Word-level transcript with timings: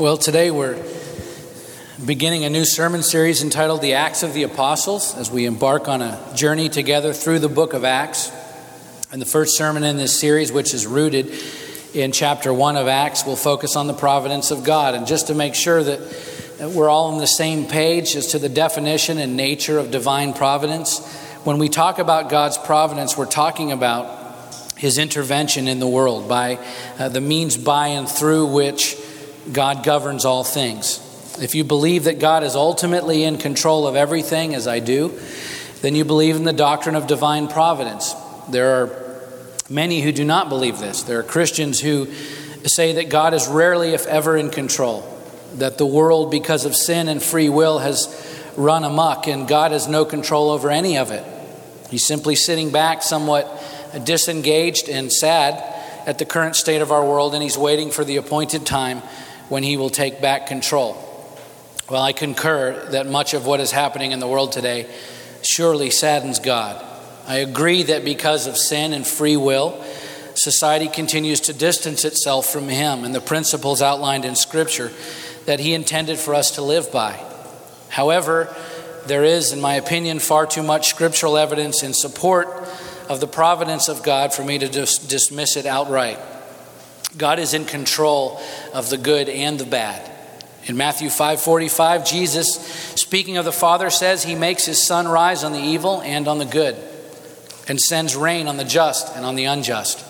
Well, 0.00 0.16
today 0.16 0.50
we're 0.50 0.82
beginning 2.02 2.46
a 2.46 2.48
new 2.48 2.64
sermon 2.64 3.02
series 3.02 3.42
entitled 3.42 3.82
The 3.82 3.92
Acts 3.92 4.22
of 4.22 4.32
the 4.32 4.44
Apostles 4.44 5.14
as 5.14 5.30
we 5.30 5.44
embark 5.44 5.88
on 5.88 6.00
a 6.00 6.18
journey 6.34 6.70
together 6.70 7.12
through 7.12 7.40
the 7.40 7.50
book 7.50 7.74
of 7.74 7.84
Acts. 7.84 8.32
And 9.12 9.20
the 9.20 9.26
first 9.26 9.58
sermon 9.58 9.84
in 9.84 9.98
this 9.98 10.18
series, 10.18 10.52
which 10.52 10.72
is 10.72 10.86
rooted 10.86 11.30
in 11.92 12.12
chapter 12.12 12.50
1 12.50 12.78
of 12.78 12.88
Acts, 12.88 13.26
will 13.26 13.36
focus 13.36 13.76
on 13.76 13.88
the 13.88 13.92
providence 13.92 14.50
of 14.50 14.64
God. 14.64 14.94
And 14.94 15.06
just 15.06 15.26
to 15.26 15.34
make 15.34 15.54
sure 15.54 15.82
that 15.82 16.70
we're 16.74 16.88
all 16.88 17.12
on 17.12 17.18
the 17.18 17.26
same 17.26 17.66
page 17.66 18.16
as 18.16 18.28
to 18.28 18.38
the 18.38 18.48
definition 18.48 19.18
and 19.18 19.36
nature 19.36 19.78
of 19.78 19.90
divine 19.90 20.32
providence, 20.32 21.06
when 21.44 21.58
we 21.58 21.68
talk 21.68 21.98
about 21.98 22.30
God's 22.30 22.56
providence, 22.56 23.18
we're 23.18 23.26
talking 23.26 23.70
about 23.70 24.64
his 24.78 24.96
intervention 24.96 25.68
in 25.68 25.78
the 25.78 25.86
world 25.86 26.26
by 26.26 26.58
uh, 26.98 27.10
the 27.10 27.20
means 27.20 27.58
by 27.58 27.88
and 27.88 28.08
through 28.08 28.46
which 28.46 28.96
God 29.52 29.84
governs 29.84 30.24
all 30.24 30.44
things. 30.44 31.06
If 31.40 31.54
you 31.54 31.64
believe 31.64 32.04
that 32.04 32.18
God 32.18 32.42
is 32.42 32.54
ultimately 32.54 33.24
in 33.24 33.38
control 33.38 33.86
of 33.86 33.96
everything, 33.96 34.54
as 34.54 34.66
I 34.66 34.80
do, 34.80 35.18
then 35.80 35.94
you 35.94 36.04
believe 36.04 36.36
in 36.36 36.44
the 36.44 36.52
doctrine 36.52 36.94
of 36.94 37.06
divine 37.06 37.48
providence. 37.48 38.14
There 38.50 38.82
are 38.82 39.22
many 39.70 40.02
who 40.02 40.12
do 40.12 40.24
not 40.24 40.48
believe 40.48 40.78
this. 40.78 41.02
There 41.02 41.18
are 41.18 41.22
Christians 41.22 41.80
who 41.80 42.12
say 42.64 42.92
that 42.94 43.08
God 43.08 43.32
is 43.32 43.48
rarely, 43.48 43.94
if 43.94 44.06
ever, 44.06 44.36
in 44.36 44.50
control, 44.50 45.08
that 45.54 45.78
the 45.78 45.86
world, 45.86 46.30
because 46.30 46.66
of 46.66 46.76
sin 46.76 47.08
and 47.08 47.22
free 47.22 47.48
will, 47.48 47.78
has 47.78 48.52
run 48.56 48.84
amok, 48.84 49.26
and 49.26 49.48
God 49.48 49.72
has 49.72 49.88
no 49.88 50.04
control 50.04 50.50
over 50.50 50.70
any 50.70 50.98
of 50.98 51.10
it. 51.10 51.24
He's 51.88 52.06
simply 52.06 52.36
sitting 52.36 52.70
back, 52.70 53.02
somewhat 53.02 53.48
disengaged 54.04 54.88
and 54.88 55.10
sad 55.10 55.64
at 56.06 56.18
the 56.18 56.24
current 56.24 56.56
state 56.56 56.82
of 56.82 56.92
our 56.92 57.04
world, 57.04 57.34
and 57.34 57.42
he's 57.42 57.56
waiting 57.56 57.90
for 57.90 58.04
the 58.04 58.16
appointed 58.16 58.66
time 58.66 59.02
when 59.50 59.62
he 59.62 59.76
will 59.76 59.90
take 59.90 60.22
back 60.22 60.46
control. 60.46 60.96
Well, 61.90 62.02
I 62.02 62.12
concur 62.12 62.88
that 62.92 63.06
much 63.06 63.34
of 63.34 63.44
what 63.44 63.60
is 63.60 63.72
happening 63.72 64.12
in 64.12 64.20
the 64.20 64.28
world 64.28 64.52
today 64.52 64.88
surely 65.42 65.90
saddens 65.90 66.38
God. 66.38 66.82
I 67.26 67.38
agree 67.38 67.82
that 67.82 68.04
because 68.04 68.46
of 68.46 68.56
sin 68.56 68.92
and 68.92 69.06
free 69.06 69.36
will, 69.36 69.84
society 70.34 70.88
continues 70.88 71.40
to 71.40 71.52
distance 71.52 72.04
itself 72.04 72.46
from 72.46 72.68
Him 72.68 73.04
and 73.04 73.14
the 73.14 73.20
principles 73.20 73.82
outlined 73.82 74.24
in 74.24 74.36
Scripture 74.36 74.92
that 75.46 75.60
He 75.60 75.74
intended 75.74 76.18
for 76.18 76.34
us 76.34 76.52
to 76.52 76.62
live 76.62 76.92
by. 76.92 77.20
However, 77.88 78.54
there 79.06 79.24
is, 79.24 79.52
in 79.52 79.60
my 79.60 79.74
opinion, 79.74 80.20
far 80.20 80.46
too 80.46 80.62
much 80.62 80.88
scriptural 80.88 81.36
evidence 81.36 81.82
in 81.82 81.92
support 81.92 82.48
of 83.08 83.18
the 83.18 83.26
providence 83.26 83.88
of 83.88 84.04
God 84.04 84.32
for 84.32 84.44
me 84.44 84.58
to 84.58 84.68
just 84.68 85.08
dismiss 85.08 85.56
it 85.56 85.66
outright. 85.66 86.18
God 87.16 87.38
is 87.38 87.54
in 87.54 87.64
control 87.64 88.40
of 88.72 88.88
the 88.90 88.96
good 88.96 89.28
and 89.28 89.58
the 89.58 89.64
bad. 89.64 90.10
In 90.66 90.76
Matthew 90.76 91.08
5:45, 91.08 92.04
Jesus, 92.04 92.54
speaking 92.94 93.36
of 93.36 93.44
the 93.44 93.52
Father, 93.52 93.90
says 93.90 94.22
he 94.22 94.34
makes 94.34 94.66
his 94.66 94.86
sun 94.86 95.08
rise 95.08 95.42
on 95.42 95.52
the 95.52 95.58
evil 95.58 96.00
and 96.02 96.28
on 96.28 96.38
the 96.38 96.44
good, 96.44 96.76
and 97.66 97.80
sends 97.80 98.14
rain 98.14 98.46
on 98.46 98.56
the 98.56 98.64
just 98.64 99.08
and 99.16 99.24
on 99.24 99.34
the 99.34 99.46
unjust. 99.46 100.00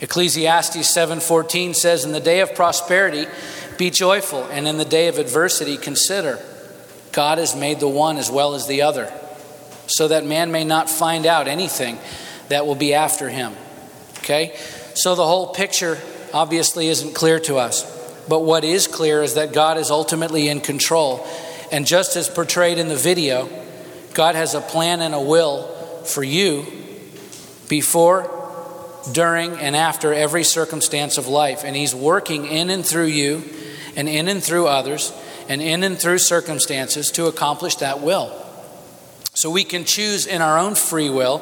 Ecclesiastes 0.00 0.88
7:14 0.88 1.74
says, 1.74 2.04
"In 2.04 2.12
the 2.12 2.20
day 2.20 2.40
of 2.40 2.54
prosperity, 2.54 3.26
be 3.76 3.90
joyful, 3.90 4.44
and 4.50 4.66
in 4.66 4.78
the 4.78 4.84
day 4.84 5.08
of 5.08 5.18
adversity, 5.18 5.76
consider 5.76 6.38
God 7.10 7.38
has 7.38 7.54
made 7.54 7.80
the 7.80 7.88
one 7.88 8.16
as 8.16 8.30
well 8.30 8.54
as 8.54 8.66
the 8.66 8.82
other, 8.82 9.12
so 9.86 10.08
that 10.08 10.24
man 10.24 10.50
may 10.50 10.64
not 10.64 10.88
find 10.88 11.26
out 11.26 11.48
anything 11.48 11.98
that 12.48 12.66
will 12.66 12.74
be 12.74 12.94
after 12.94 13.28
him." 13.28 13.56
Okay? 14.18 14.54
So 14.94 15.14
the 15.14 15.26
whole 15.26 15.48
picture 15.48 15.98
obviously 16.32 16.88
isn't 16.88 17.14
clear 17.14 17.38
to 17.40 17.56
us. 17.56 17.84
But 18.28 18.40
what 18.40 18.64
is 18.64 18.86
clear 18.86 19.22
is 19.22 19.34
that 19.34 19.52
God 19.52 19.78
is 19.78 19.90
ultimately 19.90 20.48
in 20.48 20.60
control. 20.60 21.26
And 21.70 21.86
just 21.86 22.16
as 22.16 22.28
portrayed 22.28 22.78
in 22.78 22.88
the 22.88 22.96
video, 22.96 23.48
God 24.14 24.34
has 24.34 24.54
a 24.54 24.60
plan 24.60 25.00
and 25.00 25.14
a 25.14 25.20
will 25.20 25.66
for 26.04 26.22
you 26.22 26.66
before, 27.68 28.30
during, 29.12 29.52
and 29.52 29.74
after 29.74 30.12
every 30.12 30.44
circumstance 30.44 31.18
of 31.18 31.26
life. 31.26 31.64
And 31.64 31.74
He's 31.74 31.94
working 31.94 32.46
in 32.46 32.70
and 32.70 32.84
through 32.84 33.06
you, 33.06 33.42
and 33.96 34.08
in 34.08 34.28
and 34.28 34.42
through 34.42 34.66
others, 34.66 35.12
and 35.48 35.60
in 35.60 35.82
and 35.82 35.98
through 35.98 36.18
circumstances 36.18 37.10
to 37.12 37.26
accomplish 37.26 37.76
that 37.76 38.00
will. 38.00 38.30
So 39.34 39.50
we 39.50 39.64
can 39.64 39.84
choose 39.84 40.26
in 40.26 40.42
our 40.42 40.58
own 40.58 40.74
free 40.74 41.08
will 41.08 41.38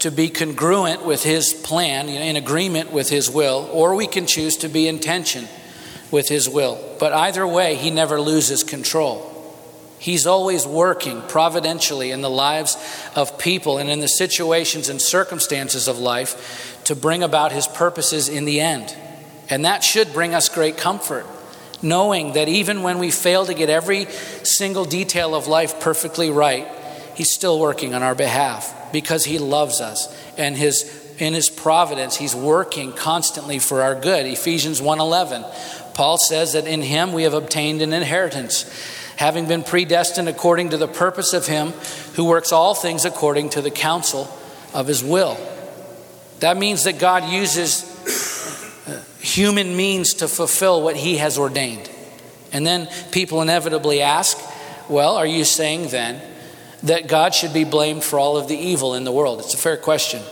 to 0.00 0.10
be 0.10 0.28
congruent 0.28 1.04
with 1.04 1.22
His 1.22 1.52
plan, 1.52 2.08
in 2.08 2.36
agreement 2.36 2.92
with 2.92 3.08
His 3.08 3.30
will, 3.30 3.68
or 3.72 3.94
we 3.94 4.06
can 4.06 4.26
choose 4.26 4.56
to 4.58 4.68
be 4.68 4.88
in 4.88 5.00
tension 5.00 5.48
with 6.10 6.28
His 6.28 6.48
will. 6.48 6.78
But 6.98 7.12
either 7.12 7.46
way, 7.46 7.74
He 7.74 7.90
never 7.90 8.20
loses 8.20 8.62
control. 8.62 9.34
He's 9.98 10.26
always 10.26 10.66
working 10.66 11.22
providentially 11.22 12.12
in 12.12 12.20
the 12.20 12.30
lives 12.30 12.76
of 13.16 13.38
people 13.38 13.78
and 13.78 13.90
in 13.90 13.98
the 13.98 14.08
situations 14.08 14.88
and 14.88 15.02
circumstances 15.02 15.88
of 15.88 15.98
life 15.98 16.80
to 16.84 16.94
bring 16.94 17.22
about 17.22 17.50
His 17.50 17.66
purposes 17.66 18.28
in 18.28 18.44
the 18.44 18.60
end. 18.60 18.94
And 19.50 19.64
that 19.64 19.82
should 19.82 20.12
bring 20.12 20.34
us 20.34 20.48
great 20.48 20.76
comfort, 20.76 21.26
knowing 21.82 22.34
that 22.34 22.48
even 22.48 22.82
when 22.82 22.98
we 22.98 23.10
fail 23.10 23.46
to 23.46 23.54
get 23.54 23.70
every 23.70 24.04
single 24.44 24.84
detail 24.84 25.34
of 25.34 25.48
life 25.48 25.80
perfectly 25.80 26.30
right, 26.30 26.68
He's 27.16 27.34
still 27.34 27.58
working 27.58 27.94
on 27.94 28.04
our 28.04 28.14
behalf 28.14 28.77
because 28.92 29.24
he 29.24 29.38
loves 29.38 29.80
us. 29.80 30.14
And 30.36 30.56
his 30.56 31.06
in 31.18 31.34
his 31.34 31.50
providence 31.50 32.16
he's 32.16 32.34
working 32.34 32.92
constantly 32.92 33.58
for 33.58 33.82
our 33.82 33.94
good. 33.94 34.26
Ephesians 34.26 34.80
1.11 34.80 35.94
paul 35.94 36.16
says 36.16 36.52
that 36.52 36.66
in 36.66 36.80
him 36.80 37.12
we 37.12 37.24
have 37.24 37.34
obtained 37.34 37.82
an 37.82 37.92
inheritance 37.92 38.64
having 39.16 39.46
been 39.46 39.64
predestined 39.64 40.28
according 40.28 40.70
to 40.70 40.76
the 40.76 40.86
purpose 40.86 41.32
of 41.32 41.46
him 41.46 41.70
who 42.14 42.24
works 42.24 42.52
all 42.52 42.74
things 42.74 43.04
according 43.04 43.50
to 43.50 43.60
the 43.60 43.70
counsel 43.70 44.32
of 44.72 44.86
his 44.86 45.02
will. 45.02 45.36
That 46.40 46.56
means 46.56 46.84
that 46.84 47.00
god 47.00 47.24
uses 47.24 47.84
uh, 48.86 49.02
human 49.20 49.76
means 49.76 50.14
to 50.14 50.28
fulfill 50.28 50.82
what 50.82 50.96
he 50.96 51.16
has 51.16 51.36
ordained. 51.36 51.90
And 52.52 52.66
then 52.66 52.88
people 53.10 53.42
inevitably 53.42 54.02
ask 54.02 54.38
well 54.88 55.16
are 55.16 55.26
you 55.26 55.44
saying 55.44 55.88
then 55.88 56.22
that 56.84 57.08
God 57.08 57.34
should 57.34 57.52
be 57.52 57.64
blamed 57.64 58.04
for 58.04 58.18
all 58.18 58.36
of 58.36 58.48
the 58.48 58.56
evil 58.56 58.94
in 58.94 59.04
the 59.04 59.12
world? 59.12 59.40
It's 59.40 59.54
a 59.54 59.58
fair 59.58 59.76
question. 59.76 60.22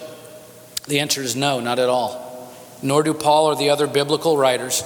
The 0.87 1.01
answer 1.01 1.23
is 1.23 1.35
no, 1.35 1.61
not 1.61 1.79
at 1.79 1.89
all. 1.89 2.53
Nor 2.83 3.03
do 3.03 3.15
Paul 3.15 3.47
or 3.47 3.57
the 3.57 3.71
other 3.71 3.87
biblical 3.87 4.37
writers 4.37 4.83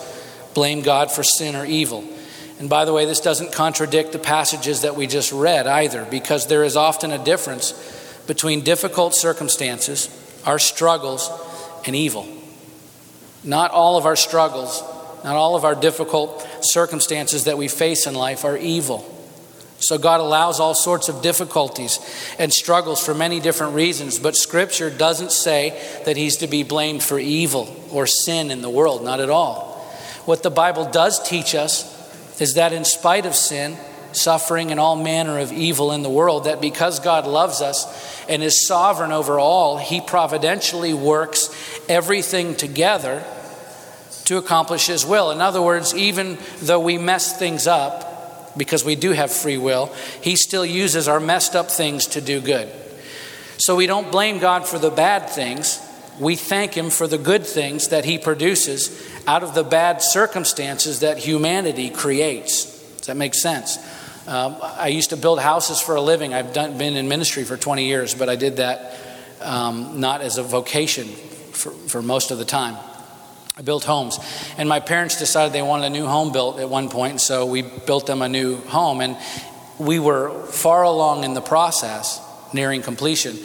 blame 0.54 0.80
God 0.80 1.10
for 1.10 1.22
sin 1.22 1.54
or 1.54 1.64
evil. 1.64 2.04
And 2.58 2.68
by 2.68 2.84
the 2.84 2.92
way, 2.92 3.04
this 3.04 3.20
doesn't 3.20 3.52
contradict 3.52 4.12
the 4.12 4.18
passages 4.18 4.82
that 4.82 4.96
we 4.96 5.06
just 5.06 5.32
read 5.32 5.66
either, 5.66 6.06
because 6.10 6.46
there 6.46 6.64
is 6.64 6.76
often 6.76 7.10
a 7.10 7.22
difference 7.22 7.72
between 8.26 8.62
difficult 8.62 9.14
circumstances, 9.14 10.08
our 10.46 10.58
struggles, 10.58 11.30
and 11.86 11.96
evil. 11.96 12.28
Not 13.42 13.70
all 13.70 13.96
of 13.96 14.06
our 14.06 14.16
struggles, 14.16 14.82
not 15.24 15.36
all 15.36 15.56
of 15.56 15.64
our 15.64 15.74
difficult 15.74 16.46
circumstances 16.60 17.44
that 17.44 17.58
we 17.58 17.68
face 17.68 18.06
in 18.06 18.14
life 18.14 18.44
are 18.44 18.56
evil. 18.56 19.04
So 19.80 19.96
God 19.96 20.20
allows 20.20 20.60
all 20.60 20.74
sorts 20.74 21.08
of 21.08 21.22
difficulties 21.22 21.98
and 22.38 22.52
struggles 22.52 23.04
for 23.04 23.14
many 23.14 23.40
different 23.40 23.74
reasons, 23.74 24.18
but 24.18 24.36
Scripture 24.36 24.90
doesn't 24.90 25.32
say 25.32 25.70
that 26.04 26.18
He's 26.18 26.36
to 26.38 26.46
be 26.46 26.62
blamed 26.62 27.02
for 27.02 27.18
evil 27.18 27.74
or 27.90 28.06
sin 28.06 28.50
in 28.50 28.60
the 28.60 28.70
world, 28.70 29.02
not 29.02 29.20
at 29.20 29.30
all. 29.30 29.70
What 30.26 30.42
the 30.42 30.50
Bible 30.50 30.84
does 30.84 31.26
teach 31.26 31.54
us 31.54 31.98
is 32.40 32.54
that 32.54 32.74
in 32.74 32.84
spite 32.84 33.24
of 33.24 33.34
sin, 33.34 33.76
suffering, 34.12 34.70
and 34.70 34.78
all 34.78 34.96
manner 34.96 35.38
of 35.38 35.50
evil 35.50 35.92
in 35.92 36.02
the 36.02 36.10
world, 36.10 36.44
that 36.44 36.60
because 36.60 37.00
God 37.00 37.26
loves 37.26 37.62
us 37.62 37.86
and 38.28 38.42
is 38.42 38.66
sovereign 38.66 39.12
over 39.12 39.38
all, 39.38 39.78
He 39.78 40.02
providentially 40.02 40.92
works 40.92 41.48
everything 41.88 42.54
together 42.54 43.24
to 44.26 44.36
accomplish 44.36 44.88
His 44.88 45.06
will. 45.06 45.30
In 45.30 45.40
other 45.40 45.62
words, 45.62 45.94
even 45.94 46.36
though 46.60 46.80
we 46.80 46.98
mess 46.98 47.38
things 47.38 47.66
up, 47.66 48.09
because 48.56 48.84
we 48.84 48.96
do 48.96 49.12
have 49.12 49.30
free 49.30 49.58
will, 49.58 49.94
He 50.22 50.36
still 50.36 50.64
uses 50.64 51.08
our 51.08 51.20
messed 51.20 51.54
up 51.54 51.70
things 51.70 52.06
to 52.08 52.20
do 52.20 52.40
good. 52.40 52.70
So 53.58 53.76
we 53.76 53.86
don't 53.86 54.10
blame 54.10 54.38
God 54.38 54.66
for 54.66 54.78
the 54.78 54.90
bad 54.90 55.28
things. 55.28 55.80
We 56.18 56.36
thank 56.36 56.74
Him 56.74 56.90
for 56.90 57.06
the 57.06 57.18
good 57.18 57.46
things 57.46 57.88
that 57.88 58.04
He 58.04 58.18
produces 58.18 59.08
out 59.26 59.42
of 59.42 59.54
the 59.54 59.64
bad 59.64 60.02
circumstances 60.02 61.00
that 61.00 61.18
humanity 61.18 61.90
creates. 61.90 62.64
Does 62.98 63.06
that 63.06 63.16
make 63.16 63.34
sense? 63.34 63.78
Um, 64.26 64.56
I 64.60 64.88
used 64.88 65.10
to 65.10 65.16
build 65.16 65.40
houses 65.40 65.80
for 65.80 65.94
a 65.94 66.00
living. 66.00 66.34
I've 66.34 66.52
done, 66.52 66.78
been 66.78 66.96
in 66.96 67.08
ministry 67.08 67.44
for 67.44 67.56
20 67.56 67.86
years, 67.86 68.14
but 68.14 68.28
I 68.28 68.36
did 68.36 68.56
that 68.56 68.96
um, 69.40 70.00
not 70.00 70.20
as 70.20 70.38
a 70.38 70.42
vocation 70.42 71.06
for, 71.06 71.70
for 71.70 72.02
most 72.02 72.30
of 72.30 72.38
the 72.38 72.44
time. 72.44 72.76
I 73.60 73.62
built 73.62 73.84
homes. 73.84 74.18
And 74.56 74.70
my 74.70 74.80
parents 74.80 75.18
decided 75.18 75.52
they 75.52 75.60
wanted 75.60 75.84
a 75.84 75.90
new 75.90 76.06
home 76.06 76.32
built 76.32 76.58
at 76.60 76.70
one 76.70 76.88
point, 76.88 77.20
so 77.20 77.44
we 77.44 77.60
built 77.60 78.06
them 78.06 78.22
a 78.22 78.28
new 78.28 78.56
home. 78.56 79.02
And 79.02 79.18
we 79.78 79.98
were 79.98 80.46
far 80.46 80.82
along 80.82 81.24
in 81.24 81.34
the 81.34 81.42
process, 81.42 82.22
nearing 82.54 82.80
completion. 82.80 83.36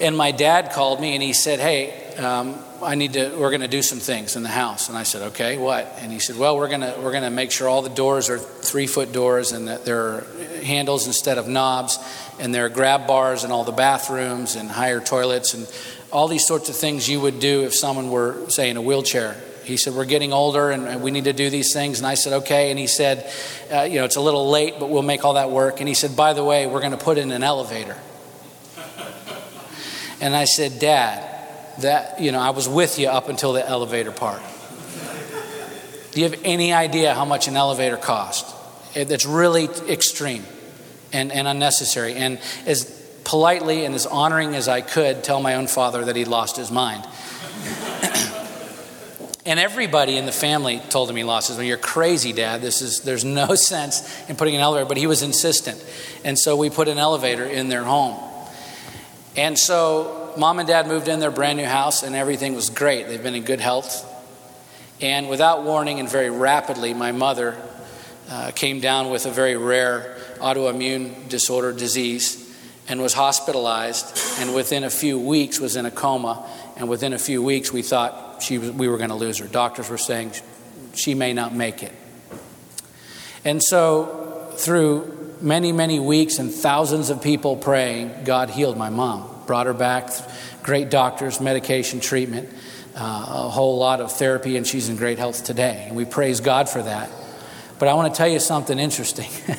And 0.00 0.16
my 0.16 0.30
dad 0.30 0.72
called 0.72 1.02
me 1.02 1.12
and 1.12 1.22
he 1.22 1.34
said, 1.34 1.60
Hey, 1.60 2.14
um, 2.14 2.58
I 2.82 2.94
need 2.94 3.14
to, 3.14 3.30
we're 3.36 3.50
going 3.50 3.62
to 3.62 3.68
do 3.68 3.82
some 3.82 3.98
things 3.98 4.36
in 4.36 4.42
the 4.42 4.48
house. 4.48 4.88
And 4.88 4.98
I 4.98 5.02
said, 5.02 5.22
okay, 5.28 5.56
what? 5.56 5.98
And 6.00 6.12
he 6.12 6.18
said, 6.18 6.36
well, 6.36 6.56
we're 6.56 6.68
going 6.68 6.82
to, 6.82 6.94
we're 7.02 7.10
going 7.10 7.22
to 7.22 7.30
make 7.30 7.50
sure 7.50 7.68
all 7.68 7.82
the 7.82 7.88
doors 7.88 8.28
are 8.28 8.38
three 8.38 8.86
foot 8.86 9.12
doors 9.12 9.52
and 9.52 9.68
that 9.68 9.84
there 9.84 10.00
are 10.00 10.26
handles 10.62 11.06
instead 11.06 11.38
of 11.38 11.48
knobs 11.48 11.98
and 12.38 12.54
there 12.54 12.66
are 12.66 12.68
grab 12.68 13.06
bars 13.06 13.44
in 13.44 13.50
all 13.50 13.64
the 13.64 13.72
bathrooms 13.72 14.56
and 14.56 14.70
higher 14.70 15.00
toilets 15.00 15.54
and 15.54 15.66
all 16.12 16.28
these 16.28 16.46
sorts 16.46 16.68
of 16.68 16.76
things 16.76 17.08
you 17.08 17.20
would 17.20 17.40
do 17.40 17.64
if 17.64 17.74
someone 17.74 18.10
were, 18.10 18.48
say, 18.48 18.70
in 18.70 18.76
a 18.76 18.82
wheelchair. 18.82 19.36
He 19.64 19.76
said, 19.76 19.94
We're 19.94 20.04
getting 20.04 20.32
older 20.32 20.70
and 20.70 21.02
we 21.02 21.10
need 21.10 21.24
to 21.24 21.32
do 21.32 21.50
these 21.50 21.72
things. 21.72 21.98
And 21.98 22.06
I 22.06 22.14
said, 22.14 22.32
Okay. 22.34 22.70
And 22.70 22.78
he 22.78 22.86
said, 22.86 23.30
uh, 23.72 23.82
You 23.82 23.96
know, 23.96 24.04
it's 24.04 24.16
a 24.16 24.20
little 24.20 24.48
late, 24.48 24.74
but 24.78 24.88
we'll 24.88 25.02
make 25.02 25.24
all 25.24 25.34
that 25.34 25.50
work. 25.50 25.80
And 25.80 25.88
he 25.88 25.94
said, 25.94 26.16
By 26.16 26.32
the 26.32 26.44
way, 26.44 26.66
we're 26.66 26.80
going 26.80 26.92
to 26.92 26.98
put 26.98 27.18
in 27.18 27.32
an 27.32 27.42
elevator. 27.42 27.96
and 30.20 30.36
I 30.36 30.44
said, 30.44 30.78
Dad, 30.78 31.24
that, 31.80 32.20
you 32.20 32.30
know, 32.32 32.40
I 32.40 32.50
was 32.50 32.68
with 32.68 32.98
you 32.98 33.08
up 33.08 33.28
until 33.28 33.52
the 33.52 33.68
elevator 33.68 34.12
part. 34.12 34.40
Do 36.12 36.22
you 36.22 36.30
have 36.30 36.40
any 36.44 36.72
idea 36.72 37.12
how 37.12 37.26
much 37.26 37.48
an 37.48 37.56
elevator 37.56 37.98
costs? 37.98 38.54
It's 38.94 39.26
really 39.26 39.64
extreme 39.88 40.44
and, 41.12 41.30
and 41.30 41.46
unnecessary. 41.46 42.14
And 42.14 42.38
as 42.64 42.95
politely 43.26 43.84
and 43.84 43.94
as 43.94 44.06
honoring 44.06 44.54
as 44.54 44.68
I 44.68 44.80
could, 44.80 45.24
tell 45.24 45.42
my 45.42 45.56
own 45.56 45.66
father 45.66 46.06
that 46.06 46.16
he'd 46.16 46.28
lost 46.28 46.56
his 46.56 46.70
mind. 46.70 47.04
and 49.44 49.58
everybody 49.58 50.16
in 50.16 50.26
the 50.26 50.32
family 50.32 50.80
told 50.90 51.10
him 51.10 51.16
he 51.16 51.24
lost 51.24 51.48
his 51.48 51.56
mind. 51.56 51.68
You're 51.68 51.76
crazy, 51.76 52.32
Dad. 52.32 52.62
This 52.62 52.80
is 52.80 53.00
there's 53.00 53.24
no 53.24 53.54
sense 53.56 54.08
in 54.28 54.36
putting 54.36 54.54
an 54.54 54.60
elevator. 54.60 54.86
But 54.86 54.96
he 54.96 55.08
was 55.08 55.22
insistent, 55.22 55.84
and 56.24 56.38
so 56.38 56.56
we 56.56 56.70
put 56.70 56.86
an 56.86 56.98
elevator 56.98 57.44
in 57.44 57.68
their 57.68 57.82
home. 57.82 58.16
And 59.36 59.58
so 59.58 60.32
mom 60.38 60.60
and 60.60 60.68
dad 60.68 60.86
moved 60.86 61.08
in 61.08 61.18
their 61.18 61.32
brand 61.32 61.58
new 61.58 61.66
house, 61.66 62.04
and 62.04 62.14
everything 62.14 62.54
was 62.54 62.70
great. 62.70 63.08
They've 63.08 63.22
been 63.22 63.34
in 63.34 63.42
good 63.42 63.60
health. 63.60 64.12
And 65.00 65.28
without 65.28 65.64
warning 65.64 65.98
and 65.98 66.08
very 66.08 66.30
rapidly, 66.30 66.94
my 66.94 67.10
mother 67.10 67.60
uh, 68.30 68.52
came 68.52 68.80
down 68.80 69.10
with 69.10 69.26
a 69.26 69.30
very 69.30 69.56
rare 69.56 70.16
autoimmune 70.38 71.28
disorder 71.28 71.72
disease 71.72 72.45
and 72.88 73.00
was 73.00 73.14
hospitalized. 73.14 74.18
And 74.40 74.54
within 74.54 74.84
a 74.84 74.90
few 74.90 75.18
weeks, 75.18 75.60
was 75.60 75.76
in 75.76 75.86
a 75.86 75.90
coma. 75.90 76.48
And 76.76 76.88
within 76.88 77.12
a 77.12 77.18
few 77.18 77.42
weeks, 77.42 77.72
we 77.72 77.82
thought 77.82 78.42
she 78.42 78.58
was, 78.58 78.70
we 78.72 78.88
were 78.88 78.98
going 78.98 79.10
to 79.10 79.16
lose 79.16 79.38
her. 79.38 79.46
Doctors 79.46 79.88
were 79.88 79.98
saying 79.98 80.32
she 80.94 81.14
may 81.14 81.32
not 81.32 81.54
make 81.54 81.82
it. 81.82 81.92
And 83.44 83.62
so, 83.62 84.52
through 84.56 85.36
many, 85.40 85.72
many 85.72 86.00
weeks 86.00 86.38
and 86.38 86.52
thousands 86.52 87.10
of 87.10 87.22
people 87.22 87.56
praying, 87.56 88.24
God 88.24 88.50
healed 88.50 88.76
my 88.76 88.90
mom 88.90 89.36
brought 89.46 89.66
her 89.66 89.74
back. 89.74 90.10
Great 90.62 90.90
doctors, 90.90 91.40
medication, 91.40 92.00
treatment, 92.00 92.48
uh, 92.94 93.26
a 93.28 93.50
whole 93.50 93.78
lot 93.78 94.00
of 94.00 94.12
therapy, 94.12 94.56
and 94.56 94.66
she's 94.66 94.88
in 94.88 94.96
great 94.96 95.18
health 95.18 95.44
today. 95.44 95.84
And 95.86 95.96
we 95.96 96.04
praise 96.04 96.40
God 96.40 96.68
for 96.68 96.82
that. 96.82 97.10
But 97.78 97.88
I 97.88 97.94
want 97.94 98.12
to 98.12 98.16
tell 98.16 98.28
you 98.28 98.40
something 98.40 98.78
interesting. 98.78 99.30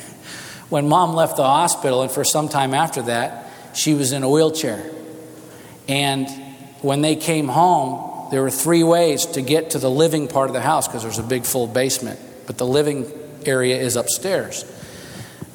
when 0.68 0.88
mom 0.88 1.14
left 1.14 1.36
the 1.36 1.44
hospital, 1.44 2.02
and 2.02 2.10
for 2.10 2.24
some 2.24 2.48
time 2.48 2.74
after 2.74 3.02
that, 3.02 3.50
she 3.74 3.94
was 3.94 4.12
in 4.12 4.22
a 4.22 4.30
wheelchair. 4.30 4.90
And 5.88 6.28
when 6.82 7.00
they 7.00 7.16
came 7.16 7.48
home, 7.48 8.30
there 8.30 8.42
were 8.42 8.50
three 8.50 8.82
ways 8.82 9.24
to 9.26 9.42
get 9.42 9.70
to 9.70 9.78
the 9.78 9.90
living 9.90 10.28
part 10.28 10.50
of 10.50 10.54
the 10.54 10.60
house 10.60 10.86
because 10.86 11.02
there's 11.02 11.18
a 11.18 11.22
big 11.22 11.44
full 11.44 11.66
basement, 11.66 12.20
but 12.46 12.58
the 12.58 12.66
living 12.66 13.10
area 13.46 13.78
is 13.78 13.96
upstairs. 13.96 14.64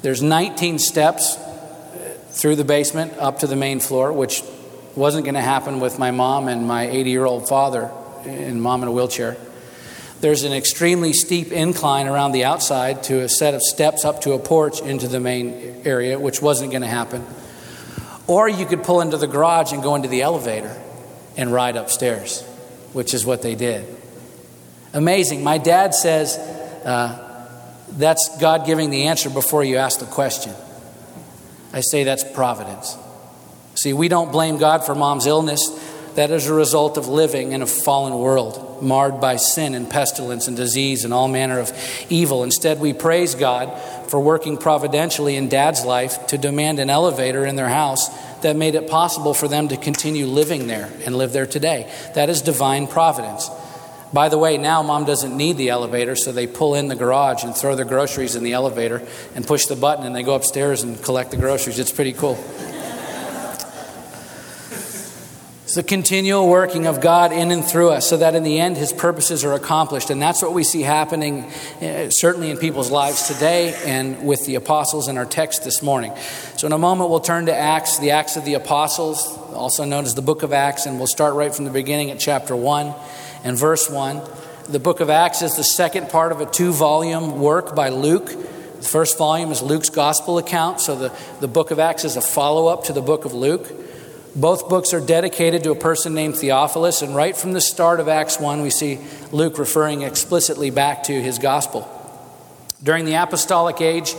There's 0.02 0.22
19 0.22 0.78
steps 0.78 1.38
through 2.30 2.56
the 2.56 2.64
basement 2.64 3.14
up 3.18 3.38
to 3.40 3.46
the 3.46 3.56
main 3.56 3.78
floor, 3.78 4.12
which 4.12 4.42
wasn't 4.96 5.24
going 5.24 5.34
to 5.34 5.40
happen 5.40 5.80
with 5.80 5.98
my 5.98 6.10
mom 6.10 6.48
and 6.48 6.66
my 6.66 6.88
80 6.88 7.10
year 7.10 7.24
old 7.24 7.48
father 7.48 7.90
and 8.24 8.60
mom 8.60 8.82
in 8.82 8.88
a 8.88 8.92
wheelchair. 8.92 9.36
There's 10.24 10.44
an 10.44 10.54
extremely 10.54 11.12
steep 11.12 11.52
incline 11.52 12.06
around 12.06 12.32
the 12.32 12.44
outside 12.44 13.02
to 13.02 13.20
a 13.20 13.28
set 13.28 13.52
of 13.52 13.60
steps 13.60 14.06
up 14.06 14.22
to 14.22 14.32
a 14.32 14.38
porch 14.38 14.80
into 14.80 15.06
the 15.06 15.20
main 15.20 15.82
area, 15.84 16.18
which 16.18 16.40
wasn't 16.40 16.70
going 16.70 16.80
to 16.80 16.88
happen. 16.88 17.26
Or 18.26 18.48
you 18.48 18.64
could 18.64 18.84
pull 18.84 19.02
into 19.02 19.18
the 19.18 19.26
garage 19.26 19.72
and 19.74 19.82
go 19.82 19.96
into 19.96 20.08
the 20.08 20.22
elevator 20.22 20.80
and 21.36 21.52
ride 21.52 21.76
upstairs, 21.76 22.40
which 22.94 23.12
is 23.12 23.26
what 23.26 23.42
they 23.42 23.54
did. 23.54 23.86
Amazing. 24.94 25.44
My 25.44 25.58
dad 25.58 25.92
says 25.92 26.38
uh, 26.38 27.46
that's 27.90 28.38
God 28.40 28.64
giving 28.64 28.88
the 28.88 29.08
answer 29.08 29.28
before 29.28 29.62
you 29.62 29.76
ask 29.76 30.00
the 30.00 30.06
question. 30.06 30.54
I 31.74 31.82
say 31.82 32.04
that's 32.04 32.24
providence. 32.24 32.96
See, 33.74 33.92
we 33.92 34.08
don't 34.08 34.32
blame 34.32 34.56
God 34.56 34.86
for 34.86 34.94
mom's 34.94 35.26
illness. 35.26 35.68
That 36.14 36.30
is 36.30 36.46
a 36.46 36.54
result 36.54 36.96
of 36.96 37.08
living 37.08 37.52
in 37.52 37.60
a 37.60 37.66
fallen 37.66 38.14
world, 38.14 38.82
marred 38.82 39.20
by 39.20 39.36
sin 39.36 39.74
and 39.74 39.90
pestilence 39.90 40.46
and 40.46 40.56
disease 40.56 41.04
and 41.04 41.12
all 41.12 41.26
manner 41.26 41.58
of 41.58 41.72
evil. 42.08 42.44
Instead, 42.44 42.78
we 42.78 42.92
praise 42.92 43.34
God 43.34 43.76
for 44.08 44.20
working 44.20 44.56
providentially 44.56 45.34
in 45.34 45.48
dad's 45.48 45.84
life 45.84 46.28
to 46.28 46.38
demand 46.38 46.78
an 46.78 46.88
elevator 46.88 47.44
in 47.44 47.56
their 47.56 47.68
house 47.68 48.08
that 48.42 48.54
made 48.54 48.76
it 48.76 48.88
possible 48.88 49.34
for 49.34 49.48
them 49.48 49.68
to 49.68 49.76
continue 49.76 50.26
living 50.26 50.68
there 50.68 50.88
and 51.04 51.16
live 51.16 51.32
there 51.32 51.46
today. 51.46 51.92
That 52.14 52.28
is 52.28 52.42
divine 52.42 52.86
providence. 52.86 53.50
By 54.12 54.28
the 54.28 54.38
way, 54.38 54.56
now 54.58 54.80
mom 54.84 55.06
doesn't 55.06 55.36
need 55.36 55.56
the 55.56 55.70
elevator, 55.70 56.14
so 56.14 56.30
they 56.30 56.46
pull 56.46 56.76
in 56.76 56.86
the 56.86 56.94
garage 56.94 57.42
and 57.42 57.56
throw 57.56 57.74
their 57.74 57.84
groceries 57.84 58.36
in 58.36 58.44
the 58.44 58.52
elevator 58.52 59.02
and 59.34 59.44
push 59.44 59.66
the 59.66 59.74
button 59.74 60.06
and 60.06 60.14
they 60.14 60.22
go 60.22 60.36
upstairs 60.36 60.84
and 60.84 61.02
collect 61.02 61.32
the 61.32 61.36
groceries. 61.36 61.80
It's 61.80 61.90
pretty 61.90 62.12
cool. 62.12 62.38
It's 65.74 65.82
the 65.82 65.88
continual 65.88 66.48
working 66.48 66.86
of 66.86 67.00
God 67.00 67.32
in 67.32 67.50
and 67.50 67.64
through 67.64 67.90
us 67.90 68.08
so 68.08 68.18
that 68.18 68.36
in 68.36 68.44
the 68.44 68.60
end 68.60 68.76
his 68.76 68.92
purposes 68.92 69.42
are 69.42 69.54
accomplished. 69.54 70.08
And 70.08 70.22
that's 70.22 70.40
what 70.40 70.52
we 70.52 70.62
see 70.62 70.82
happening 70.82 71.50
uh, 71.82 72.10
certainly 72.10 72.50
in 72.52 72.58
people's 72.58 72.92
lives 72.92 73.26
today 73.26 73.74
and 73.84 74.24
with 74.24 74.46
the 74.46 74.54
apostles 74.54 75.08
in 75.08 75.18
our 75.18 75.26
text 75.26 75.64
this 75.64 75.82
morning. 75.82 76.12
So, 76.56 76.68
in 76.68 76.72
a 76.72 76.78
moment, 76.78 77.10
we'll 77.10 77.18
turn 77.18 77.46
to 77.46 77.52
Acts, 77.52 77.98
the 77.98 78.12
Acts 78.12 78.36
of 78.36 78.44
the 78.44 78.54
Apostles, 78.54 79.36
also 79.52 79.84
known 79.84 80.04
as 80.04 80.14
the 80.14 80.22
book 80.22 80.44
of 80.44 80.52
Acts, 80.52 80.86
and 80.86 80.98
we'll 80.98 81.08
start 81.08 81.34
right 81.34 81.52
from 81.52 81.64
the 81.64 81.72
beginning 81.72 82.12
at 82.12 82.20
chapter 82.20 82.54
1 82.54 82.94
and 83.42 83.58
verse 83.58 83.90
1. 83.90 84.22
The 84.68 84.78
book 84.78 85.00
of 85.00 85.10
Acts 85.10 85.42
is 85.42 85.56
the 85.56 85.64
second 85.64 86.08
part 86.08 86.30
of 86.30 86.40
a 86.40 86.46
two 86.46 86.72
volume 86.72 87.40
work 87.40 87.74
by 87.74 87.88
Luke. 87.88 88.26
The 88.26 88.88
first 88.88 89.18
volume 89.18 89.50
is 89.50 89.60
Luke's 89.60 89.90
gospel 89.90 90.38
account, 90.38 90.80
so 90.80 90.94
the, 90.94 91.12
the 91.40 91.48
book 91.48 91.72
of 91.72 91.80
Acts 91.80 92.04
is 92.04 92.14
a 92.14 92.20
follow 92.20 92.68
up 92.68 92.84
to 92.84 92.92
the 92.92 93.02
book 93.02 93.24
of 93.24 93.34
Luke. 93.34 93.83
Both 94.36 94.68
books 94.68 94.92
are 94.92 95.00
dedicated 95.00 95.62
to 95.62 95.70
a 95.70 95.76
person 95.76 96.12
named 96.12 96.36
Theophilus, 96.36 97.02
and 97.02 97.14
right 97.14 97.36
from 97.36 97.52
the 97.52 97.60
start 97.60 98.00
of 98.00 98.08
Acts 98.08 98.40
1, 98.40 98.62
we 98.62 98.70
see 98.70 98.98
Luke 99.30 99.58
referring 99.58 100.02
explicitly 100.02 100.70
back 100.70 101.04
to 101.04 101.12
his 101.22 101.38
gospel. 101.38 101.88
During 102.82 103.04
the 103.04 103.14
apostolic 103.14 103.80
age, 103.80 104.16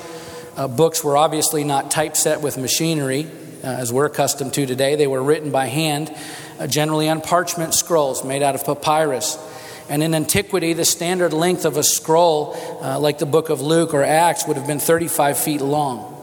uh, 0.56 0.70
books 0.70 1.04
were 1.04 1.18
obviously 1.18 1.66
not 1.66 1.92
typeset 1.92 2.40
with 2.40 2.58
machinery, 2.58 3.28
uh, 3.62 3.68
as 3.68 3.92
we're 3.92 4.06
accustomed 4.06 4.54
to 4.54 4.66
today. 4.66 4.96
They 4.96 5.08
were 5.08 5.22
written 5.22 5.52
by 5.52 5.66
hand 5.66 6.16
uh, 6.60 6.68
generally 6.68 7.10
on 7.10 7.20
parchment 7.20 7.74
scrolls 7.74 8.24
made 8.24 8.42
out 8.42 8.56
of 8.56 8.64
papyrus. 8.64 9.38
And 9.90 10.02
in 10.02 10.16
antiquity, 10.16 10.72
the 10.72 10.86
standard 10.86 11.34
length 11.34 11.66
of 11.66 11.76
a 11.76 11.84
scroll, 11.84 12.56
uh, 12.82 13.00
like 13.00 13.20
the 13.20 13.26
book 13.26 13.50
of 13.50 13.60
Luke 13.60 13.94
or 13.94 14.04
Acts, 14.04 14.48
would 14.48 14.56
have 14.56 14.66
been 14.66 14.80
35 14.80 15.38
feet 15.38 15.62
long. 15.62 16.15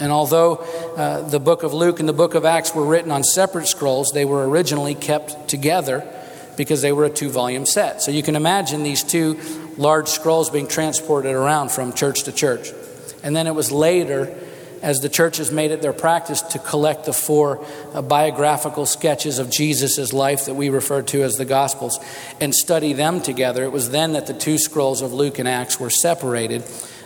And 0.00 0.12
although 0.12 0.56
uh, 0.96 1.28
the 1.28 1.40
book 1.40 1.62
of 1.62 1.74
Luke 1.74 2.00
and 2.00 2.08
the 2.08 2.12
book 2.12 2.34
of 2.34 2.44
Acts 2.44 2.74
were 2.74 2.84
written 2.84 3.10
on 3.10 3.24
separate 3.24 3.66
scrolls, 3.66 4.12
they 4.12 4.24
were 4.24 4.48
originally 4.48 4.94
kept 4.94 5.48
together 5.48 6.06
because 6.56 6.82
they 6.82 6.92
were 6.92 7.04
a 7.04 7.10
two 7.10 7.30
volume 7.30 7.66
set. 7.66 8.02
So 8.02 8.10
you 8.10 8.22
can 8.22 8.36
imagine 8.36 8.82
these 8.82 9.02
two 9.02 9.38
large 9.76 10.08
scrolls 10.08 10.50
being 10.50 10.68
transported 10.68 11.32
around 11.32 11.70
from 11.70 11.92
church 11.92 12.24
to 12.24 12.32
church. 12.32 12.72
And 13.22 13.34
then 13.34 13.46
it 13.46 13.54
was 13.54 13.70
later 13.72 14.36
as 14.82 15.00
the 15.00 15.08
churches 15.08 15.50
made 15.50 15.70
it 15.70 15.82
their 15.82 15.92
practice 15.92 16.40
to 16.40 16.58
collect 16.58 17.04
the 17.04 17.12
four 17.12 17.64
uh, 17.94 18.02
biographical 18.02 18.86
sketches 18.86 19.38
of 19.38 19.50
Jesus' 19.50 20.12
life 20.12 20.44
that 20.46 20.54
we 20.54 20.68
refer 20.68 21.02
to 21.02 21.22
as 21.22 21.34
the 21.34 21.44
Gospels 21.44 21.98
and 22.40 22.54
study 22.54 22.92
them 22.92 23.20
together. 23.20 23.64
It 23.64 23.72
was 23.72 23.90
then 23.90 24.12
that 24.12 24.26
the 24.26 24.34
two 24.34 24.58
scrolls 24.58 25.02
of 25.02 25.12
Luke 25.12 25.38
and 25.38 25.48
Acts 25.48 25.80
were 25.80 25.90
separated. 25.90 26.64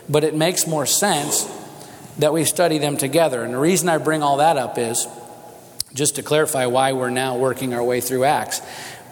But 0.08 0.24
it 0.24 0.34
makes 0.34 0.66
more 0.66 0.84
sense 0.84 1.44
that 2.22 2.32
we 2.32 2.44
study 2.44 2.78
them 2.78 2.96
together. 2.96 3.42
And 3.42 3.52
the 3.52 3.58
reason 3.58 3.88
I 3.88 3.98
bring 3.98 4.22
all 4.22 4.36
that 4.36 4.56
up 4.56 4.78
is 4.78 5.08
just 5.92 6.14
to 6.14 6.22
clarify 6.22 6.66
why 6.66 6.92
we're 6.92 7.10
now 7.10 7.36
working 7.36 7.74
our 7.74 7.82
way 7.82 8.00
through 8.00 8.22
Acts 8.22 8.62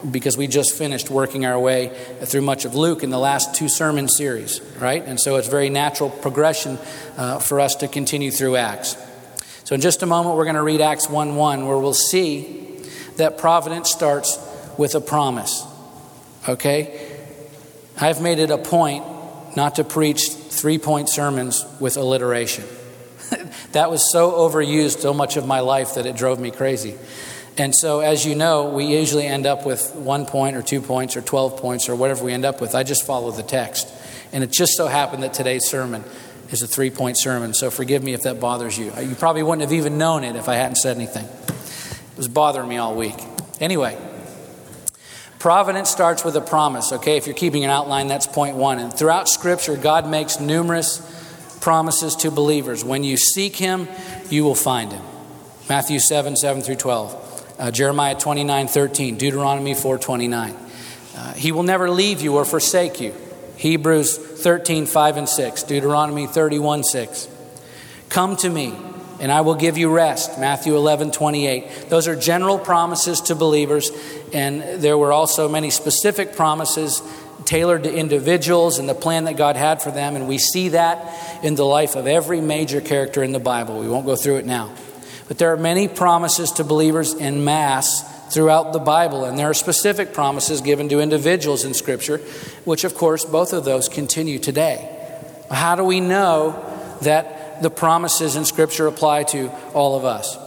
because 0.09 0.37
we 0.37 0.47
just 0.47 0.79
finished 0.79 1.11
working 1.11 1.45
our 1.45 1.59
way 1.59 1.89
through 2.23 2.43
much 2.43 2.65
of 2.65 2.77
Luke 2.77 3.03
in 3.03 3.11
the 3.11 3.19
last 3.19 3.57
two 3.57 3.69
sermon 3.69 4.07
series, 4.07 4.61
right? 4.79 5.05
And 5.05 5.19
so 5.19 5.35
it's 5.37 5.49
very 5.49 5.71
natural 5.71 6.09
progression 6.09 6.79
uh, 7.17 7.41
for 7.41 7.59
us 7.59 7.75
to 7.77 7.89
continue 7.89 8.31
through 8.31 8.55
Acts. 8.55 8.97
So 9.65 9.75
in 9.75 9.81
just 9.81 10.05
a 10.05 10.07
moment, 10.07 10.37
we're 10.37 10.45
going 10.45 10.55
to 10.55 10.63
read 10.63 10.81
Acts 10.81 11.11
1 11.11 11.35
1, 11.35 11.67
where 11.67 11.79
we'll 11.79 11.93
see 11.95 12.81
that 13.17 13.39
providence 13.39 13.91
starts 13.91 14.39
with 14.79 14.95
a 14.95 15.01
promise. 15.01 15.65
Okay? 16.49 17.19
I've 18.01 18.23
made 18.23 18.39
it 18.39 18.53
a 18.53 18.59
point 18.59 19.05
not 19.57 19.75
to 19.75 19.85
preach 19.85 20.31
three 20.31 20.79
point 20.79 21.09
sermons 21.09 21.67
with 21.81 21.97
alliteration. 21.97 22.63
That 23.73 23.91
was 23.91 24.11
so 24.13 24.33
overused 24.33 25.01
so 25.01 25.15
much 25.15 25.37
of 25.37 25.47
my 25.47 25.61
life 25.61 25.95
that 25.95 26.07
it 26.07 26.17
drove 26.17 26.41
me 26.41 26.51
crazy. 26.51 26.97
And 27.57 27.75
so, 27.75 28.01
as 28.01 28.25
you 28.25 28.35
know, 28.35 28.71
we 28.71 28.87
usually 28.87 29.27
end 29.27 29.47
up 29.47 29.67
with 29.67 29.95
one 29.95 30.25
point 30.25 30.57
or 30.57 30.63
two 30.63 30.81
points 30.81 31.17
or 31.17 31.21
12 31.21 31.59
points 31.59 31.89
or 31.89 31.95
whatever 31.95 32.25
we 32.25 32.33
end 32.33 32.45
up 32.45 32.61
with. 32.61 32.75
I 32.75 32.85
just 32.85 33.05
follow 33.05 33.31
the 33.31 33.43
text. 33.43 33.89
And 34.33 34.43
it 34.43 34.51
just 34.51 34.77
so 34.77 34.87
happened 34.87 35.23
that 35.25 35.35
today's 35.35 35.69
sermon 35.69 36.05
is 36.51 36.63
a 36.63 36.67
three 36.67 36.91
point 36.91 37.19
sermon. 37.19 37.53
So, 37.53 37.71
forgive 37.71 38.03
me 38.03 38.15
if 38.15 38.23
that 38.23 38.41
bothers 38.41 38.79
you. 38.79 38.93
You 39.01 39.15
probably 39.15 39.43
wouldn't 39.43 39.63
have 39.63 39.73
even 39.73 39.99
known 39.99 40.25
it 40.25 40.37
if 40.37 40.49
I 40.49 40.55
hadn't 40.55 40.77
said 40.77 40.97
anything. 40.97 41.25
It 41.25 42.17
was 42.17 42.29
bothering 42.29 42.69
me 42.69 42.79
all 42.79 42.95
week. 42.95 43.17
Anyway, 43.61 43.99
providence 45.39 45.91
starts 45.91 46.25
with 46.25 46.37
a 46.37 46.41
promise, 46.41 46.93
okay? 46.93 47.17
If 47.17 47.27
you're 47.27 47.37
keeping 47.37 47.65
an 47.65 47.71
outline, 47.71 48.09
that's 48.09 48.27
point 48.27 48.57
one. 48.57 48.79
And 48.79 48.93
throughout 48.93 49.29
Scripture, 49.29 49.77
God 49.77 50.09
makes 50.09 50.41
numerous 50.41 51.20
promises 51.61 52.17
to 52.17 52.31
believers. 52.31 52.85
When 52.85 53.05
you 53.05 53.17
seek 53.17 53.57
Him, 53.57 53.89
you 54.29 54.45
will 54.45 54.55
find 54.55 54.93
Him. 54.93 55.03
Matthew 55.69 56.01
7 56.01 56.37
7 56.37 56.63
through 56.63 56.77
12. 56.77 57.57
Uh, 57.59 57.71
Jeremiah 57.71 58.19
29 58.19 58.69
13, 58.69 59.17
Deuteronomy 59.19 59.75
4 59.75 59.99
29. 59.99 60.57
Uh, 61.15 61.33
he 61.35 61.53
will 61.53 61.63
never 61.63 61.91
leave 61.91 62.23
you 62.23 62.37
or 62.37 62.45
forsake 62.45 63.01
you. 63.01 63.15
Hebrews 63.57 64.17
13 64.17 64.87
5 64.87 65.17
and 65.19 65.29
6, 65.29 65.63
Deuteronomy 65.65 66.27
31 66.27 66.83
6. 66.83 67.29
Come 68.09 68.37
to 68.39 68.49
me, 68.49 68.75
and 69.21 69.31
I 69.31 69.43
will 69.43 69.55
give 69.55 69.77
you 69.77 69.91
rest. 69.91 70.41
Matthew 70.41 70.75
11 70.75 71.13
28. 71.13 71.91
Those 71.91 72.09
are 72.09 72.17
general 72.17 72.59
promises 72.59 73.21
to 73.23 73.35
believers, 73.35 73.91
and 74.33 74.83
there 74.83 74.97
were 74.97 75.13
also 75.13 75.49
many 75.49 75.71
specific 75.71 76.35
promises 76.35 77.03
tailored 77.45 77.85
to 77.85 77.93
individuals 77.93 78.79
and 78.79 78.89
the 78.89 78.95
plan 78.95 79.25
that 79.25 79.37
God 79.37 79.57
had 79.57 79.83
for 79.83 79.91
them, 79.91 80.17
and 80.17 80.29
we 80.29 80.39
see 80.39 80.71
that 80.71 81.45
in 81.45 81.55
the 81.55 81.65
life 81.65 81.97
of 81.97 82.07
every 82.07 82.41
major 82.41 82.81
character 82.81 83.23
in 83.23 83.33
the 83.33 83.41
Bible. 83.41 83.81
We 83.81 83.89
won't 83.89 84.07
go 84.07 84.17
through 84.17 84.37
it 84.37 84.47
now. 84.47 84.75
But 85.29 85.39
there 85.39 85.53
are 85.53 85.57
many 85.57 85.87
promises 85.89 86.53
to 86.53 86.65
believers 86.65 87.15
in 87.15 87.45
mass 87.45 88.03
throughout 88.33 88.73
the 88.73 88.79
Bible, 88.79 89.25
and 89.25 89.39
there 89.39 89.51
are 89.51 89.55
specific 89.55 90.13
promises 90.13 90.61
given 90.61 90.89
to 90.89 91.01
individuals 91.01 91.65
in 91.65 91.75
Scripture, 91.75 92.19
which, 92.65 92.85
of 92.85 92.95
course, 92.95 93.25
both 93.25 93.53
of 93.53 93.65
those 93.65 93.89
continue 93.89 94.39
today. 94.39 94.89
How 95.51 95.75
do 95.75 95.85
we 95.85 96.01
know 96.01 96.65
that 97.03 97.63
the 97.63 97.71
promises 97.71 98.37
in 98.37 98.45
Scripture 98.45 98.87
apply 98.87 99.25
to 99.25 99.51
all 99.73 99.97
of 99.97 100.05
us? 100.05 100.39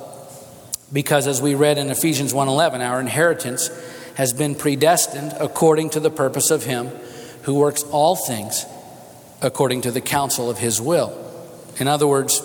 Because, 0.92 1.28
as 1.28 1.42
we 1.42 1.56
read 1.56 1.78
in 1.78 1.90
Ephesians 1.90 2.34
1:11, 2.34 2.82
our 2.82 3.00
inheritance 3.00 3.70
has 4.16 4.34
been 4.34 4.56
predestined 4.56 5.34
according 5.40 5.90
to 5.92 6.00
the 6.00 6.10
purpose 6.10 6.52
of 6.52 6.64
Him 6.64 6.88
who 7.44 7.56
works 7.56 7.84
all 7.84 8.16
things 8.16 8.66
according 9.42 9.82
to 9.82 9.92
the 9.92 10.02
counsel 10.02 10.50
of 10.50 10.58
His 10.58 10.80
will. 10.80 11.18
In 11.80 11.88
other 11.88 12.08
words, 12.08 12.42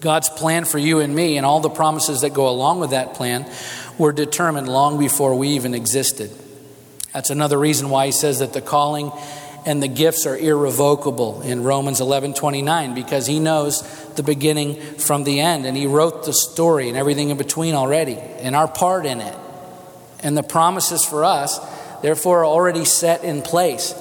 God's 0.00 0.28
plan 0.28 0.64
for 0.64 0.78
you 0.78 1.00
and 1.00 1.14
me 1.14 1.36
and 1.36 1.46
all 1.46 1.60
the 1.60 1.70
promises 1.70 2.20
that 2.20 2.34
go 2.34 2.48
along 2.48 2.80
with 2.80 2.90
that 2.90 3.14
plan 3.14 3.50
were 3.98 4.12
determined 4.12 4.68
long 4.68 4.98
before 4.98 5.34
we 5.34 5.48
even 5.50 5.74
existed. 5.74 6.30
That's 7.12 7.30
another 7.30 7.58
reason 7.58 7.90
why 7.90 8.06
he 8.06 8.12
says 8.12 8.40
that 8.40 8.52
the 8.52 8.60
calling 8.60 9.12
and 9.66 9.82
the 9.82 9.88
gifts 9.88 10.26
are 10.26 10.36
irrevocable 10.36 11.40
in 11.42 11.62
Romans 11.62 12.00
11:29 12.00 12.94
because 12.94 13.26
he 13.26 13.40
knows 13.40 13.82
the 14.16 14.22
beginning 14.22 14.80
from 14.98 15.24
the 15.24 15.40
end 15.40 15.64
and 15.64 15.76
he 15.76 15.86
wrote 15.86 16.24
the 16.24 16.32
story 16.32 16.88
and 16.88 16.98
everything 16.98 17.30
in 17.30 17.38
between 17.38 17.74
already 17.74 18.18
and 18.40 18.54
our 18.54 18.68
part 18.68 19.06
in 19.06 19.20
it. 19.20 19.34
And 20.24 20.36
the 20.36 20.42
promises 20.42 21.04
for 21.04 21.24
us 21.24 21.60
therefore 22.02 22.40
are 22.40 22.46
already 22.46 22.84
set 22.84 23.22
in 23.22 23.42
place 23.42 23.94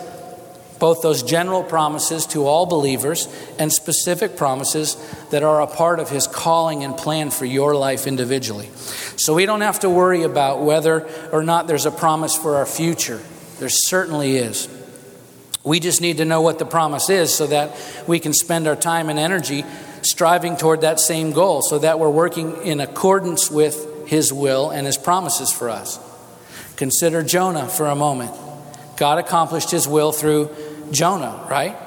both 0.83 1.01
those 1.01 1.23
general 1.23 1.63
promises 1.63 2.25
to 2.25 2.45
all 2.45 2.65
believers 2.65 3.29
and 3.57 3.71
specific 3.71 4.35
promises 4.35 4.97
that 5.29 5.41
are 5.41 5.61
a 5.61 5.67
part 5.67 5.97
of 6.01 6.09
His 6.09 6.27
calling 6.27 6.83
and 6.83 6.97
plan 6.97 7.31
for 7.31 7.45
your 7.45 7.73
life 7.73 8.05
individually. 8.05 8.69
So 9.15 9.33
we 9.33 9.45
don't 9.45 9.61
have 9.61 9.79
to 9.79 9.89
worry 9.89 10.23
about 10.23 10.61
whether 10.61 11.07
or 11.31 11.41
not 11.41 11.67
there's 11.67 11.85
a 11.85 11.91
promise 11.91 12.35
for 12.35 12.57
our 12.57 12.65
future. 12.65 13.21
There 13.59 13.69
certainly 13.69 14.35
is. 14.35 14.67
We 15.63 15.79
just 15.79 16.01
need 16.01 16.17
to 16.17 16.25
know 16.25 16.41
what 16.41 16.59
the 16.59 16.65
promise 16.65 17.09
is 17.09 17.33
so 17.33 17.47
that 17.47 17.77
we 18.05 18.19
can 18.19 18.33
spend 18.33 18.67
our 18.67 18.75
time 18.75 19.09
and 19.09 19.17
energy 19.17 19.63
striving 20.01 20.57
toward 20.57 20.81
that 20.81 20.99
same 20.99 21.31
goal, 21.31 21.61
so 21.61 21.79
that 21.79 21.97
we're 21.97 22.09
working 22.09 22.57
in 22.63 22.81
accordance 22.81 23.49
with 23.49 24.09
His 24.09 24.33
will 24.33 24.69
and 24.69 24.85
His 24.85 24.97
promises 24.97 25.49
for 25.49 25.69
us. 25.69 25.97
Consider 26.75 27.23
Jonah 27.23 27.67
for 27.67 27.87
a 27.87 27.95
moment. 27.95 28.31
God 28.97 29.19
accomplished 29.19 29.71
His 29.71 29.87
will 29.87 30.11
through 30.11 30.49
Jonah, 30.91 31.45
right? 31.49 31.77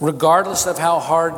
Regardless 0.00 0.66
of 0.66 0.78
how 0.78 0.98
hard 0.98 1.34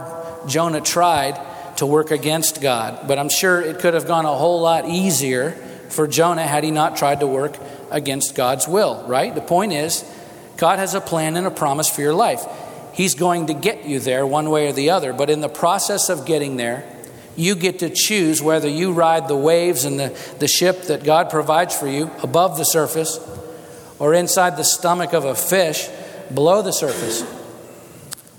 Jonah 0.48 0.80
tried 0.80 1.40
to 1.76 1.86
work 1.86 2.10
against 2.10 2.60
God. 2.60 3.06
But 3.06 3.18
I'm 3.18 3.28
sure 3.28 3.60
it 3.60 3.78
could 3.78 3.94
have 3.94 4.06
gone 4.06 4.24
a 4.24 4.34
whole 4.34 4.60
lot 4.60 4.88
easier 4.88 5.52
for 5.90 6.06
Jonah 6.06 6.46
had 6.46 6.64
he 6.64 6.70
not 6.70 6.96
tried 6.96 7.20
to 7.20 7.26
work 7.26 7.58
against 7.90 8.34
God's 8.34 8.66
will, 8.66 9.04
right? 9.06 9.34
The 9.34 9.40
point 9.40 9.72
is, 9.72 10.04
God 10.56 10.78
has 10.78 10.94
a 10.94 11.00
plan 11.00 11.36
and 11.36 11.46
a 11.46 11.50
promise 11.50 11.88
for 11.88 12.00
your 12.00 12.14
life. 12.14 12.44
He's 12.92 13.14
going 13.14 13.46
to 13.46 13.54
get 13.54 13.84
you 13.84 14.00
there 14.00 14.26
one 14.26 14.50
way 14.50 14.68
or 14.68 14.72
the 14.72 14.90
other, 14.90 15.12
but 15.12 15.30
in 15.30 15.40
the 15.40 15.48
process 15.48 16.08
of 16.08 16.24
getting 16.24 16.56
there, 16.56 16.90
you 17.36 17.54
get 17.54 17.80
to 17.80 17.90
choose 17.90 18.42
whether 18.42 18.68
you 18.68 18.92
ride 18.92 19.28
the 19.28 19.36
waves 19.36 19.84
and 19.84 19.98
the, 19.98 20.18
the 20.38 20.48
ship 20.48 20.82
that 20.84 21.04
God 21.04 21.30
provides 21.30 21.76
for 21.76 21.86
you 21.86 22.10
above 22.22 22.56
the 22.56 22.64
surface 22.64 23.18
or 23.98 24.14
inside 24.14 24.56
the 24.56 24.64
stomach 24.64 25.12
of 25.12 25.24
a 25.24 25.34
fish 25.34 25.88
below 26.32 26.62
the 26.62 26.72
surface. 26.72 27.24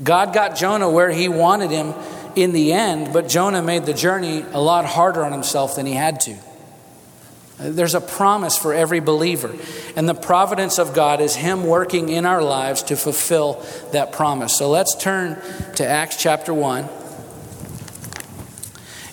God 0.04 0.34
got 0.34 0.56
Jonah 0.56 0.90
where 0.90 1.10
he 1.10 1.28
wanted 1.28 1.72
him 1.72 1.94
in 2.36 2.52
the 2.52 2.74
end, 2.74 3.14
but 3.14 3.28
Jonah 3.28 3.64
made 3.64 3.86
the 3.86 3.94
journey 3.94 4.46
a 4.52 4.62
lot 4.62 4.86
harder 4.86 5.24
on 5.24 5.32
himself 5.32 5.76
than 5.76 5.86
he 5.86 5.94
had 5.94 6.20
to. 6.22 6.38
There's 7.60 7.96
a 7.96 8.02
promise 8.02 8.56
for 8.56 8.72
every 8.72 9.00
believer, 9.00 9.56
and 9.96 10.08
the 10.08 10.14
providence 10.14 10.78
of 10.78 10.94
God 10.94 11.22
is 11.22 11.36
Him 11.36 11.66
working 11.66 12.10
in 12.10 12.24
our 12.24 12.44
lives 12.44 12.84
to 12.84 12.96
fulfill 12.96 13.66
that 13.94 14.12
promise. 14.12 14.56
So 14.56 14.70
let's 14.70 14.94
turn 14.96 15.42
to 15.76 15.88
Acts 15.88 16.22
chapter 16.22 16.54
1, 16.54 16.88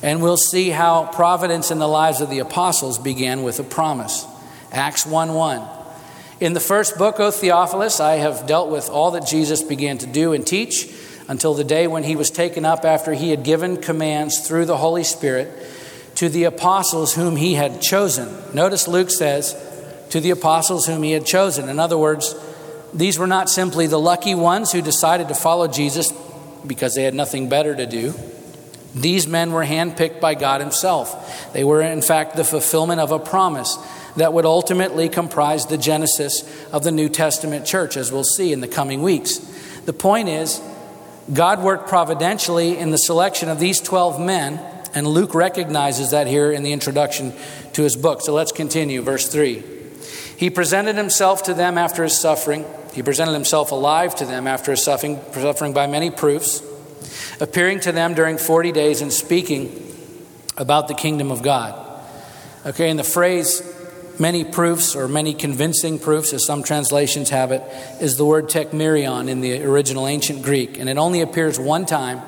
and 0.04 0.20
we'll 0.20 0.36
see 0.36 0.68
how 0.68 1.06
providence 1.06 1.70
in 1.70 1.78
the 1.78 1.88
lives 1.88 2.20
of 2.20 2.28
the 2.28 2.40
apostles 2.40 2.98
began 2.98 3.42
with 3.42 3.58
a 3.58 3.64
promise. 3.64 4.26
Acts 4.70 5.06
1 5.06 5.32
1. 5.32 5.66
In 6.40 6.52
the 6.52 6.60
first 6.60 6.98
book, 6.98 7.18
O 7.20 7.30
Theophilus, 7.30 8.00
I 8.00 8.16
have 8.16 8.46
dealt 8.46 8.70
with 8.70 8.90
all 8.90 9.12
that 9.12 9.26
Jesus 9.26 9.62
began 9.62 9.96
to 9.98 10.06
do 10.06 10.34
and 10.34 10.46
teach 10.46 10.92
until 11.26 11.54
the 11.54 11.64
day 11.64 11.86
when 11.86 12.04
he 12.04 12.16
was 12.16 12.30
taken 12.30 12.66
up 12.66 12.84
after 12.84 13.14
he 13.14 13.30
had 13.30 13.44
given 13.44 13.78
commands 13.78 14.46
through 14.46 14.66
the 14.66 14.76
Holy 14.76 15.04
Spirit 15.04 15.48
to 16.16 16.28
the 16.28 16.44
apostles 16.44 17.14
whom 17.14 17.36
he 17.36 17.54
had 17.54 17.80
chosen. 17.80 18.28
Notice 18.52 18.86
Luke 18.86 19.10
says, 19.10 19.56
to 20.10 20.20
the 20.20 20.32
apostles 20.32 20.84
whom 20.84 21.02
he 21.02 21.12
had 21.12 21.24
chosen. 21.24 21.70
In 21.70 21.78
other 21.78 21.96
words, 21.96 22.34
these 22.92 23.18
were 23.18 23.26
not 23.26 23.48
simply 23.48 23.86
the 23.86 23.98
lucky 23.98 24.34
ones 24.34 24.70
who 24.70 24.82
decided 24.82 25.28
to 25.28 25.34
follow 25.34 25.66
Jesus 25.66 26.12
because 26.66 26.94
they 26.94 27.04
had 27.04 27.14
nothing 27.14 27.48
better 27.48 27.74
to 27.74 27.86
do. 27.86 28.12
These 28.94 29.26
men 29.26 29.52
were 29.52 29.64
handpicked 29.64 30.20
by 30.20 30.34
God 30.34 30.60
Himself. 30.60 31.52
They 31.52 31.64
were, 31.64 31.82
in 31.82 32.02
fact, 32.02 32.36
the 32.36 32.44
fulfillment 32.44 33.00
of 33.00 33.10
a 33.10 33.18
promise 33.18 33.76
that 34.16 34.32
would 34.32 34.44
ultimately 34.44 35.08
comprise 35.08 35.66
the 35.66 35.78
genesis 35.78 36.42
of 36.72 36.84
the 36.84 36.92
New 36.92 37.08
Testament 37.08 37.66
church, 37.66 37.96
as 37.96 38.12
we'll 38.12 38.22
see 38.24 38.52
in 38.52 38.60
the 38.60 38.68
coming 38.68 39.02
weeks. 39.02 39.38
The 39.86 39.92
point 39.92 40.28
is, 40.28 40.60
God 41.32 41.62
worked 41.62 41.88
providentially 41.88 42.78
in 42.78 42.90
the 42.90 42.98
selection 42.98 43.48
of 43.48 43.58
these 43.58 43.80
12 43.80 44.20
men, 44.20 44.60
and 44.94 45.06
Luke 45.06 45.34
recognizes 45.34 46.10
that 46.10 46.26
here 46.26 46.52
in 46.52 46.62
the 46.62 46.72
introduction 46.72 47.32
to 47.72 47.82
his 47.82 47.96
book. 47.96 48.20
So 48.20 48.32
let's 48.32 48.52
continue. 48.52 49.02
Verse 49.02 49.26
3. 49.28 49.62
He 50.36 50.50
presented 50.50 50.96
himself 50.96 51.44
to 51.44 51.54
them 51.54 51.78
after 51.78 52.04
his 52.04 52.18
suffering. 52.18 52.64
He 52.92 53.02
presented 53.02 53.32
himself 53.32 53.72
alive 53.72 54.14
to 54.16 54.24
them 54.24 54.46
after 54.46 54.70
his 54.70 54.82
suffering, 54.82 55.20
suffering 55.32 55.72
by 55.72 55.86
many 55.86 56.10
proofs, 56.10 56.62
appearing 57.40 57.80
to 57.80 57.92
them 57.92 58.14
during 58.14 58.38
40 58.38 58.72
days 58.72 59.00
and 59.00 59.12
speaking 59.12 59.94
about 60.56 60.88
the 60.88 60.94
kingdom 60.94 61.30
of 61.30 61.42
God. 61.42 61.80
Okay, 62.66 62.88
and 62.88 62.98
the 62.98 63.04
phrase 63.04 63.62
many 64.18 64.44
proofs 64.44 64.94
or 64.94 65.08
many 65.08 65.34
convincing 65.34 65.98
proofs, 65.98 66.32
as 66.32 66.44
some 66.46 66.62
translations 66.62 67.30
have 67.30 67.52
it, 67.52 67.62
is 68.00 68.16
the 68.16 68.24
word 68.24 68.48
tekmerion 68.48 69.28
in 69.28 69.40
the 69.40 69.62
original 69.64 70.06
ancient 70.06 70.42
Greek. 70.42 70.78
And 70.78 70.88
it 70.88 70.98
only 70.98 71.20
appears 71.20 71.58
one 71.58 71.86
time 71.86 72.22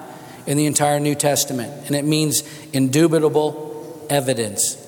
in 0.46 0.56
the 0.56 0.66
entire 0.66 1.00
New 1.00 1.14
Testament. 1.14 1.86
And 1.86 1.96
it 1.96 2.04
means 2.04 2.42
indubitable 2.72 4.06
evidence. 4.10 4.82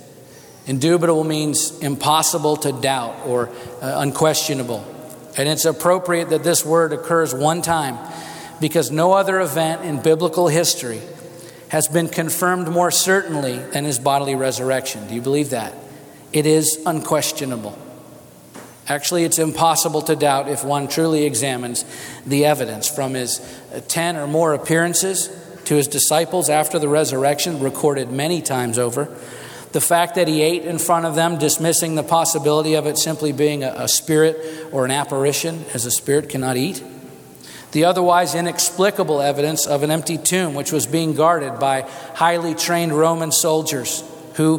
Indubitable 0.66 1.24
means 1.24 1.78
impossible 1.78 2.58
to 2.58 2.72
doubt 2.72 3.26
or 3.26 3.48
uh, 3.80 3.94
unquestionable. 3.98 4.84
And 5.36 5.48
it's 5.48 5.64
appropriate 5.64 6.30
that 6.30 6.42
this 6.42 6.64
word 6.64 6.92
occurs 6.92 7.34
one 7.34 7.62
time 7.62 7.96
because 8.60 8.90
no 8.90 9.12
other 9.12 9.40
event 9.40 9.82
in 9.82 10.02
biblical 10.02 10.48
history 10.48 11.00
has 11.68 11.88
been 11.88 12.08
confirmed 12.08 12.68
more 12.68 12.90
certainly 12.90 13.58
than 13.58 13.84
his 13.84 13.98
bodily 13.98 14.34
resurrection. 14.34 15.06
Do 15.06 15.14
you 15.14 15.20
believe 15.20 15.50
that? 15.50 15.74
It 16.32 16.46
is 16.46 16.80
unquestionable. 16.86 17.78
Actually, 18.86 19.24
it's 19.24 19.38
impossible 19.38 20.00
to 20.02 20.16
doubt 20.16 20.48
if 20.48 20.64
one 20.64 20.88
truly 20.88 21.24
examines 21.24 21.84
the 22.26 22.46
evidence 22.46 22.88
from 22.88 23.14
his 23.14 23.40
10 23.88 24.16
or 24.16 24.26
more 24.26 24.54
appearances 24.54 25.28
to 25.66 25.74
his 25.74 25.88
disciples 25.88 26.48
after 26.48 26.78
the 26.78 26.88
resurrection, 26.88 27.60
recorded 27.60 28.10
many 28.10 28.40
times 28.40 28.78
over, 28.78 29.14
The 29.72 29.80
fact 29.82 30.14
that 30.14 30.28
he 30.28 30.40
ate 30.40 30.64
in 30.64 30.78
front 30.78 31.04
of 31.04 31.14
them, 31.14 31.38
dismissing 31.38 31.94
the 31.94 32.02
possibility 32.02 32.74
of 32.74 32.86
it 32.86 32.96
simply 32.96 33.32
being 33.32 33.62
a, 33.64 33.74
a 33.76 33.88
spirit 33.88 34.66
or 34.72 34.84
an 34.84 34.90
apparition, 34.90 35.64
as 35.74 35.84
a 35.84 35.90
spirit 35.90 36.30
cannot 36.30 36.56
eat. 36.56 36.82
The 37.72 37.84
otherwise 37.84 38.34
inexplicable 38.34 39.20
evidence 39.20 39.66
of 39.66 39.82
an 39.82 39.90
empty 39.90 40.16
tomb, 40.16 40.54
which 40.54 40.72
was 40.72 40.86
being 40.86 41.14
guarded 41.14 41.58
by 41.58 41.82
highly 42.14 42.54
trained 42.54 42.92
Roman 42.92 43.30
soldiers 43.30 44.02
who, 44.34 44.58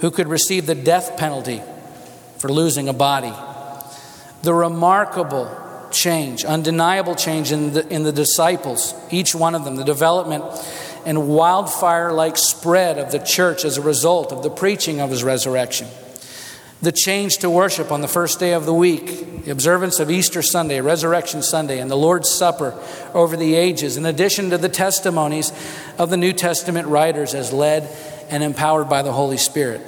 who 0.00 0.10
could 0.10 0.28
receive 0.28 0.66
the 0.66 0.74
death 0.74 1.16
penalty 1.16 1.62
for 2.38 2.50
losing 2.52 2.88
a 2.88 2.92
body. 2.92 3.32
The 4.42 4.54
remarkable 4.54 5.56
change, 5.90 6.44
undeniable 6.44 7.14
change 7.14 7.52
in 7.52 7.72
the, 7.72 7.88
in 7.88 8.02
the 8.02 8.12
disciples, 8.12 8.94
each 9.10 9.34
one 9.34 9.54
of 9.54 9.64
them, 9.64 9.76
the 9.76 9.84
development 9.84 10.44
and 11.06 11.28
wildfire 11.28 12.12
like 12.12 12.36
spread 12.36 12.98
of 12.98 13.10
the 13.10 13.18
church 13.18 13.64
as 13.64 13.78
a 13.78 13.82
result 13.82 14.32
of 14.32 14.42
the 14.42 14.50
preaching 14.50 15.00
of 15.00 15.10
his 15.10 15.24
resurrection. 15.24 15.88
The 16.82 16.92
change 16.92 17.38
to 17.38 17.50
worship 17.50 17.92
on 17.92 18.00
the 18.00 18.08
first 18.08 18.40
day 18.40 18.54
of 18.54 18.64
the 18.64 18.72
week, 18.72 19.44
the 19.44 19.50
observance 19.50 20.00
of 20.00 20.10
Easter 20.10 20.40
Sunday, 20.40 20.80
Resurrection 20.80 21.42
Sunday, 21.42 21.78
and 21.78 21.90
the 21.90 21.96
Lord's 21.96 22.30
Supper 22.30 22.74
over 23.12 23.36
the 23.36 23.54
ages, 23.54 23.98
in 23.98 24.06
addition 24.06 24.50
to 24.50 24.58
the 24.58 24.70
testimonies 24.70 25.52
of 25.98 26.08
the 26.08 26.16
New 26.16 26.32
Testament 26.32 26.88
writers 26.88 27.34
as 27.34 27.52
led 27.52 27.82
and 28.30 28.42
empowered 28.42 28.88
by 28.88 29.02
the 29.02 29.12
Holy 29.12 29.36
Spirit. 29.36 29.82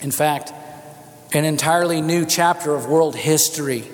In 0.00 0.10
fact, 0.10 0.54
an 1.34 1.44
entirely 1.44 2.00
new 2.00 2.24
chapter 2.24 2.74
of 2.74 2.86
world 2.86 3.14
history 3.14 3.84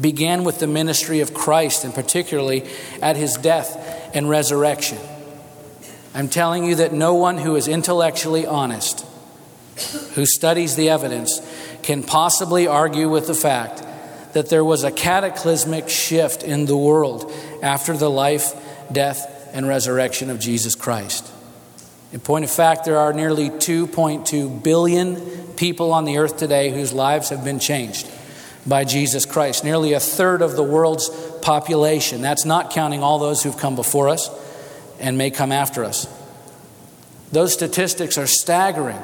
began 0.00 0.44
with 0.44 0.58
the 0.58 0.66
ministry 0.66 1.20
of 1.20 1.34
Christ, 1.34 1.84
and 1.84 1.94
particularly 1.94 2.66
at 3.02 3.16
his 3.16 3.34
death 3.34 4.10
and 4.14 4.30
resurrection. 4.30 4.98
I'm 6.14 6.28
telling 6.28 6.64
you 6.64 6.76
that 6.76 6.92
no 6.92 7.14
one 7.14 7.38
who 7.38 7.54
is 7.56 7.68
intellectually 7.68 8.46
honest, 8.46 9.03
who 10.14 10.26
studies 10.26 10.76
the 10.76 10.88
evidence, 10.90 11.40
can 11.82 12.02
possibly 12.02 12.66
argue 12.66 13.08
with 13.08 13.26
the 13.26 13.34
fact 13.34 13.82
that 14.32 14.48
there 14.48 14.64
was 14.64 14.84
a 14.84 14.90
cataclysmic 14.90 15.88
shift 15.88 16.42
in 16.42 16.66
the 16.66 16.76
world 16.76 17.32
after 17.62 17.96
the 17.96 18.10
life, 18.10 18.52
death, 18.90 19.50
and 19.52 19.68
resurrection 19.68 20.30
of 20.30 20.40
Jesus 20.40 20.74
Christ. 20.74 21.30
In 22.12 22.20
point 22.20 22.44
of 22.44 22.50
fact, 22.50 22.84
there 22.84 22.98
are 22.98 23.12
nearly 23.12 23.50
2.2 23.50 24.62
billion 24.62 25.16
people 25.54 25.92
on 25.92 26.04
the 26.04 26.18
earth 26.18 26.36
today 26.36 26.70
whose 26.70 26.92
lives 26.92 27.30
have 27.30 27.44
been 27.44 27.58
changed 27.58 28.08
by 28.66 28.84
Jesus 28.84 29.26
Christ. 29.26 29.64
Nearly 29.64 29.92
a 29.92 30.00
third 30.00 30.42
of 30.42 30.56
the 30.56 30.62
world's 30.62 31.10
population. 31.42 32.22
That's 32.22 32.44
not 32.44 32.70
counting 32.70 33.02
all 33.02 33.18
those 33.18 33.42
who've 33.42 33.56
come 33.56 33.76
before 33.76 34.08
us 34.08 34.30
and 35.00 35.18
may 35.18 35.30
come 35.30 35.52
after 35.52 35.84
us. 35.84 36.06
Those 37.32 37.52
statistics 37.52 38.16
are 38.16 38.26
staggering, 38.26 39.00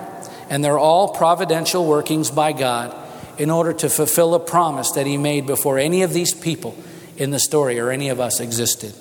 and 0.51 0.65
they're 0.65 0.79
all 0.79 1.09
providential 1.15 1.87
workings 1.87 2.31
by 2.31 2.53
God 2.53 2.95
in 3.39 3.49
order 3.49 3.73
to 3.73 3.89
fulfill 3.89 4.35
a 4.35 4.41
promise 4.41 4.91
that 4.93 5.07
He 5.07 5.17
made 5.17 5.47
before 5.47 5.79
any 5.79 6.03
of 6.03 6.13
these 6.13 6.35
people 6.35 6.77
in 7.17 7.31
the 7.31 7.39
story 7.39 7.79
or 7.79 7.91
any 7.91 8.11
of 8.11 8.21
us 8.21 8.41
existed. 8.41 8.93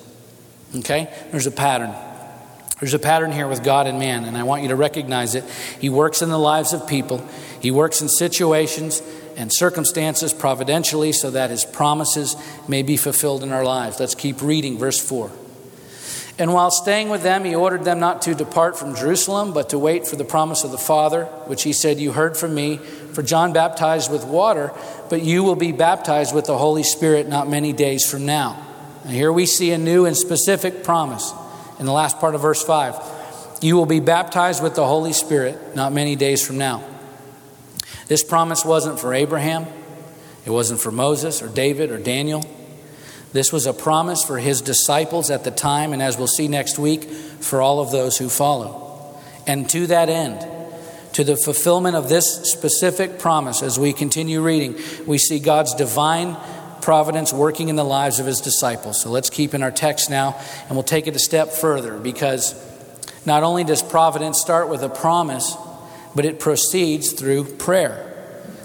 Okay? 0.76 1.12
There's 1.30 1.46
a 1.46 1.50
pattern. 1.50 1.92
There's 2.78 2.94
a 2.94 2.98
pattern 2.98 3.32
here 3.32 3.48
with 3.48 3.62
God 3.62 3.86
and 3.86 3.98
man, 3.98 4.24
and 4.24 4.38
I 4.38 4.44
want 4.44 4.62
you 4.62 4.68
to 4.68 4.76
recognize 4.76 5.34
it. 5.34 5.44
He 5.78 5.90
works 5.90 6.22
in 6.22 6.30
the 6.30 6.38
lives 6.38 6.72
of 6.72 6.86
people, 6.86 7.26
He 7.60 7.70
works 7.70 8.00
in 8.00 8.08
situations 8.08 9.02
and 9.36 9.50
circumstances 9.52 10.32
providentially 10.32 11.12
so 11.12 11.30
that 11.32 11.50
His 11.50 11.64
promises 11.64 12.36
may 12.68 12.82
be 12.82 12.96
fulfilled 12.96 13.42
in 13.42 13.52
our 13.52 13.64
lives. 13.64 14.00
Let's 14.00 14.14
keep 14.14 14.40
reading 14.40 14.78
verse 14.78 14.98
4. 14.98 15.30
And 16.40 16.54
while 16.54 16.70
staying 16.70 17.10
with 17.10 17.22
them, 17.22 17.44
he 17.44 17.54
ordered 17.54 17.84
them 17.84 18.00
not 18.00 18.22
to 18.22 18.34
depart 18.34 18.78
from 18.78 18.96
Jerusalem, 18.96 19.52
but 19.52 19.68
to 19.68 19.78
wait 19.78 20.08
for 20.08 20.16
the 20.16 20.24
promise 20.24 20.64
of 20.64 20.70
the 20.70 20.78
Father, 20.78 21.26
which 21.44 21.64
he 21.64 21.74
said, 21.74 22.00
You 22.00 22.12
heard 22.12 22.34
from 22.34 22.54
me. 22.54 22.78
For 22.78 23.22
John 23.22 23.52
baptized 23.52 24.10
with 24.10 24.24
water, 24.24 24.72
but 25.10 25.20
you 25.20 25.44
will 25.44 25.54
be 25.54 25.70
baptized 25.70 26.34
with 26.34 26.46
the 26.46 26.56
Holy 26.56 26.82
Spirit 26.82 27.28
not 27.28 27.50
many 27.50 27.74
days 27.74 28.10
from 28.10 28.24
now. 28.24 28.66
And 29.04 29.12
here 29.12 29.30
we 29.30 29.44
see 29.44 29.72
a 29.72 29.76
new 29.76 30.06
and 30.06 30.16
specific 30.16 30.82
promise 30.82 31.30
in 31.78 31.84
the 31.84 31.92
last 31.92 32.18
part 32.20 32.34
of 32.34 32.40
verse 32.40 32.62
5. 32.62 33.58
You 33.60 33.76
will 33.76 33.84
be 33.84 34.00
baptized 34.00 34.62
with 34.62 34.74
the 34.74 34.86
Holy 34.86 35.12
Spirit 35.12 35.76
not 35.76 35.92
many 35.92 36.16
days 36.16 36.46
from 36.46 36.56
now. 36.56 36.82
This 38.06 38.24
promise 38.24 38.64
wasn't 38.64 38.98
for 38.98 39.12
Abraham, 39.12 39.66
it 40.46 40.50
wasn't 40.50 40.80
for 40.80 40.90
Moses 40.90 41.42
or 41.42 41.48
David 41.48 41.90
or 41.90 41.98
Daniel. 41.98 42.42
This 43.32 43.52
was 43.52 43.66
a 43.66 43.72
promise 43.72 44.24
for 44.24 44.38
his 44.38 44.60
disciples 44.60 45.30
at 45.30 45.44
the 45.44 45.50
time, 45.50 45.92
and 45.92 46.02
as 46.02 46.18
we'll 46.18 46.26
see 46.26 46.48
next 46.48 46.78
week, 46.78 47.04
for 47.04 47.62
all 47.62 47.80
of 47.80 47.92
those 47.92 48.18
who 48.18 48.28
follow. 48.28 49.16
And 49.46 49.68
to 49.70 49.86
that 49.86 50.08
end, 50.08 50.46
to 51.12 51.24
the 51.24 51.36
fulfillment 51.36 51.96
of 51.96 52.08
this 52.08 52.50
specific 52.50 53.18
promise, 53.18 53.62
as 53.62 53.78
we 53.78 53.92
continue 53.92 54.42
reading, 54.42 54.76
we 55.06 55.18
see 55.18 55.38
God's 55.38 55.74
divine 55.74 56.36
providence 56.82 57.32
working 57.32 57.68
in 57.68 57.76
the 57.76 57.84
lives 57.84 58.18
of 58.18 58.26
his 58.26 58.40
disciples. 58.40 59.00
So 59.02 59.10
let's 59.10 59.30
keep 59.30 59.54
in 59.54 59.62
our 59.62 59.70
text 59.70 60.10
now, 60.10 60.36
and 60.66 60.72
we'll 60.72 60.82
take 60.82 61.06
it 61.06 61.14
a 61.14 61.20
step 61.20 61.50
further 61.50 61.98
because 61.98 62.54
not 63.26 63.42
only 63.42 63.64
does 63.64 63.82
providence 63.82 64.40
start 64.40 64.68
with 64.68 64.82
a 64.82 64.88
promise, 64.88 65.56
but 66.14 66.24
it 66.24 66.40
proceeds 66.40 67.12
through 67.12 67.44
prayer. 67.44 68.06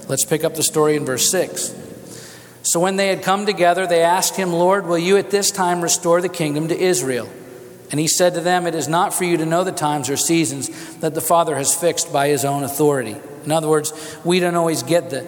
Let's 0.08 0.26
pick 0.26 0.44
up 0.44 0.56
the 0.56 0.64
story 0.64 0.96
in 0.96 1.06
verse 1.06 1.30
6. 1.30 1.85
So 2.66 2.80
when 2.80 2.96
they 2.96 3.08
had 3.08 3.24
come 3.24 3.46
together, 3.46 3.88
they 3.88 4.02
asked 4.02 4.36
him, 4.36 4.52
Lord, 4.52 4.86
will 4.88 4.98
you 4.98 5.18
at 5.18 5.32
this 5.32 5.52
time 5.52 5.82
restore 5.82 6.20
the 6.20 6.30
kingdom 6.30 6.68
to 6.68 6.78
Israel? 6.78 7.30
And 7.92 8.00
he 8.00 8.08
said 8.08 8.34
to 8.34 8.42
them, 8.42 8.66
It 8.66 8.76
is 8.76 8.88
not 8.88 9.14
for 9.14 9.24
you 9.24 9.38
to 9.38 9.46
know 9.46 9.64
the 9.64 9.72
times 9.72 10.10
or 10.10 10.18
seasons 10.18 10.98
that 10.98 11.14
the 11.14 11.22
Father 11.22 11.56
has 11.56 11.74
fixed 11.74 12.12
by 12.12 12.28
his 12.28 12.44
own 12.44 12.64
authority. 12.64 13.16
In 13.46 13.52
other 13.52 13.70
words, 13.70 13.94
we 14.26 14.40
don't 14.40 14.56
always 14.56 14.82
get 14.82 15.12
the, 15.12 15.28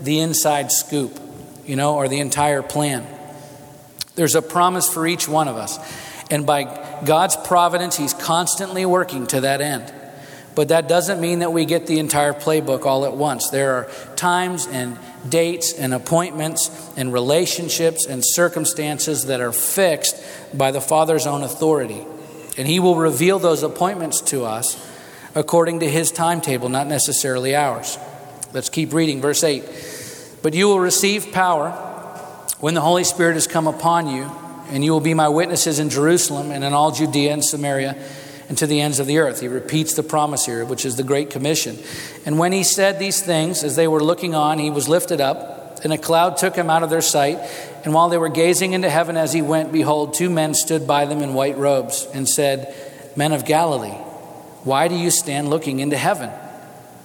the 0.00 0.20
inside 0.20 0.70
scoop 0.70 1.20
you 1.66 1.76
know, 1.76 1.96
or 1.96 2.08
the 2.08 2.20
entire 2.20 2.62
plan. 2.62 3.06
There's 4.14 4.34
a 4.34 4.42
promise 4.42 4.92
for 4.92 5.06
each 5.06 5.28
one 5.28 5.48
of 5.48 5.56
us. 5.56 5.78
And 6.30 6.46
by 6.46 6.64
God's 7.04 7.36
providence, 7.36 7.96
He's 7.96 8.14
constantly 8.14 8.86
working 8.86 9.26
to 9.28 9.42
that 9.42 9.60
end. 9.60 9.92
But 10.56 10.68
that 10.68 10.88
doesn't 10.88 11.20
mean 11.20 11.40
that 11.40 11.52
we 11.52 11.66
get 11.66 11.86
the 11.86 11.98
entire 11.98 12.32
playbook 12.32 12.86
all 12.86 13.04
at 13.04 13.12
once. 13.12 13.50
There 13.50 13.74
are 13.74 13.90
times 14.16 14.66
and 14.66 14.98
dates 15.28 15.74
and 15.74 15.92
appointments 15.92 16.70
and 16.96 17.12
relationships 17.12 18.06
and 18.06 18.22
circumstances 18.24 19.26
that 19.26 19.42
are 19.42 19.52
fixed 19.52 20.16
by 20.56 20.70
the 20.70 20.80
Father's 20.80 21.26
own 21.26 21.42
authority. 21.42 22.06
And 22.56 22.66
He 22.66 22.80
will 22.80 22.96
reveal 22.96 23.38
those 23.38 23.62
appointments 23.62 24.22
to 24.22 24.46
us 24.46 24.82
according 25.34 25.80
to 25.80 25.90
His 25.90 26.10
timetable, 26.10 26.70
not 26.70 26.86
necessarily 26.86 27.54
ours. 27.54 27.98
Let's 28.54 28.70
keep 28.70 28.94
reading. 28.94 29.20
Verse 29.20 29.44
8. 29.44 29.62
But 30.42 30.54
you 30.54 30.68
will 30.68 30.80
receive 30.80 31.32
power 31.32 31.72
when 32.60 32.72
the 32.72 32.80
Holy 32.80 33.04
Spirit 33.04 33.34
has 33.34 33.46
come 33.46 33.66
upon 33.66 34.08
you, 34.08 34.30
and 34.70 34.82
you 34.82 34.92
will 34.92 35.00
be 35.00 35.12
my 35.12 35.28
witnesses 35.28 35.78
in 35.78 35.90
Jerusalem 35.90 36.50
and 36.50 36.64
in 36.64 36.72
all 36.72 36.92
Judea 36.92 37.34
and 37.34 37.44
Samaria 37.44 38.02
and 38.48 38.56
to 38.58 38.66
the 38.66 38.80
ends 38.80 39.00
of 39.00 39.06
the 39.06 39.18
earth. 39.18 39.40
He 39.40 39.48
repeats 39.48 39.94
the 39.94 40.02
promise 40.02 40.46
here, 40.46 40.64
which 40.64 40.84
is 40.84 40.96
the 40.96 41.02
Great 41.02 41.30
Commission. 41.30 41.78
And 42.24 42.38
when 42.38 42.52
he 42.52 42.62
said 42.62 42.98
these 42.98 43.20
things, 43.20 43.64
as 43.64 43.76
they 43.76 43.88
were 43.88 44.02
looking 44.02 44.34
on, 44.34 44.58
he 44.58 44.70
was 44.70 44.88
lifted 44.88 45.20
up, 45.20 45.80
and 45.84 45.92
a 45.92 45.98
cloud 45.98 46.36
took 46.36 46.54
him 46.54 46.70
out 46.70 46.82
of 46.82 46.90
their 46.90 47.02
sight. 47.02 47.38
And 47.84 47.92
while 47.92 48.08
they 48.08 48.18
were 48.18 48.28
gazing 48.28 48.72
into 48.72 48.90
heaven 48.90 49.16
as 49.16 49.32
he 49.32 49.42
went, 49.42 49.72
behold, 49.72 50.14
two 50.14 50.30
men 50.30 50.54
stood 50.54 50.86
by 50.86 51.04
them 51.06 51.22
in 51.22 51.34
white 51.34 51.58
robes 51.58 52.06
and 52.14 52.28
said, 52.28 52.74
Men 53.16 53.32
of 53.32 53.44
Galilee, 53.44 53.98
why 54.64 54.88
do 54.88 54.96
you 54.96 55.10
stand 55.10 55.48
looking 55.48 55.80
into 55.80 55.96
heaven? 55.96 56.30